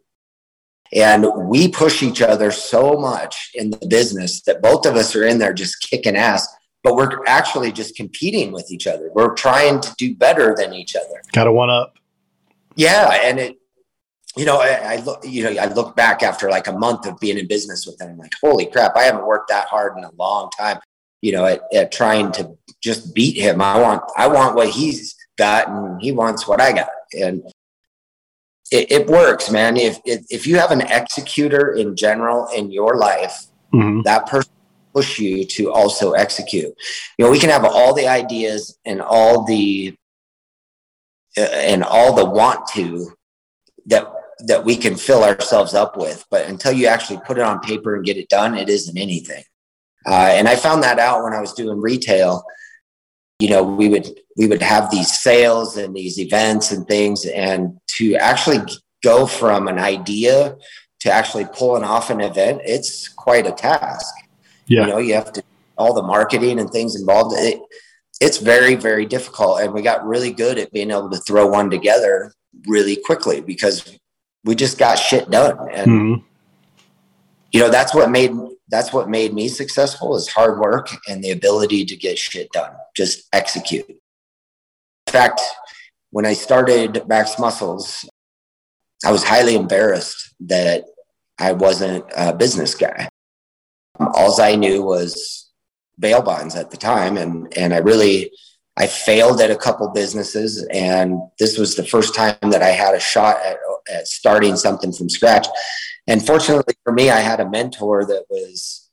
And 0.94 1.26
we 1.50 1.68
push 1.68 2.04
each 2.04 2.22
other 2.22 2.52
so 2.52 2.94
much 2.94 3.52
in 3.56 3.72
the 3.72 3.88
business 3.88 4.42
that 4.44 4.62
both 4.62 4.86
of 4.86 4.96
us 4.96 5.16
are 5.16 5.26
in 5.26 5.40
there 5.40 5.54
just 5.54 5.82
kicking 5.82 6.16
ass, 6.16 6.48
but 6.84 6.96
we're 6.96 7.26
actually 7.26 7.72
just 7.72 7.96
competing 7.96 8.52
with 8.52 8.72
each 8.72 8.88
other. 8.88 9.10
We're 9.14 9.34
trying 9.34 9.82
to 9.82 9.94
do 9.98 10.16
better 10.16 10.56
than 10.56 10.74
each 10.74 10.96
other. 10.96 11.22
Got 11.34 11.48
a 11.48 11.52
one 11.52 11.70
up 11.70 11.96
yeah, 12.76 13.20
and 13.24 13.40
it, 13.40 13.58
you 14.36 14.46
know, 14.46 14.58
I, 14.58 14.96
I, 14.96 14.96
look, 14.98 15.24
you 15.24 15.44
know, 15.44 15.62
I 15.62 15.68
look 15.68 15.96
back 15.96 16.22
after 16.22 16.50
like 16.50 16.68
a 16.68 16.74
month 16.74 17.06
of 17.08 17.20
being 17.20 17.38
in 17.38 17.48
business 17.48 17.86
with 17.86 17.98
them. 17.98 18.12
I'm 18.12 18.18
like, 18.18 18.34
holy 18.42 18.66
crap, 18.66 18.96
I 18.98 19.04
haven't 19.04 19.26
worked 19.26 19.50
that 19.50 19.68
hard 19.68 19.98
in 19.98 20.04
a 20.04 20.12
long 20.18 20.50
time. 20.52 20.80
You 21.22 21.32
know, 21.32 21.46
at, 21.46 21.62
at 21.74 21.92
trying 21.92 22.32
to 22.34 22.56
just 22.84 23.16
beat 23.16 23.38
him. 23.38 23.62
I 23.62 23.80
want, 23.80 24.04
I 24.16 24.28
want 24.28 24.56
what 24.56 24.70
he's 24.70 25.16
got, 25.38 25.70
and 25.70 26.00
he 26.02 26.12
wants 26.12 26.48
what 26.48 26.62
I 26.62 26.74
got, 26.74 26.90
and 27.14 27.42
it, 28.72 28.92
it 28.92 29.08
works, 29.08 29.52
man. 29.52 29.78
If, 29.78 30.00
if 30.06 30.26
if 30.30 30.48
you 30.48 30.58
have 30.58 30.72
an 30.72 30.82
executor 30.82 31.74
in 31.74 31.96
general 31.96 32.48
in 32.48 32.72
your 32.72 32.98
life, 32.98 33.46
mm-hmm. 33.74 34.02
that 34.02 34.26
person 34.28 34.52
push 34.94 35.20
you 35.20 35.46
to 35.46 35.72
also 35.72 36.14
execute. 36.14 36.74
You 37.18 37.26
know, 37.26 37.32
we 37.32 37.40
can 37.40 37.50
have 37.50 37.66
all 37.66 37.94
the 37.94 38.08
ideas 38.08 38.78
and 38.86 39.02
all 39.02 39.46
the 39.46 39.96
and 41.38 41.84
all 41.84 42.14
the 42.14 42.26
want 42.26 42.68
to 42.70 43.12
that 43.86 44.12
that 44.48 44.64
we 44.64 44.76
can 44.76 44.96
fill 44.96 45.24
ourselves 45.24 45.74
up 45.74 45.98
with 45.98 46.26
but 46.30 46.46
until 46.48 46.72
you 46.72 46.88
actually 46.88 47.20
put 47.26 47.38
it 47.38 47.44
on 47.44 47.60
paper 47.60 47.96
and 47.96 48.06
get 48.06 48.18
it 48.18 48.30
done 48.30 48.56
it 48.58 48.70
isn't 48.70 48.98
anything 48.98 49.44
uh, 50.06 50.30
and 50.32 50.48
i 50.48 50.56
found 50.56 50.84
that 50.84 51.00
out 51.00 51.24
when 51.24 51.34
i 51.34 51.40
was 51.40 51.54
doing 51.54 51.80
retail 51.80 52.44
you 53.40 53.50
know 53.50 53.64
we 53.64 53.90
would 53.90 54.08
we 54.38 54.48
would 54.48 54.62
have 54.62 54.90
these 54.92 55.22
sales 55.22 55.78
and 55.78 55.96
these 55.96 56.20
events 56.20 56.72
and 56.72 56.88
things 56.88 57.26
and 57.26 57.80
to 57.98 58.16
actually 58.16 58.60
go 59.04 59.26
from 59.26 59.68
an 59.68 59.80
idea 59.80 60.56
to 61.00 61.12
actually 61.12 61.46
pulling 61.54 61.84
off 61.84 62.10
an 62.10 62.22
event 62.22 62.62
it's 62.66 63.08
quite 63.08 63.46
a 63.46 63.52
task 63.52 64.14
yeah. 64.68 64.82
you 64.82 64.88
know 64.88 64.98
you 64.98 65.14
have 65.14 65.32
to 65.32 65.44
all 65.78 65.94
the 65.94 66.02
marketing 66.02 66.60
and 66.60 66.70
things 66.72 67.00
involved 67.00 67.36
it, 67.38 67.60
it's 68.22 68.38
very 68.38 68.76
very 68.76 69.06
difficult 69.06 69.60
and 69.62 69.74
we 69.74 69.82
got 69.82 70.06
really 70.06 70.32
good 70.32 70.58
at 70.58 70.72
being 70.72 70.92
able 70.92 71.10
to 71.10 71.18
throw 71.20 71.46
one 71.48 71.70
together 71.70 72.32
really 72.68 72.96
quickly 72.96 73.42
because 73.42 73.98
we 74.44 74.56
just 74.56 74.78
got 74.78 74.96
shit 74.96 75.30
done 75.30 75.58
and 75.72 75.92
mm-hmm. 75.92 76.26
you 77.52 77.60
know 77.60 77.70
that's 77.70 77.94
what 77.94 78.10
made 78.10 78.32
that's 78.70 78.92
what 78.94 79.10
made 79.10 79.34
me 79.34 79.48
successful 79.48 80.16
is 80.16 80.28
hard 80.28 80.60
work 80.60 80.90
and 81.08 81.24
the 81.24 81.32
ability 81.32 81.86
to 81.86 81.96
get 81.96 82.18
shit 82.18 82.50
done 82.52 82.72
just 82.96 83.28
execute 83.34 83.88
in 83.90 83.98
fact 85.08 85.42
when 86.12 86.26
i 86.26 86.34
started 86.34 87.08
max 87.08 87.38
muscles 87.40 88.08
i 89.06 89.12
was 89.12 89.24
highly 89.24 89.56
embarrassed 89.56 90.34
that 90.40 90.86
i 91.40 91.52
wasn't 91.52 92.04
a 92.16 92.34
business 92.34 92.76
guy 92.76 93.08
all 94.00 94.40
i 94.42 94.56
knew 94.56 94.84
was 94.84 95.52
bail 96.00 96.22
bonds 96.22 96.56
at 96.56 96.72
the 96.72 96.78
time 96.78 97.18
and 97.18 97.56
and 97.58 97.74
I 97.74 97.78
really 97.78 98.32
I 98.78 98.88
failed 98.88 99.40
at 99.40 99.52
a 99.52 99.56
couple 99.56 99.88
businesses, 99.90 100.68
and 100.70 101.22
this 101.40 101.58
was 101.58 101.76
the 101.76 101.86
first 101.86 102.14
time 102.14 102.36
that 102.42 102.62
I 102.62 102.72
had 102.72 102.94
a 102.94 103.00
shot 103.00 103.38
at, 103.46 103.58
at 103.90 104.06
starting 104.06 104.58
something 104.58 104.92
from 104.92 105.10
scratch. 105.10 105.48
And 106.08 106.26
fortunately 106.26 106.76
for 106.84 106.92
me, 106.92 107.10
I 107.10 107.22
had 107.22 107.40
a 107.40 107.50
mentor 107.50 108.06
that 108.06 108.26
was 108.30 108.90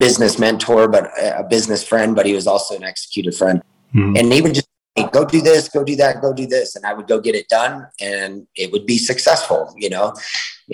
business 0.00 0.40
mentor, 0.40 0.88
but 0.88 1.10
a 1.22 1.44
business 1.48 1.86
friend, 1.86 2.16
but 2.16 2.26
he 2.26 2.32
was 2.32 2.48
also 2.48 2.74
an 2.74 2.82
executive 2.82 3.36
friend. 3.36 3.62
Mm-hmm. 3.94 4.16
And 4.16 4.32
he 4.32 4.42
would 4.42 4.54
just 4.54 4.68
go 5.12 5.24
do 5.24 5.40
this, 5.40 5.68
go 5.68 5.84
do 5.84 5.96
that, 5.96 6.20
go 6.20 6.32
do 6.32 6.46
this, 6.46 6.76
and 6.76 6.86
I 6.86 6.94
would 6.94 7.06
go 7.06 7.20
get 7.20 7.34
it 7.34 7.48
done, 7.48 7.86
and 8.00 8.46
it 8.56 8.72
would 8.72 8.86
be 8.86 8.98
successful, 8.98 9.74
you 9.76 9.90
know. 9.90 10.14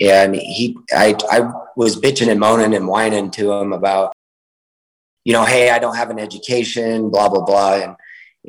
And 0.01 0.35
he, 0.35 0.77
I, 0.91 1.15
I 1.31 1.51
was 1.75 1.99
bitching 1.99 2.29
and 2.29 2.39
moaning 2.39 2.73
and 2.73 2.87
whining 2.87 3.31
to 3.31 3.51
him 3.51 3.73
about, 3.73 4.13
you 5.25 5.33
know, 5.33 5.45
hey, 5.45 5.69
I 5.69 5.79
don't 5.79 5.95
have 5.95 6.09
an 6.09 6.19
education, 6.19 7.09
blah 7.09 7.29
blah 7.29 7.43
blah, 7.43 7.75
and 7.75 7.95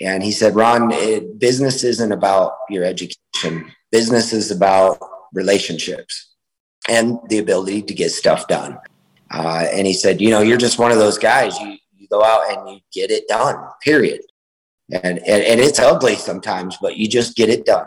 and 0.01 0.23
he 0.23 0.33
said, 0.33 0.57
Ron, 0.57 0.91
it, 0.93 1.39
business 1.39 1.85
isn't 1.85 2.13
about 2.13 2.55
your 2.69 2.85
education. 2.85 3.71
Business 3.93 4.33
is 4.33 4.51
about 4.51 4.99
relationships 5.33 6.35
and 6.89 7.19
the 7.29 7.39
ability 7.39 7.83
to 7.83 7.95
get 7.95 8.11
stuff 8.11 8.49
done. 8.49 8.79
Uh, 9.31 9.67
and 9.73 9.87
he 9.87 9.93
said, 9.93 10.21
you 10.21 10.31
know, 10.31 10.41
you're 10.41 10.59
just 10.59 10.79
one 10.79 10.91
of 10.91 10.99
those 10.99 11.19
guys. 11.19 11.59
You, 11.59 11.77
you 11.97 12.09
go 12.09 12.23
out 12.23 12.51
and 12.51 12.69
you 12.69 12.81
get 12.93 13.11
it 13.11 13.29
done, 13.29 13.57
period. 13.83 14.21
And, 14.93 15.19
and, 15.19 15.43
and 15.43 15.61
it's 15.61 15.79
ugly 15.79 16.15
sometimes, 16.17 16.77
but 16.81 16.97
you 16.97 17.09
just 17.09 17.37
get 17.37 17.49
it 17.49 17.65
done. 17.65 17.87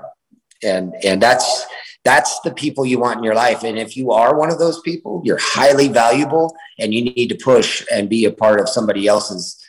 And, 0.63 0.93
and 1.03 1.21
that's, 1.21 1.65
that's 2.03 2.39
the 2.41 2.51
people 2.51 2.85
you 2.85 2.99
want 2.99 3.17
in 3.17 3.23
your 3.23 3.35
life. 3.35 3.63
And 3.63 3.77
if 3.77 3.95
you 3.95 4.11
are 4.11 4.35
one 4.35 4.49
of 4.49 4.59
those 4.59 4.79
people, 4.81 5.21
you're 5.23 5.39
highly 5.39 5.87
valuable 5.87 6.55
and 6.79 6.93
you 6.93 7.03
need 7.03 7.27
to 7.27 7.35
push 7.35 7.85
and 7.91 8.09
be 8.09 8.25
a 8.25 8.31
part 8.31 8.59
of 8.59 8.67
somebody 8.67 9.07
else's 9.07 9.63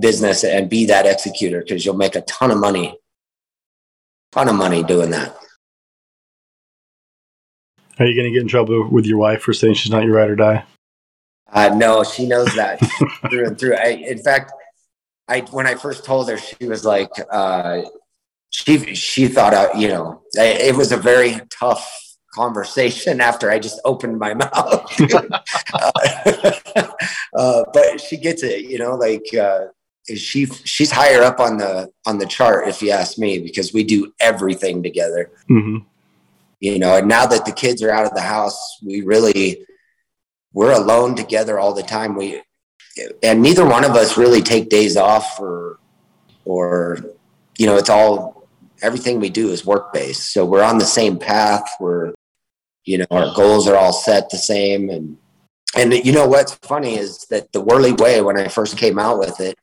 business 0.00 0.44
and 0.44 0.68
be 0.68 0.86
that 0.86 1.06
executor 1.06 1.60
because 1.60 1.84
you'll 1.84 1.96
make 1.96 2.16
a 2.16 2.20
ton 2.22 2.50
of 2.50 2.58
money, 2.58 2.98
ton 4.32 4.48
of 4.48 4.54
money 4.54 4.82
doing 4.82 5.10
that. 5.10 5.36
Are 7.98 8.04
you 8.04 8.14
going 8.14 8.26
to 8.26 8.32
get 8.32 8.42
in 8.42 8.48
trouble 8.48 8.88
with 8.90 9.06
your 9.06 9.16
wife 9.16 9.40
for 9.40 9.54
saying 9.54 9.74
she's 9.74 9.90
not 9.90 10.04
your 10.04 10.16
ride 10.16 10.28
or 10.28 10.36
die? 10.36 10.64
Uh, 11.50 11.74
no, 11.74 12.04
she 12.04 12.26
knows 12.26 12.54
that 12.54 12.78
through 13.30 13.46
and 13.46 13.58
through. 13.58 13.74
I, 13.74 13.88
in 14.06 14.18
fact, 14.18 14.52
I 15.28 15.40
when 15.50 15.66
I 15.66 15.74
first 15.74 16.04
told 16.04 16.28
her, 16.28 16.38
she 16.38 16.66
was 16.66 16.84
like, 16.84 17.10
uh, 17.30 17.82
she 18.50 18.94
she 18.94 19.28
thought, 19.28 19.54
uh, 19.54 19.70
you 19.76 19.88
know, 19.88 20.22
it 20.34 20.76
was 20.76 20.92
a 20.92 20.96
very 20.96 21.40
tough 21.50 21.90
conversation 22.32 23.20
after 23.20 23.50
I 23.50 23.58
just 23.58 23.80
opened 23.84 24.18
my 24.18 24.34
mouth. 24.44 25.00
uh, 27.34 27.64
but 27.72 28.00
she 28.00 28.16
gets 28.18 28.42
it, 28.42 28.66
you 28.66 28.78
know, 28.78 28.94
like 28.94 29.26
uh, 29.34 29.66
she 30.14 30.46
she's 30.46 30.90
higher 30.90 31.22
up 31.22 31.40
on 31.40 31.56
the 31.56 31.90
on 32.06 32.18
the 32.18 32.26
chart 32.26 32.68
if 32.68 32.80
you 32.80 32.90
ask 32.90 33.18
me 33.18 33.38
because 33.40 33.72
we 33.72 33.82
do 33.82 34.12
everything 34.20 34.82
together 34.82 35.32
mm-hmm. 35.50 35.78
you 36.60 36.78
know 36.78 36.96
and 36.96 37.08
now 37.08 37.26
that 37.26 37.44
the 37.44 37.52
kids 37.52 37.82
are 37.82 37.90
out 37.90 38.06
of 38.06 38.14
the 38.14 38.20
house 38.20 38.78
we 38.84 39.00
really 39.00 39.66
we're 40.52 40.72
alone 40.72 41.16
together 41.16 41.58
all 41.58 41.74
the 41.74 41.82
time 41.82 42.14
we 42.14 42.40
and 43.22 43.42
neither 43.42 43.66
one 43.66 43.84
of 43.84 43.92
us 43.92 44.16
really 44.16 44.42
take 44.42 44.68
days 44.68 44.96
off 44.96 45.38
or 45.40 45.78
or 46.44 46.98
you 47.58 47.66
know 47.66 47.76
it's 47.76 47.90
all 47.90 48.48
everything 48.82 49.20
we 49.20 49.30
do 49.30 49.50
is 49.50 49.64
work 49.64 49.92
based 49.92 50.32
so 50.32 50.44
we're 50.44 50.62
on 50.62 50.78
the 50.78 50.84
same 50.84 51.18
path. 51.18 51.68
We're 51.80 52.14
you 52.84 52.98
know 52.98 53.06
our 53.10 53.34
goals 53.34 53.68
are 53.68 53.76
all 53.76 53.92
set 53.92 54.30
the 54.30 54.38
same. 54.38 54.90
And 54.90 55.18
and 55.76 55.92
you 55.92 56.12
know 56.12 56.26
what's 56.26 56.54
funny 56.56 56.96
is 56.96 57.26
that 57.30 57.52
the 57.52 57.60
Worley 57.60 57.92
Way 57.92 58.20
when 58.22 58.38
I 58.38 58.48
first 58.48 58.76
came 58.78 58.98
out 58.98 59.18
with 59.18 59.40
it 59.40 59.58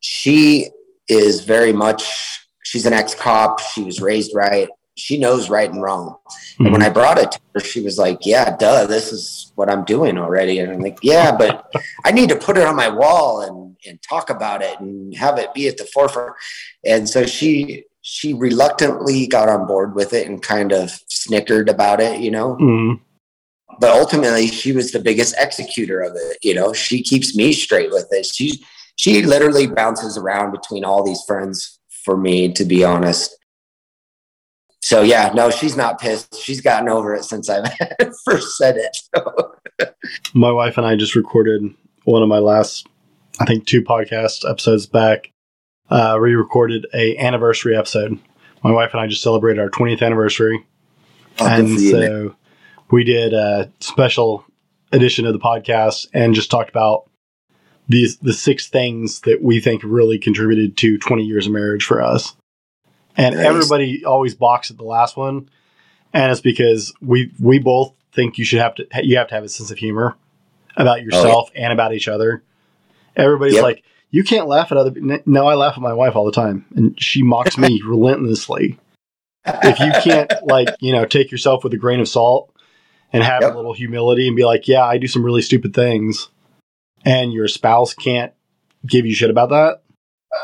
she 0.00 0.70
is 1.08 1.44
very 1.44 1.72
much 1.72 2.46
she's 2.64 2.86
an 2.86 2.92
ex-cop. 2.92 3.60
She 3.60 3.82
was 3.82 4.00
raised 4.00 4.34
right 4.34 4.68
she 4.98 5.18
knows 5.18 5.48
right 5.48 5.70
and 5.70 5.82
wrong 5.82 6.16
mm-hmm. 6.16 6.64
and 6.64 6.72
when 6.72 6.80
mm-hmm. 6.80 6.90
i 6.90 6.92
brought 6.92 7.18
it 7.18 7.32
to 7.32 7.40
her 7.54 7.60
she 7.60 7.80
was 7.80 7.98
like 7.98 8.18
yeah 8.22 8.56
duh 8.56 8.86
this 8.86 9.12
is 9.12 9.52
what 9.54 9.70
i'm 9.70 9.84
doing 9.84 10.18
already 10.18 10.58
and 10.58 10.72
i'm 10.72 10.80
like 10.80 10.98
yeah 11.02 11.34
but 11.34 11.72
i 12.04 12.10
need 12.10 12.28
to 12.28 12.36
put 12.36 12.58
it 12.58 12.66
on 12.66 12.76
my 12.76 12.88
wall 12.88 13.42
and 13.42 13.76
and 13.86 14.02
talk 14.02 14.28
about 14.28 14.60
it 14.62 14.78
and 14.80 15.14
have 15.16 15.38
it 15.38 15.54
be 15.54 15.68
at 15.68 15.76
the 15.76 15.84
forefront 15.84 16.34
and 16.84 17.08
so 17.08 17.24
she 17.24 17.84
she 18.00 18.34
reluctantly 18.34 19.26
got 19.26 19.48
on 19.48 19.66
board 19.66 19.94
with 19.94 20.12
it 20.12 20.26
and 20.26 20.42
kind 20.42 20.72
of 20.72 20.90
snickered 21.08 21.68
about 21.68 22.00
it 22.00 22.20
you 22.20 22.30
know 22.30 22.56
mm-hmm. 22.56 22.94
but 23.78 23.90
ultimately 23.90 24.46
she 24.46 24.72
was 24.72 24.90
the 24.90 24.98
biggest 24.98 25.34
executor 25.38 26.00
of 26.00 26.12
it 26.16 26.38
you 26.42 26.54
know 26.54 26.72
she 26.72 27.02
keeps 27.02 27.36
me 27.36 27.52
straight 27.52 27.90
with 27.90 28.08
it 28.10 28.26
she's 28.26 28.58
she 28.96 29.22
literally 29.22 29.68
bounces 29.68 30.18
around 30.18 30.50
between 30.50 30.84
all 30.84 31.04
these 31.04 31.22
friends 31.22 31.78
for 32.08 32.16
me, 32.16 32.50
to 32.54 32.64
be 32.64 32.84
honest. 32.84 33.36
So 34.80 35.02
yeah, 35.02 35.32
no, 35.34 35.50
she's 35.50 35.76
not 35.76 36.00
pissed. 36.00 36.40
She's 36.40 36.60
gotten 36.60 36.88
over 36.88 37.14
it 37.14 37.24
since 37.24 37.50
I 37.50 37.68
first 38.24 38.56
said 38.56 38.76
it. 38.76 39.94
my 40.34 40.52
wife 40.52 40.78
and 40.78 40.86
I 40.86 40.96
just 40.96 41.14
recorded 41.14 41.74
one 42.04 42.22
of 42.22 42.28
my 42.28 42.38
last, 42.38 42.86
I 43.40 43.44
think, 43.44 43.66
two 43.66 43.82
podcast 43.82 44.48
episodes 44.48 44.86
back. 44.86 45.30
Uh, 45.90 46.18
re-recorded 46.20 46.86
a 46.94 47.16
anniversary 47.16 47.76
episode. 47.76 48.18
My 48.62 48.70
wife 48.70 48.90
and 48.92 49.00
I 49.00 49.06
just 49.06 49.22
celebrated 49.22 49.60
our 49.60 49.70
20th 49.70 50.02
anniversary, 50.02 50.66
oh, 51.40 51.46
and 51.46 51.80
so 51.80 52.34
we 52.90 53.04
did 53.04 53.32
a 53.32 53.72
special 53.80 54.44
edition 54.92 55.26
of 55.26 55.32
the 55.32 55.38
podcast 55.38 56.06
and 56.12 56.34
just 56.34 56.50
talked 56.50 56.70
about 56.70 57.08
these 57.88 58.18
the 58.18 58.32
six 58.32 58.68
things 58.68 59.20
that 59.20 59.42
we 59.42 59.60
think 59.60 59.82
really 59.84 60.18
contributed 60.18 60.76
to 60.76 60.98
20 60.98 61.24
years 61.24 61.46
of 61.46 61.52
marriage 61.52 61.84
for 61.84 62.02
us. 62.02 62.36
And 63.18 63.34
nice. 63.34 63.44
everybody 63.44 64.04
always 64.04 64.34
balks 64.34 64.70
at 64.70 64.78
the 64.78 64.84
last 64.84 65.16
one, 65.16 65.50
and 66.14 66.32
it's 66.32 66.40
because 66.40 66.94
we 67.02 67.32
we 67.38 67.58
both 67.58 67.92
think 68.12 68.38
you 68.38 68.44
should 68.44 68.60
have 68.60 68.74
to 68.76 68.86
you 69.02 69.18
have 69.18 69.28
to 69.28 69.34
have 69.34 69.44
a 69.44 69.48
sense 69.48 69.70
of 69.70 69.78
humor 69.78 70.16
about 70.76 71.02
yourself 71.02 71.50
oh, 71.50 71.52
yeah. 71.54 71.64
and 71.64 71.72
about 71.72 71.92
each 71.92 72.08
other. 72.08 72.42
Everybody's 73.16 73.54
yep. 73.54 73.64
like, 73.64 73.82
you 74.10 74.22
can't 74.22 74.46
laugh 74.46 74.70
at 74.70 74.78
other. 74.78 74.92
No, 75.26 75.46
I 75.46 75.54
laugh 75.54 75.74
at 75.74 75.82
my 75.82 75.92
wife 75.92 76.14
all 76.14 76.24
the 76.24 76.32
time, 76.32 76.64
and 76.74 77.00
she 77.02 77.22
mocks 77.22 77.58
me 77.58 77.82
relentlessly. 77.86 78.78
If 79.44 79.80
you 79.80 79.92
can't 80.02 80.32
like 80.44 80.68
you 80.80 80.92
know 80.92 81.04
take 81.04 81.30
yourself 81.30 81.64
with 81.64 81.74
a 81.74 81.78
grain 81.78 82.00
of 82.00 82.08
salt 82.08 82.54
and 83.12 83.22
have 83.22 83.42
yep. 83.42 83.52
a 83.52 83.56
little 83.56 83.74
humility 83.74 84.28
and 84.28 84.36
be 84.36 84.44
like, 84.44 84.68
yeah, 84.68 84.84
I 84.84 84.98
do 84.98 85.08
some 85.08 85.24
really 85.24 85.42
stupid 85.42 85.74
things 85.74 86.28
and 87.04 87.32
your 87.32 87.48
spouse 87.48 87.94
can't 87.94 88.32
give 88.86 89.06
you 89.06 89.14
shit 89.14 89.30
about 89.30 89.50
that, 89.50 89.82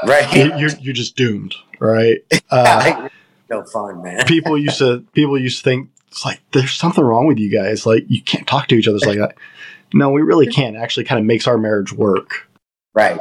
right? 0.07 0.59
You're 0.59 0.71
you're 0.81 0.95
just 0.95 1.17
doomed, 1.17 1.55
right? 1.85 2.19
Uh, 2.51 3.09
no 3.51 3.65
fun, 3.65 4.03
man. 4.03 4.25
people 4.27 4.57
used 4.57 4.79
to 4.79 5.05
people 5.13 5.37
used 5.39 5.59
to 5.59 5.65
think 5.65 5.91
it's 6.09 6.25
like 6.25 6.41
there's 6.53 6.73
something 6.73 7.03
wrong 7.03 7.27
with 7.27 7.39
you 7.39 7.51
guys. 7.51 7.85
Like 7.85 8.05
you 8.09 8.23
can't 8.23 8.47
talk 8.47 8.69
to 8.69 8.77
each 8.77 8.87
other 8.87 8.99
like 8.99 9.19
that. 9.19 9.37
No, 9.97 10.11
we 10.11 10.23
really 10.23 10.49
can't. 10.49 10.75
It 10.75 10.81
actually, 10.81 11.05
kind 11.05 11.21
of 11.21 11.25
makes 11.25 11.47
our 11.47 11.57
marriage 11.57 11.93
work. 11.93 12.51
Right. 12.95 13.21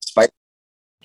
Spite. 0.00 0.30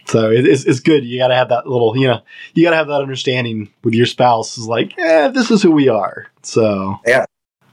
So 0.07 0.31
it, 0.31 0.47
it's, 0.47 0.65
it's 0.65 0.79
good. 0.79 1.05
You 1.05 1.19
got 1.19 1.27
to 1.27 1.35
have 1.35 1.49
that 1.49 1.67
little, 1.67 1.95
you 1.95 2.07
know, 2.07 2.21
you 2.55 2.63
got 2.63 2.71
to 2.71 2.77
have 2.77 2.87
that 2.87 2.99
understanding 2.99 3.69
with 3.83 3.93
your 3.93 4.07
spouse. 4.07 4.57
Is 4.57 4.65
like, 4.65 4.97
yeah, 4.97 5.27
this 5.27 5.51
is 5.51 5.61
who 5.61 5.69
we 5.69 5.87
are. 5.87 6.27
So 6.41 6.97
yeah, 7.05 7.25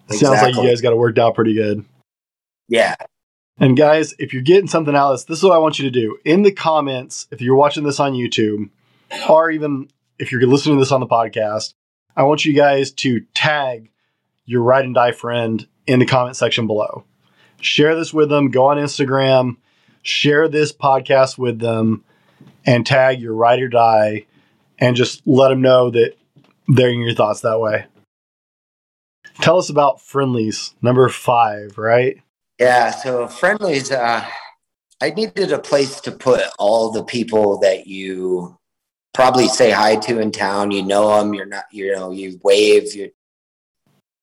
exactly. 0.09 0.19
sounds 0.19 0.43
like 0.43 0.55
you 0.63 0.69
guys 0.69 0.83
got 0.83 0.93
it 0.93 0.99
worked 0.99 1.19
out 1.19 1.35
pretty 1.35 1.55
good. 1.55 1.83
Yeah, 2.69 2.95
and 3.61 3.77
guys, 3.77 4.15
if 4.19 4.33
you're 4.33 4.43
getting 4.43 4.69
something 4.69 4.97
out 4.97 5.13
of 5.13 5.19
this, 5.19 5.25
this 5.25 5.39
is 5.39 5.45
what 5.45 5.53
I 5.53 5.59
want 5.59 5.79
you 5.79 5.85
to 5.85 5.91
do. 5.91 6.19
In 6.25 6.43
the 6.43 6.51
comments, 6.51 7.29
if 7.31 7.43
you're 7.43 7.55
watching 7.55 7.85
this 7.85 8.01
on 8.01 8.15
YouTube, 8.15 8.71
or 9.29 9.51
even 9.51 9.89
if 10.19 10.31
you're 10.31 10.47
listening 10.47 10.77
to 10.77 10.81
this 10.81 10.93
on 10.93 11.01
the 11.01 11.07
podcast, 11.07 11.75
I 12.17 12.25
want 12.25 12.45
you 12.45 12.53
guys 12.53 12.93
to 12.93 13.21
tag 13.35 13.91
your 14.45 14.63
ride 14.63 14.85
and 14.85 14.95
die 14.95 15.13
friend 15.13 15.67
in 15.87 15.99
the 15.99 16.07
comment 16.07 16.37
section 16.37 16.67
below. 16.67 17.05
Share 17.61 17.95
this 17.95 18.13
with 18.13 18.29
them, 18.29 18.51
go 18.51 18.67
on 18.67 18.79
Instagram, 18.79 19.57
share 20.03 20.49
this 20.49 20.73
podcast 20.73 21.39
with 21.39 21.59
them, 21.59 22.05
and 22.65 22.87
tag 22.87 23.21
your 23.21 23.35
ride 23.35 23.61
or 23.61 23.69
die, 23.69 24.27
and 24.79 24.97
just 24.97 25.27
let 25.27 25.49
them 25.49 25.61
know 25.61 25.91
that 25.91 26.15
they're 26.69 26.91
in 26.91 27.01
your 27.01 27.15
thoughts 27.15 27.41
that 27.41 27.61
way. 27.61 27.87
Tell 29.41 29.59
us 29.59 29.71
about 29.71 30.01
friendlies, 30.01 30.75
number 30.83 31.09
five, 31.09 31.79
right? 31.79 32.21
Yeah, 32.59 32.91
so 32.91 33.27
friendlies, 33.27 33.91
uh, 33.91 34.27
I 35.01 35.11
needed 35.11 35.53
a 35.53 35.59
place 35.59 36.01
to 36.03 36.13
put 36.13 36.43
all 36.59 36.91
the 36.91 37.05
people 37.05 37.59
that 37.61 37.87
you 37.87 38.59
probably 39.15 39.49
say 39.49 39.71
hi 39.71 39.97
to 39.97 40.21
in 40.21 40.31
town. 40.31 40.71
You 40.71 40.85
know 40.85 41.19
them. 41.19 41.35
You're 41.35 41.47
not. 41.47 41.65
You 41.73 41.95
know. 41.95 42.11
You 42.11 42.41
wave. 42.43 42.95
You. 42.95 43.11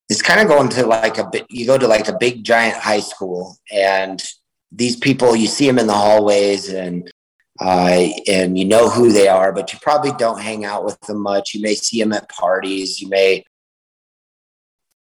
It's 0.09 0.21
kind 0.21 0.39
of 0.39 0.47
going 0.47 0.69
to 0.69 0.85
like 0.85 1.17
a 1.17 1.29
bit. 1.29 1.45
You 1.49 1.65
go 1.65 1.77
to 1.77 1.88
like 1.88 2.07
a 2.07 2.17
big 2.17 2.43
giant 2.43 2.77
high 2.77 3.01
school, 3.01 3.57
and 3.71 4.23
these 4.71 4.95
people 4.95 5.35
you 5.35 5.47
see 5.47 5.67
them 5.67 5.79
in 5.79 5.88
the 5.88 5.93
hallways, 5.93 6.69
and 6.69 7.11
uh, 7.59 8.07
and 8.27 8.57
you 8.57 8.65
know 8.65 8.89
who 8.89 9.11
they 9.11 9.27
are, 9.27 9.51
but 9.51 9.73
you 9.73 9.79
probably 9.81 10.11
don't 10.13 10.41
hang 10.41 10.63
out 10.65 10.85
with 10.85 10.99
them 11.01 11.21
much. 11.21 11.53
You 11.53 11.61
may 11.61 11.75
see 11.75 12.01
them 12.01 12.13
at 12.13 12.29
parties. 12.29 13.01
You 13.01 13.09
may 13.09 13.43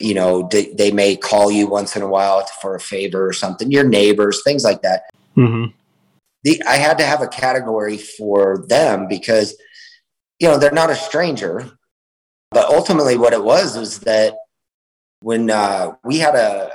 you 0.03 0.13
know 0.13 0.47
they, 0.51 0.65
they 0.73 0.91
may 0.91 1.15
call 1.15 1.51
you 1.51 1.67
once 1.67 1.95
in 1.95 2.01
a 2.01 2.07
while 2.07 2.45
for 2.61 2.75
a 2.75 2.79
favor 2.79 3.25
or 3.27 3.33
something 3.33 3.71
your 3.71 3.87
neighbors 3.87 4.41
things 4.43 4.63
like 4.63 4.81
that 4.81 5.03
mm-hmm. 5.37 5.71
the 6.43 6.61
I 6.67 6.75
had 6.75 6.97
to 6.97 7.05
have 7.05 7.21
a 7.21 7.27
category 7.27 7.97
for 7.97 8.65
them 8.67 9.07
because 9.07 9.55
you 10.43 10.49
know 10.49 10.57
they're 10.57 10.73
not 10.73 10.89
a 10.89 10.95
stranger, 10.95 11.71
but 12.51 12.67
ultimately 12.67 13.15
what 13.15 13.31
it 13.31 13.41
was 13.41 13.77
was 13.77 13.99
that 13.99 14.35
when 15.21 15.49
uh, 15.49 15.93
we 16.03 16.17
had 16.17 16.35
a 16.35 16.69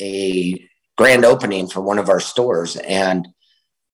a 0.00 0.64
grand 0.96 1.24
opening 1.24 1.66
for 1.66 1.80
one 1.80 1.98
of 1.98 2.08
our 2.08 2.20
stores 2.20 2.76
and 2.76 3.26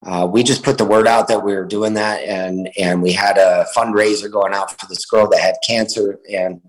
uh, 0.05 0.29
we 0.31 0.43
just 0.43 0.63
put 0.63 0.77
the 0.77 0.85
word 0.85 1.07
out 1.07 1.29
that 1.29 1.43
we 1.43 1.55
were 1.55 1.65
doing 1.65 1.95
that 1.95 2.23
and 2.25 2.69
and 2.77 3.01
we 3.01 3.11
had 3.11 3.39
a 3.39 3.65
fundraiser 3.75 4.31
going 4.31 4.53
out 4.53 4.79
for 4.79 4.87
this 4.87 5.07
girl 5.07 5.27
that 5.31 5.41
had 5.41 5.55
cancer 5.67 6.19
and 6.31 6.61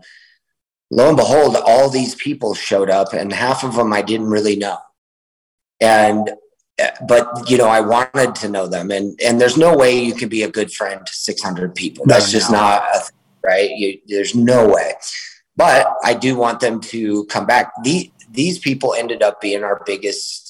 lo 0.90 1.10
and 1.10 1.18
behold 1.18 1.58
all 1.66 1.90
these 1.90 2.16
people 2.16 2.54
showed 2.54 2.90
up 2.90 3.12
and 3.12 3.34
half 3.34 3.66
of 3.66 3.76
them 3.76 3.92
i 3.92 4.02
didn't 4.02 4.28
really 4.30 4.56
know. 4.56 4.78
And 5.82 6.32
but 7.08 7.50
you 7.50 7.58
know 7.58 7.68
i 7.68 7.82
wanted 7.82 8.36
to 8.36 8.50
know 8.50 8.68
them 8.68 8.92
and 8.92 9.20
and 9.24 9.42
there's 9.42 9.58
no 9.58 9.76
way 9.76 9.98
you 10.00 10.14
can 10.14 10.30
be 10.30 10.44
a 10.44 10.50
good 10.50 10.72
friend 10.72 11.06
to 11.06 11.14
600 11.14 11.74
people 11.76 12.06
that's 12.06 12.28
no, 12.28 12.32
just 12.32 12.52
no. 12.52 12.58
not 12.58 12.84
a, 12.94 13.00
thing, 13.00 13.16
right 13.44 13.70
you, 13.72 14.00
there's 14.08 14.36
no 14.36 14.68
way 14.68 14.94
but 15.56 15.88
i 16.04 16.14
do 16.14 16.36
want 16.36 16.60
them 16.60 16.80
to 16.80 17.26
come 17.26 17.46
back 17.46 17.72
these 17.84 18.10
these 18.30 18.60
people 18.60 18.94
ended 18.94 19.24
up 19.24 19.42
being 19.42 19.64
our 19.64 19.82
biggest 19.86 20.48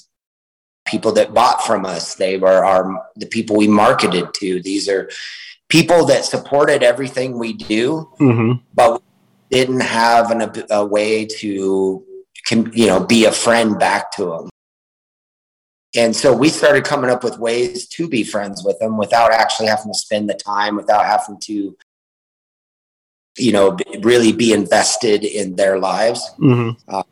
people 0.87 1.11
that 1.13 1.33
bought 1.33 1.63
from 1.63 1.85
us. 1.85 2.15
They 2.15 2.37
were 2.37 2.65
our 2.65 3.05
the 3.15 3.27
people 3.27 3.55
we 3.55 3.67
marketed 3.67 4.33
to. 4.35 4.61
These 4.61 4.89
are 4.89 5.09
people 5.69 6.05
that 6.05 6.25
supported 6.25 6.81
everything 6.81 7.37
we 7.37 7.53
do, 7.53 8.09
mm-hmm. 8.19 8.63
but 8.73 9.01
didn't 9.51 9.81
have 9.81 10.31
an, 10.31 10.65
a 10.69 10.85
way 10.85 11.25
to 11.25 12.03
can 12.45 12.71
you 12.73 12.87
know 12.87 13.03
be 13.03 13.25
a 13.25 13.31
friend 13.31 13.77
back 13.77 14.11
to 14.13 14.25
them. 14.25 14.49
And 15.97 16.15
so 16.15 16.31
we 16.31 16.49
started 16.49 16.83
coming 16.83 17.09
up 17.09 17.23
with 17.23 17.39
ways 17.39 17.87
to 17.87 18.07
be 18.07 18.23
friends 18.23 18.63
with 18.63 18.77
them 18.77 18.97
without 18.97 19.31
actually 19.31 19.67
having 19.67 19.91
to 19.91 19.97
spend 19.97 20.29
the 20.29 20.35
time, 20.35 20.75
without 20.75 21.03
having 21.05 21.39
to, 21.41 21.75
you 23.37 23.51
know, 23.51 23.75
really 24.01 24.31
be 24.31 24.53
invested 24.53 25.23
in 25.23 25.55
their 25.55 25.79
lives. 25.79 26.21
Mm-hmm. 26.39 26.79
Uh, 26.87 27.03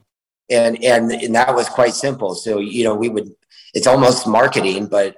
and, 0.52 0.84
and 0.84 1.12
and 1.12 1.34
that 1.34 1.56
was 1.56 1.68
quite 1.68 1.96
simple. 1.96 2.36
So 2.36 2.60
you 2.60 2.84
know, 2.84 2.94
we 2.94 3.10
would 3.10 3.36
it's 3.74 3.88
almost 3.88 4.28
marketing, 4.28 4.86
but 4.86 5.18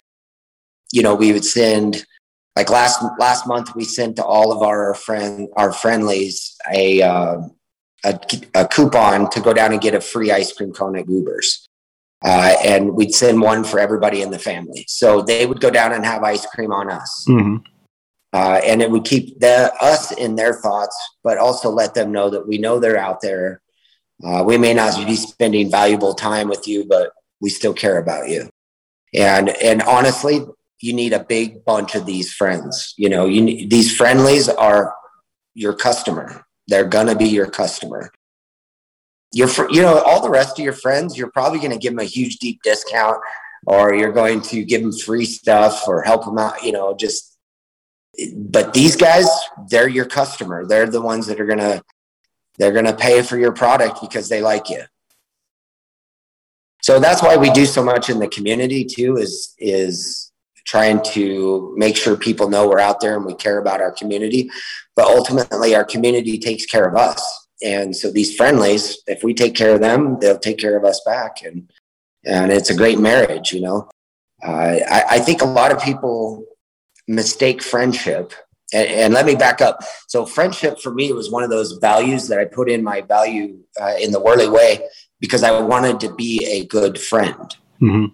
you 0.93 1.03
know, 1.03 1.15
we 1.15 1.33
would 1.33 1.43
send 1.43 2.05
like 2.55 2.69
last 2.69 3.03
last 3.19 3.47
month 3.47 3.75
we 3.75 3.83
sent 3.83 4.15
to 4.15 4.23
all 4.23 4.53
of 4.53 4.61
our 4.61 4.93
friend 4.93 5.49
our 5.57 5.73
friendlies 5.73 6.55
a, 6.73 7.01
uh, 7.01 7.41
a, 8.05 8.19
a 8.55 8.67
coupon 8.67 9.29
to 9.31 9.41
go 9.41 9.53
down 9.53 9.73
and 9.73 9.81
get 9.81 9.93
a 9.93 9.99
free 9.99 10.31
ice 10.31 10.53
cream 10.53 10.71
cone 10.71 10.97
at 10.97 11.05
Goobers. 11.05 11.66
Uh, 12.23 12.55
and 12.63 12.93
we'd 12.93 13.13
send 13.13 13.39
one 13.41 13.63
for 13.63 13.79
everybody 13.79 14.21
in 14.21 14.31
the 14.31 14.39
family. 14.39 14.85
So 14.87 15.21
they 15.21 15.45
would 15.45 15.61
go 15.61 15.69
down 15.69 15.93
and 15.93 16.03
have 16.03 16.23
ice 16.23 16.45
cream 16.47 16.71
on 16.71 16.89
us. 16.89 17.25
Mm-hmm. 17.29 17.57
Uh, 18.33 18.59
and 18.65 18.81
it 18.81 18.91
would 18.91 19.05
keep 19.05 19.39
the, 19.39 19.71
us 19.79 20.11
in 20.11 20.35
their 20.35 20.53
thoughts, 20.53 20.97
but 21.23 21.37
also 21.37 21.69
let 21.69 21.93
them 21.93 22.11
know 22.11 22.29
that 22.29 22.47
we 22.47 22.57
know 22.57 22.79
they're 22.79 22.97
out 22.97 23.21
there. 23.21 23.61
Uh, 24.23 24.43
we 24.45 24.57
may 24.57 24.73
not 24.73 24.95
be 25.05 25.15
spending 25.15 25.69
valuable 25.69 26.13
time 26.13 26.47
with 26.47 26.67
you, 26.67 26.85
but 26.85 27.11
we 27.39 27.49
still 27.49 27.73
care 27.73 27.99
about 27.99 28.29
you. 28.29 28.49
And 29.13 29.49
and 29.49 29.81
honestly, 29.83 30.45
you 30.81 30.93
need 30.93 31.13
a 31.13 31.23
big 31.23 31.63
bunch 31.65 31.95
of 31.95 32.05
these 32.05 32.33
friends. 32.33 32.93
You 32.97 33.09
know, 33.09 33.25
you 33.25 33.41
need, 33.41 33.69
these 33.69 33.95
friendlies 33.95 34.49
are 34.49 34.93
your 35.53 35.73
customer. 35.73 36.45
They're 36.67 36.87
gonna 36.87 37.15
be 37.15 37.27
your 37.29 37.49
customer. 37.49 38.11
Your 39.33 39.49
you 39.69 39.81
know 39.81 40.01
all 40.01 40.21
the 40.21 40.29
rest 40.29 40.57
of 40.57 40.63
your 40.63 40.73
friends, 40.73 41.17
you're 41.17 41.31
probably 41.31 41.59
gonna 41.59 41.77
give 41.77 41.93
them 41.93 41.99
a 41.99 42.05
huge 42.05 42.37
deep 42.37 42.61
discount, 42.63 43.17
or 43.65 43.93
you're 43.93 44.13
going 44.13 44.41
to 44.41 44.63
give 44.63 44.81
them 44.81 44.93
free 44.93 45.25
stuff 45.25 45.87
or 45.87 46.01
help 46.01 46.25
them 46.25 46.37
out. 46.37 46.63
You 46.63 46.71
know, 46.71 46.95
just. 46.95 47.33
But 48.35 48.73
these 48.73 48.95
guys, 48.95 49.27
they're 49.69 49.87
your 49.87 50.05
customer. 50.05 50.65
They're 50.65 50.87
the 50.87 51.01
ones 51.01 51.27
that 51.27 51.39
are 51.39 51.45
gonna 51.45 51.83
they're 52.57 52.71
gonna 52.71 52.95
pay 52.95 53.21
for 53.21 53.37
your 53.37 53.51
product 53.51 54.01
because 54.01 54.29
they 54.29 54.41
like 54.41 54.69
you 54.69 54.83
so 56.81 56.99
that's 56.99 57.21
why 57.21 57.35
we 57.35 57.49
do 57.51 57.65
so 57.65 57.83
much 57.83 58.09
in 58.09 58.19
the 58.19 58.27
community 58.27 58.85
too 58.85 59.17
is 59.17 59.53
is 59.57 60.31
trying 60.65 61.01
to 61.01 61.73
make 61.77 61.95
sure 61.95 62.17
people 62.17 62.49
know 62.49 62.67
we're 62.67 62.79
out 62.79 62.99
there 62.99 63.15
and 63.15 63.25
we 63.25 63.33
care 63.35 63.57
about 63.57 63.81
our 63.81 63.91
community 63.91 64.49
but 64.95 65.05
ultimately 65.05 65.75
our 65.75 65.85
community 65.85 66.37
takes 66.37 66.65
care 66.65 66.85
of 66.85 66.95
us 66.95 67.46
and 67.63 67.95
so 67.95 68.11
these 68.11 68.35
friendlies 68.35 68.97
if 69.07 69.23
we 69.23 69.33
take 69.33 69.55
care 69.55 69.73
of 69.73 69.81
them 69.81 70.17
they'll 70.19 70.37
take 70.37 70.57
care 70.57 70.77
of 70.77 70.83
us 70.83 71.01
back 71.05 71.43
and 71.43 71.71
and 72.25 72.51
it's 72.51 72.69
a 72.69 72.75
great 72.75 72.99
marriage 72.99 73.51
you 73.51 73.61
know 73.61 73.89
uh, 74.45 74.77
I, 74.87 75.03
I 75.11 75.19
think 75.19 75.41
a 75.41 75.45
lot 75.45 75.71
of 75.71 75.81
people 75.81 76.45
mistake 77.07 77.63
friendship 77.63 78.33
and, 78.73 78.87
and, 78.87 79.13
let 79.13 79.25
me 79.25 79.35
back 79.35 79.61
up. 79.61 79.81
So, 80.07 80.25
friendship 80.25 80.79
for 80.79 80.93
me 80.93 81.13
was 81.13 81.31
one 81.31 81.43
of 81.43 81.49
those 81.49 81.73
values 81.73 82.27
that 82.27 82.37
I 82.37 82.45
put 82.45 82.69
in 82.69 82.83
my 82.83 83.01
value 83.01 83.59
uh, 83.79 83.93
in 83.99 84.11
the 84.11 84.19
Worley 84.19 84.49
way 84.49 84.81
because 85.21 85.41
I 85.43 85.57
wanted 85.61 86.01
to 86.01 86.13
be 86.15 86.45
a 86.45 86.65
good 86.65 86.99
friend. 86.99 87.55
Mm-hmm. 87.81 88.05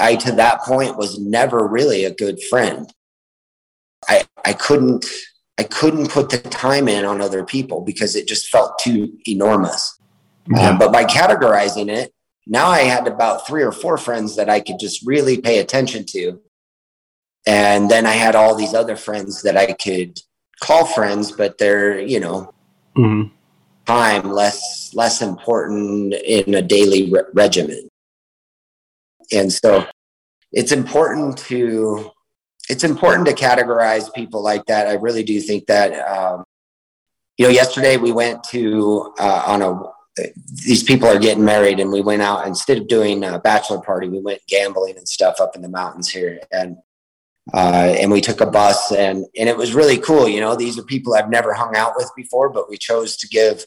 I, 0.00 0.16
to 0.16 0.32
that 0.32 0.62
point, 0.62 0.96
was 0.96 1.18
never 1.18 1.66
really 1.66 2.04
a 2.04 2.14
good 2.14 2.42
friend. 2.42 2.92
I, 4.08 4.24
I 4.44 4.52
couldn't, 4.52 5.06
I 5.58 5.64
couldn't 5.64 6.10
put 6.10 6.30
the 6.30 6.38
time 6.38 6.88
in 6.88 7.04
on 7.04 7.20
other 7.20 7.44
people 7.44 7.82
because 7.82 8.16
it 8.16 8.26
just 8.26 8.48
felt 8.48 8.78
too 8.78 9.16
enormous. 9.26 10.00
Yeah. 10.50 10.70
Um, 10.70 10.78
but 10.78 10.92
by 10.92 11.04
categorizing 11.04 11.88
it, 11.90 12.12
now 12.46 12.66
I 12.66 12.80
had 12.80 13.06
about 13.06 13.46
three 13.46 13.62
or 13.62 13.72
four 13.72 13.96
friends 13.98 14.36
that 14.36 14.48
I 14.48 14.60
could 14.60 14.78
just 14.80 15.06
really 15.06 15.40
pay 15.40 15.58
attention 15.58 16.04
to. 16.06 16.40
And 17.46 17.90
then 17.90 18.06
I 18.06 18.12
had 18.12 18.34
all 18.34 18.54
these 18.54 18.74
other 18.74 18.96
friends 18.96 19.42
that 19.42 19.56
I 19.56 19.72
could 19.72 20.18
call 20.60 20.86
friends, 20.86 21.30
but 21.30 21.58
they're, 21.58 22.00
you 22.00 22.20
know, 22.20 22.54
mm-hmm 22.96 23.34
time 23.86 24.30
less 24.30 24.92
less 24.94 25.22
important 25.22 26.14
in 26.14 26.54
a 26.54 26.62
daily 26.62 27.10
re- 27.10 27.22
regimen 27.34 27.88
and 29.32 29.52
so 29.52 29.86
it's 30.52 30.72
important 30.72 31.36
to 31.38 32.10
it's 32.72 32.84
important 32.84 33.28
to 33.28 33.34
categorize 33.34 34.12
people 34.14 34.42
like 34.42 34.64
that. 34.66 34.88
I 34.88 34.94
really 34.94 35.22
do 35.22 35.40
think 35.40 35.66
that 35.66 35.92
um, 36.08 36.44
you 37.36 37.44
know 37.44 37.50
yesterday 37.50 37.98
we 37.98 38.12
went 38.12 38.42
to 38.44 39.12
uh, 39.18 39.42
on 39.46 39.60
a 39.62 39.82
these 40.66 40.82
people 40.82 41.08
are 41.08 41.18
getting 41.18 41.44
married 41.44 41.80
and 41.80 41.90
we 41.90 42.00
went 42.00 42.22
out 42.22 42.46
instead 42.46 42.78
of 42.78 42.88
doing 42.88 43.24
a 43.24 43.38
bachelor 43.38 43.80
party 43.80 44.10
we 44.10 44.20
went 44.20 44.40
gambling 44.46 44.98
and 44.98 45.08
stuff 45.08 45.40
up 45.40 45.54
in 45.54 45.62
the 45.62 45.68
mountains 45.68 46.08
here. 46.08 46.40
And 46.50 46.78
uh, 47.52 47.94
and 47.98 48.10
we 48.10 48.20
took 48.22 48.40
a 48.40 48.50
bus 48.50 48.90
and 48.92 49.26
and 49.36 49.48
it 49.50 49.56
was 49.56 49.74
really 49.74 49.98
cool. 49.98 50.26
You 50.26 50.40
know 50.40 50.56
these 50.56 50.78
are 50.78 50.82
people 50.82 51.14
i've 51.14 51.28
never 51.28 51.52
hung 51.52 51.76
out 51.76 51.92
with 51.96 52.10
before 52.16 52.48
but 52.48 52.70
we 52.70 52.78
chose 52.78 53.16
to 53.18 53.28
give 53.28 53.66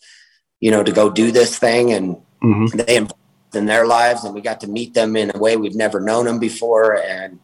you 0.61 0.71
know 0.71 0.83
to 0.83 0.91
go 0.91 1.11
do 1.11 1.31
this 1.31 1.59
thing 1.59 1.91
and 1.93 2.15
mm-hmm. 2.41 2.77
they 2.77 3.05
in 3.55 3.65
their 3.65 3.87
lives 3.87 4.23
and 4.23 4.35
we 4.35 4.41
got 4.41 4.59
to 4.61 4.67
meet 4.67 4.93
them 4.93 5.15
in 5.15 5.31
a 5.33 5.39
way 5.39 5.57
we've 5.57 5.75
never 5.75 5.99
known 5.99 6.25
them 6.25 6.39
before. 6.39 7.01
And 7.01 7.39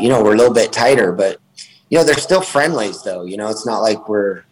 you 0.00 0.08
know 0.08 0.22
we're 0.22 0.34
a 0.34 0.36
little 0.36 0.54
bit 0.54 0.72
tighter 0.72 1.12
but 1.12 1.38
you 1.90 1.98
know 1.98 2.04
they're 2.04 2.14
still 2.14 2.40
friendlies 2.40 3.02
though 3.02 3.24
you 3.24 3.36
know 3.36 3.48
it's 3.48 3.66
not 3.66 3.80
like 3.80 4.08
we're 4.08 4.42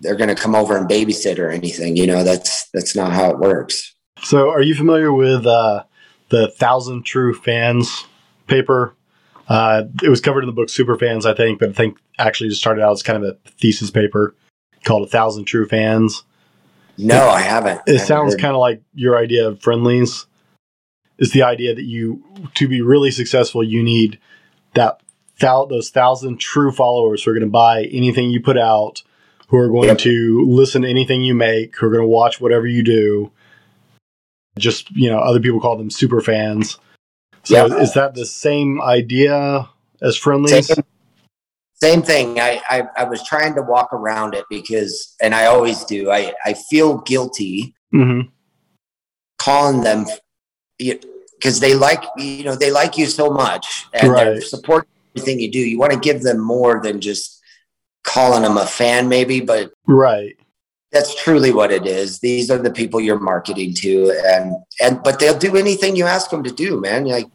they're 0.00 0.16
going 0.16 0.28
to 0.28 0.34
come 0.34 0.54
over 0.54 0.76
and 0.76 0.88
babysit 0.88 1.38
or 1.38 1.50
anything 1.50 1.96
you 1.96 2.06
know 2.06 2.24
that's 2.24 2.68
that's 2.70 2.94
not 2.94 3.12
how 3.12 3.30
it 3.30 3.38
works 3.38 3.94
so 4.22 4.50
are 4.50 4.62
you 4.62 4.74
familiar 4.74 5.12
with 5.12 5.46
uh, 5.46 5.82
the 6.28 6.48
thousand 6.48 7.04
true 7.04 7.34
fans 7.34 8.04
paper 8.46 8.94
uh, 9.48 9.84
it 10.02 10.08
was 10.08 10.20
covered 10.20 10.44
in 10.44 10.46
the 10.46 10.52
book 10.52 10.68
Superfans, 10.68 11.26
I 11.26 11.34
think, 11.34 11.58
but 11.58 11.68
I 11.68 11.72
think 11.72 11.98
actually 12.18 12.48
just 12.48 12.62
started 12.62 12.82
out 12.82 12.92
as 12.92 13.02
kind 13.02 13.22
of 13.22 13.28
a 13.28 13.50
thesis 13.50 13.90
paper 13.90 14.34
called 14.84 15.02
A 15.06 15.10
Thousand 15.10 15.44
True 15.44 15.66
Fans. 15.66 16.24
No, 16.96 17.28
I 17.28 17.40
haven't. 17.40 17.80
It 17.86 18.00
I 18.00 18.04
sounds 18.04 18.34
kind 18.34 18.54
of 18.54 18.60
like 18.60 18.82
your 18.94 19.18
idea 19.18 19.48
of 19.48 19.60
friendlies. 19.60 20.26
Is 21.18 21.32
the 21.32 21.42
idea 21.42 21.74
that 21.74 21.84
you 21.84 22.24
to 22.54 22.66
be 22.66 22.80
really 22.80 23.10
successful, 23.10 23.62
you 23.62 23.82
need 23.82 24.18
that 24.74 25.00
thou, 25.40 25.66
those 25.66 25.90
thousand 25.90 26.38
true 26.38 26.72
followers 26.72 27.22
who 27.22 27.30
are 27.30 27.34
going 27.34 27.42
to 27.42 27.50
buy 27.50 27.84
anything 27.84 28.30
you 28.30 28.40
put 28.40 28.58
out, 28.58 29.02
who 29.48 29.56
are 29.58 29.68
going 29.68 29.88
yep. 29.88 29.98
to 29.98 30.44
listen 30.48 30.82
to 30.82 30.88
anything 30.88 31.22
you 31.22 31.34
make, 31.34 31.76
who 31.76 31.86
are 31.86 31.90
going 31.90 32.02
to 32.02 32.08
watch 32.08 32.40
whatever 32.40 32.66
you 32.66 32.82
do. 32.82 33.30
Just 34.58 34.90
you 34.90 35.10
know, 35.10 35.18
other 35.18 35.40
people 35.40 35.60
call 35.60 35.76
them 35.76 35.90
super 35.90 36.20
fans. 36.20 36.78
So 37.44 37.66
yep. 37.66 37.80
is 37.80 37.94
that 37.94 38.14
the 38.14 38.26
same 38.26 38.80
idea 38.80 39.68
as 40.00 40.16
friendlies? 40.16 40.66
Same, 40.66 40.84
same 41.74 42.02
thing. 42.02 42.38
I, 42.38 42.60
I, 42.68 42.82
I 42.98 43.04
was 43.04 43.26
trying 43.26 43.54
to 43.56 43.62
walk 43.62 43.92
around 43.92 44.34
it 44.34 44.44
because, 44.48 45.16
and 45.20 45.34
I 45.34 45.46
always 45.46 45.84
do. 45.84 46.10
I 46.10 46.34
I 46.44 46.54
feel 46.54 46.98
guilty 46.98 47.74
mm-hmm. 47.92 48.28
calling 49.38 49.80
them 49.80 50.06
because 51.42 51.58
they 51.58 51.74
like 51.74 52.04
you 52.16 52.44
know 52.44 52.54
they 52.54 52.70
like 52.70 52.96
you 52.96 53.06
so 53.06 53.28
much 53.30 53.86
and 53.94 54.12
right. 54.12 54.34
they 54.34 54.40
support 54.40 54.86
everything 55.16 55.40
you 55.40 55.50
do. 55.50 55.58
You 55.58 55.78
want 55.78 55.92
to 55.92 55.98
give 55.98 56.22
them 56.22 56.38
more 56.38 56.80
than 56.80 57.00
just 57.00 57.40
calling 58.04 58.42
them 58.42 58.56
a 58.56 58.66
fan, 58.66 59.08
maybe, 59.08 59.40
but 59.40 59.72
right. 59.86 60.36
That's 60.92 61.14
truly 61.22 61.52
what 61.52 61.72
it 61.72 61.86
is. 61.86 62.18
These 62.18 62.50
are 62.50 62.58
the 62.58 62.70
people 62.70 63.00
you're 63.00 63.18
marketing 63.18 63.72
to, 63.76 64.12
and 64.26 64.54
and 64.80 65.02
but 65.02 65.18
they'll 65.18 65.38
do 65.38 65.56
anything 65.56 65.96
you 65.96 66.04
ask 66.04 66.30
them 66.30 66.44
to 66.44 66.52
do, 66.52 66.80
man. 66.80 67.06
Like 67.06 67.26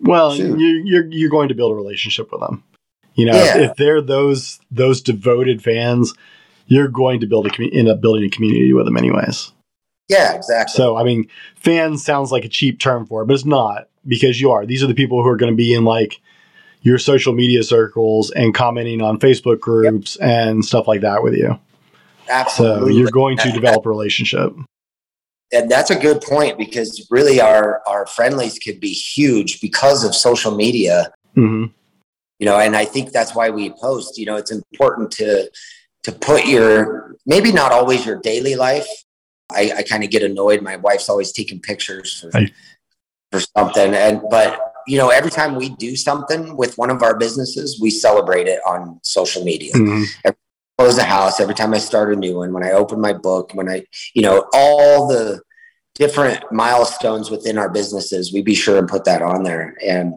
Well, 0.00 0.34
Shoot. 0.34 0.58
you, 0.58 0.82
you're 0.84 1.06
you're 1.06 1.30
going 1.30 1.48
to 1.48 1.54
build 1.54 1.72
a 1.72 1.74
relationship 1.74 2.30
with 2.32 2.40
them. 2.40 2.62
You 3.14 3.26
know, 3.26 3.32
Yeah. 3.34 3.58
if, 3.58 3.70
if 3.70 3.76
they're 3.76 4.00
those 4.00 4.60
those 4.70 5.02
devoted 5.02 5.62
fans, 5.62 6.14
you're 6.66 6.88
going 6.88 7.20
to 7.20 7.26
build 7.26 7.46
a 7.46 7.50
commu- 7.50 7.74
end 7.74 7.88
up 7.88 8.00
building 8.00 8.24
a 8.24 8.30
community 8.30 8.72
with 8.72 8.86
them 8.86 8.96
anyways. 8.96 9.52
Yeah, 10.10 10.34
exactly. 10.34 10.76
So, 10.76 10.96
I 10.96 11.04
mean, 11.04 11.28
fans 11.54 12.04
sounds 12.04 12.32
like 12.32 12.44
a 12.44 12.48
cheap 12.48 12.80
term 12.80 13.06
for 13.06 13.22
it, 13.22 13.26
but 13.26 13.34
it's 13.34 13.44
not 13.44 13.88
because 14.06 14.40
you 14.40 14.50
are. 14.50 14.66
These 14.66 14.82
are 14.82 14.88
the 14.88 14.94
people 14.94 15.22
who 15.22 15.28
are 15.28 15.36
going 15.36 15.52
to 15.52 15.56
be 15.56 15.72
in 15.72 15.84
like 15.84 16.20
your 16.82 16.98
social 16.98 17.32
media 17.32 17.62
circles 17.62 18.32
and 18.32 18.52
commenting 18.52 19.02
on 19.02 19.20
Facebook 19.20 19.60
groups 19.60 20.16
and 20.16 20.64
stuff 20.64 20.88
like 20.88 21.02
that 21.02 21.22
with 21.22 21.34
you. 21.34 21.60
So 22.26 22.28
Absolutely. 22.28 22.94
you're 22.94 23.10
going 23.10 23.36
to 23.38 23.52
develop 23.52 23.86
a 23.86 23.88
relationship. 23.88 24.52
and 25.52 25.70
that's 25.70 25.90
a 25.90 25.96
good 25.96 26.20
point 26.20 26.58
because 26.58 27.06
really 27.10 27.40
our 27.40 27.82
our 27.86 28.06
friendlies 28.06 28.58
could 28.58 28.80
be 28.80 28.92
huge 28.92 29.60
because 29.60 30.04
of 30.04 30.14
social 30.14 30.54
media 30.54 31.12
hmm 31.34 31.66
you 32.38 32.46
know 32.46 32.58
and 32.58 32.76
i 32.76 32.84
think 32.84 33.10
that's 33.10 33.34
why 33.34 33.50
we 33.50 33.70
post 33.70 34.16
you 34.16 34.26
know 34.26 34.36
it's 34.36 34.52
important 34.52 35.10
to 35.10 35.50
to 36.04 36.12
put 36.12 36.46
your 36.46 37.16
maybe 37.26 37.52
not 37.52 37.72
always 37.72 38.06
your 38.06 38.20
daily 38.20 38.54
life 38.54 38.88
i, 39.52 39.72
I 39.78 39.82
kind 39.82 40.04
of 40.04 40.10
get 40.10 40.22
annoyed 40.22 40.62
my 40.62 40.76
wife's 40.76 41.08
always 41.08 41.32
taking 41.32 41.60
pictures 41.60 42.20
for, 42.20 42.30
Right. 42.30 42.52
for 43.32 43.40
something 43.56 43.94
and 43.94 44.22
but 44.30 44.74
you 44.86 44.98
know 44.98 45.08
every 45.08 45.30
time 45.30 45.54
we 45.54 45.70
do 45.70 45.96
something 45.96 46.56
with 46.56 46.76
one 46.78 46.90
of 46.90 47.02
our 47.02 47.16
businesses 47.16 47.78
we 47.80 47.90
celebrate 47.90 48.46
it 48.48 48.60
on 48.66 49.00
social 49.02 49.44
media 49.44 49.72
hmm 49.74 50.04
close 50.80 50.96
a 50.96 51.04
house 51.04 51.40
every 51.40 51.54
time 51.54 51.74
I 51.74 51.78
start 51.78 52.10
a 52.10 52.16
new 52.16 52.38
one, 52.38 52.54
when 52.54 52.64
I 52.64 52.70
open 52.70 53.02
my 53.02 53.12
book, 53.12 53.50
when 53.52 53.68
I, 53.68 53.84
you 54.14 54.22
know, 54.22 54.48
all 54.54 55.08
the 55.08 55.42
different 55.94 56.50
milestones 56.50 57.30
within 57.30 57.58
our 57.58 57.68
businesses, 57.68 58.32
we 58.32 58.40
be 58.40 58.54
sure 58.54 58.78
and 58.78 58.88
put 58.88 59.04
that 59.04 59.20
on 59.20 59.42
there 59.42 59.76
and, 59.86 60.14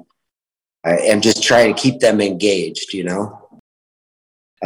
uh, 0.88 0.96
and 1.02 1.22
just 1.22 1.44
try 1.44 1.68
to 1.68 1.74
keep 1.74 2.00
them 2.00 2.22
engaged, 2.22 2.94
you 2.94 3.04
know? 3.04 3.43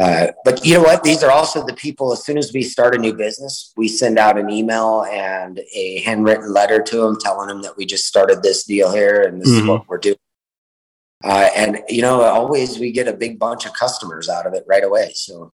Uh, 0.00 0.28
but 0.44 0.64
you 0.64 0.74
know 0.74 0.82
what? 0.82 1.02
These 1.02 1.24
are 1.24 1.30
also 1.30 1.66
the 1.66 1.74
people, 1.74 2.12
as 2.12 2.24
soon 2.24 2.38
as 2.38 2.52
we 2.52 2.62
start 2.62 2.94
a 2.94 2.98
new 2.98 3.12
business, 3.12 3.72
we 3.76 3.88
send 3.88 4.16
out 4.16 4.38
an 4.38 4.48
email 4.48 5.04
and 5.10 5.60
a 5.74 6.00
handwritten 6.00 6.52
letter 6.52 6.80
to 6.80 6.96
them 6.98 7.18
telling 7.20 7.48
them 7.48 7.62
that 7.62 7.76
we 7.76 7.84
just 7.84 8.06
started 8.06 8.42
this 8.42 8.62
deal 8.64 8.92
here 8.92 9.22
and 9.22 9.40
this 9.40 9.48
is 9.48 9.60
Mhm. 9.60 9.66
what 9.68 9.88
we're 9.88 9.98
doing. 9.98 10.16
Uh, 11.24 11.50
and 11.56 11.82
you 11.88 12.00
know, 12.00 12.22
always 12.22 12.78
we 12.78 12.92
get 12.92 13.08
a 13.08 13.12
big 13.12 13.40
bunch 13.40 13.66
of 13.66 13.72
customers 13.72 14.28
out 14.28 14.46
of 14.46 14.54
it 14.54 14.64
right 14.68 14.84
away. 14.84 15.10
So 15.14 15.50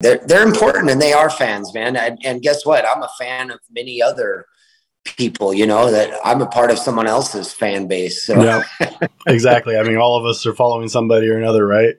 they're 0.00 0.18
they're 0.26 0.42
important 0.44 0.90
and 0.90 1.00
they 1.00 1.12
are 1.12 1.30
fans, 1.30 1.72
man. 1.72 1.94
And, 1.96 2.18
and 2.24 2.42
guess 2.42 2.66
what? 2.66 2.84
I'm 2.84 3.02
a 3.02 3.10
fan 3.16 3.52
of 3.52 3.60
many 3.70 4.02
other 4.02 4.46
people. 5.04 5.54
You 5.54 5.66
know 5.66 5.92
that 5.92 6.18
I'm 6.24 6.42
a 6.42 6.46
part 6.46 6.72
of 6.72 6.78
someone 6.80 7.06
else's 7.06 7.52
fan 7.52 7.86
base. 7.86 8.26
So 8.26 8.42
Yeah, 8.42 8.64
exactly. 9.28 9.76
I 9.76 9.84
mean, 9.84 9.98
all 9.98 10.16
of 10.16 10.26
us 10.26 10.44
are 10.46 10.54
following 10.54 10.88
somebody 10.88 11.28
or 11.28 11.38
another, 11.38 11.64
right? 11.64 11.94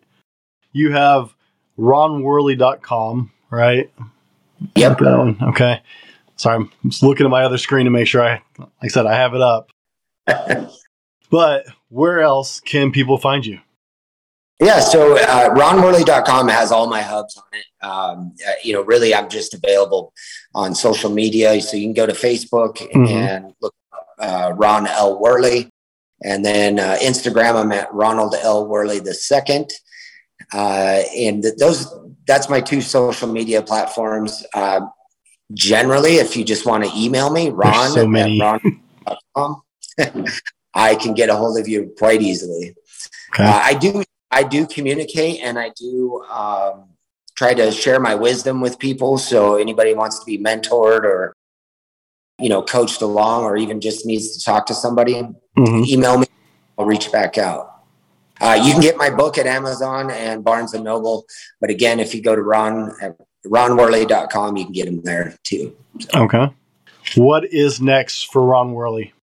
You 0.73 0.91
have 0.91 1.33
ronworley.com, 1.77 3.31
right? 3.51 3.89
Yep. 4.75 4.99
That 4.99 5.17
one. 5.17 5.37
Okay. 5.41 5.81
Sorry, 6.35 6.55
I'm 6.57 6.71
just 6.89 7.03
looking 7.03 7.25
at 7.25 7.29
my 7.29 7.43
other 7.43 7.57
screen 7.57 7.85
to 7.85 7.91
make 7.91 8.07
sure 8.07 8.23
I, 8.23 8.41
like 8.59 8.69
I 8.83 8.87
said, 8.87 9.05
I 9.05 9.15
have 9.15 9.33
it 9.33 9.41
up. 9.41 9.69
But 11.29 11.65
where 11.89 12.21
else 12.21 12.61
can 12.61 12.91
people 12.93 13.17
find 13.17 13.45
you? 13.45 13.59
Yeah, 14.61 14.79
so 14.79 15.17
uh, 15.17 15.49
ronworley.com 15.53 16.47
has 16.47 16.71
all 16.71 16.87
my 16.87 17.01
hubs 17.01 17.35
on 17.37 17.43
it. 17.51 17.85
Um, 17.85 18.33
uh, 18.47 18.53
you 18.63 18.71
know, 18.73 18.81
really, 18.81 19.13
I'm 19.13 19.29
just 19.29 19.53
available 19.53 20.13
on 20.55 20.73
social 20.73 21.09
media. 21.11 21.59
So 21.61 21.75
you 21.75 21.83
can 21.85 21.93
go 21.93 22.05
to 22.05 22.13
Facebook 22.13 22.77
Mhm. 22.93 23.09
and 23.09 23.53
look 23.61 23.75
uh, 24.19 24.53
Ron 24.55 24.87
L. 24.87 25.19
Worley. 25.19 25.69
And 26.23 26.43
then 26.43 26.79
uh, 26.79 26.95
Instagram, 27.01 27.55
I'm 27.55 27.71
at 27.73 27.93
Ronald 27.93 28.33
L. 28.41 28.65
Worley 28.67 28.99
the 28.99 29.13
second. 29.13 29.69
Uh, 30.53 31.01
and 31.15 31.43
those, 31.59 31.93
that's 32.25 32.49
my 32.49 32.61
two 32.61 32.81
social 32.81 33.27
media 33.27 33.61
platforms. 33.61 34.45
Um 34.53 34.91
generally, 35.53 36.15
if 36.15 36.35
you 36.35 36.43
just 36.43 36.65
want 36.65 36.83
to 36.83 36.91
email 36.95 37.29
me, 37.29 37.49
Ron 37.49 37.91
so 37.91 38.07
many. 38.07 38.39
ron.com, 38.39 39.61
I 40.73 40.95
can 40.95 41.13
get 41.13 41.29
a 41.29 41.35
hold 41.35 41.59
of 41.59 41.67
you 41.67 41.93
quite 41.97 42.21
easily. 42.21 42.75
Okay. 43.33 43.43
Uh, 43.43 43.61
I 43.63 43.73
do 43.73 44.03
I 44.31 44.43
do 44.43 44.67
communicate 44.67 45.39
and 45.41 45.57
I 45.57 45.71
do 45.75 46.23
um, 46.25 46.89
try 47.35 47.53
to 47.53 47.71
share 47.71 47.99
my 47.99 48.15
wisdom 48.15 48.61
with 48.61 48.77
people. 48.77 49.17
So 49.17 49.55
anybody 49.55 49.93
wants 49.93 50.19
to 50.19 50.25
be 50.25 50.37
mentored 50.37 51.03
or 51.03 51.33
you 52.39 52.49
know 52.49 52.61
coached 52.61 53.01
along 53.01 53.43
or 53.43 53.57
even 53.57 53.81
just 53.81 54.05
needs 54.05 54.37
to 54.37 54.43
talk 54.43 54.65
to 54.67 54.73
somebody, 54.73 55.21
hmm 55.55 55.83
email 55.85 56.17
me. 56.17 56.27
I'll 56.77 56.85
reach 56.85 57.11
back 57.11 57.37
out. 57.37 57.76
Uh, 58.39 58.59
you 58.63 58.71
can 58.73 58.81
get 58.81 58.97
my 58.97 59.09
book 59.09 59.37
at 59.37 59.47
Amazon 59.47 60.11
and 60.11 60.43
Barnes 60.43 60.73
and 60.73 60.83
Noble, 60.83 61.25
but 61.59 61.69
again, 61.69 61.99
if 61.99 62.13
you 62.13 62.21
go 62.21 62.35
to 62.35 62.41
Ron 62.41 62.93
at 63.01 63.17
ronworley.com, 63.45 64.57
you 64.57 64.65
can 64.65 64.73
get 64.73 64.85
them 64.85 65.01
there 65.01 65.35
too. 65.43 65.75
Okay. 66.13 66.53
What 67.15 67.45
is 67.51 67.81
next 67.81 68.31
for 68.31 68.43
Ron 68.43 68.73
Worley? 68.73 69.13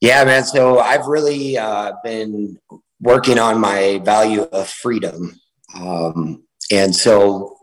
Yeah, 0.00 0.24
man. 0.24 0.44
So 0.44 0.78
I've 0.78 1.06
really 1.06 1.58
uh, 1.58 1.92
been 2.02 2.58
working 3.00 3.38
on 3.38 3.60
my 3.60 4.00
value 4.04 4.42
of 4.42 4.68
freedom. 4.68 5.38
Um, 5.74 6.44
and 6.70 6.94
so 6.94 7.56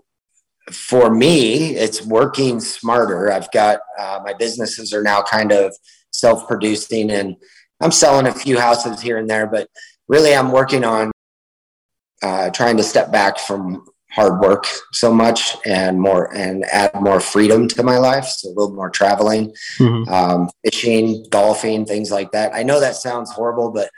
for 0.71 1.09
me, 1.09 1.75
it's 1.75 2.05
working 2.05 2.59
smarter. 2.59 3.31
I've 3.31 3.51
got 3.51 3.79
uh, 3.97 4.19
my 4.23 4.33
businesses 4.33 4.93
are 4.93 5.01
now 5.01 5.21
kind 5.21 5.51
of 5.51 5.75
self 6.11 6.47
producing 6.47 7.09
and 7.11 7.35
I'm 7.81 7.91
selling 7.91 8.27
a 8.27 8.33
few 8.33 8.59
houses 8.59 9.01
here 9.01 9.17
and 9.17 9.29
there, 9.29 9.47
but 9.47 9.67
really 10.07 10.33
I'm 10.35 10.51
working 10.51 10.83
on 10.83 11.11
uh, 12.23 12.49
trying 12.49 12.77
to 12.77 12.83
step 12.83 13.11
back 13.11 13.37
from 13.37 13.85
hard 14.11 14.39
work 14.39 14.65
so 14.93 15.13
much 15.13 15.55
and 15.65 16.01
more 16.01 16.33
and 16.35 16.65
add 16.65 16.91
more 16.99 17.19
freedom 17.19 17.67
to 17.67 17.83
my 17.83 17.97
life. 17.99 18.25
So 18.25 18.49
a 18.49 18.53
little 18.53 18.73
more 18.73 18.89
traveling 18.89 19.53
Mhm. 19.77 20.07
um, 20.09 20.49
fishing, 20.63 21.25
golfing, 21.29 21.85
things 21.85 22.09
like 22.09 22.31
that. 22.31 22.55
I 22.55 22.63
know 22.63 22.79
that 22.79 22.95
sounds 22.95 23.31
horrible, 23.31 23.71
but 23.71 23.89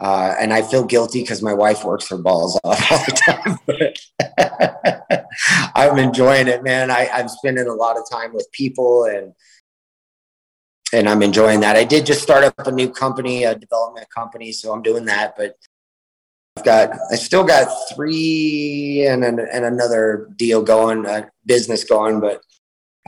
uh, 0.00 0.34
and 0.40 0.52
I 0.52 0.62
feel 0.62 0.84
guilty 0.84 1.20
because 1.22 1.40
my 1.40 1.54
wife 1.54 1.84
works 1.84 2.08
her 2.10 2.18
balls 2.18 2.58
off 2.64 2.92
all 2.92 2.98
the 2.98 3.12
time. 3.12 3.58
But 3.66 5.24
I'm 5.74 5.98
enjoying 5.98 6.48
it, 6.48 6.62
man. 6.64 6.90
I, 6.90 7.08
I'm 7.12 7.28
spending 7.28 7.68
a 7.68 7.74
lot 7.74 7.96
of 7.96 8.02
time 8.10 8.34
with 8.34 8.50
people 8.52 9.04
and 9.04 9.32
and 10.94 11.08
I'm 11.08 11.22
enjoying 11.22 11.60
that. 11.60 11.76
I 11.76 11.84
did 11.84 12.06
just 12.06 12.22
start 12.22 12.44
up 12.44 12.54
a 12.66 12.70
new 12.70 12.88
company, 12.88 13.44
a 13.44 13.54
development 13.54 14.06
company, 14.10 14.52
so 14.52 14.72
I'm 14.72 14.82
doing 14.82 15.04
that. 15.06 15.34
But 15.36 15.56
I've 16.56 16.64
got, 16.64 16.90
I 17.10 17.16
still 17.16 17.44
got 17.44 17.66
three 17.94 19.04
and 19.06 19.24
an, 19.24 19.40
and 19.40 19.64
another 19.64 20.28
deal 20.36 20.62
going, 20.62 21.04
uh, 21.04 21.26
business 21.44 21.82
going, 21.82 22.20
but 22.20 22.40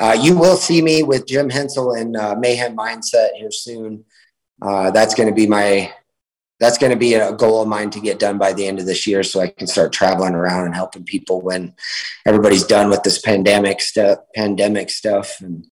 uh, 0.01 0.17
you 0.21 0.37
will 0.37 0.57
see 0.57 0.83
me 0.83 1.05
with 1.05 1.27
Jim 1.27 1.49
Hensel 1.49 1.93
and 1.93 2.17
uh, 2.17 2.35
Mayhem 2.37 2.77
Mindset 2.77 3.31
here 3.37 3.53
soon. 3.53 4.05
Uh, 4.61 4.91
that's 4.91 5.15
going 5.15 5.29
to 5.29 5.35
be 5.35 5.47
my 5.47 5.93
that's 6.59 6.79
going 6.79 6.91
to 6.91 6.99
be 6.99 7.13
a 7.13 7.35
goal 7.35 7.61
of 7.61 7.69
mine 7.69 7.91
to 7.91 8.01
get 8.01 8.19
done 8.19 8.39
by 8.39 8.55
the 8.55 8.67
end 8.67 8.79
of 8.79 8.87
this 8.87 9.07
year, 9.07 9.23
so 9.23 9.41
I 9.41 9.49
can 9.49 9.67
start 9.67 9.93
traveling 9.93 10.35
around 10.35 10.65
and 10.65 10.75
helping 10.75 11.05
people 11.05 11.43
when 11.43 11.75
everybody's 12.25 12.65
done 12.65 12.89
with 12.89 13.03
this 13.03 13.19
pandemic 13.19 13.83
stuff. 13.83 14.21
Pandemic 14.35 14.89
stuff, 14.89 15.39
and 15.43 15.67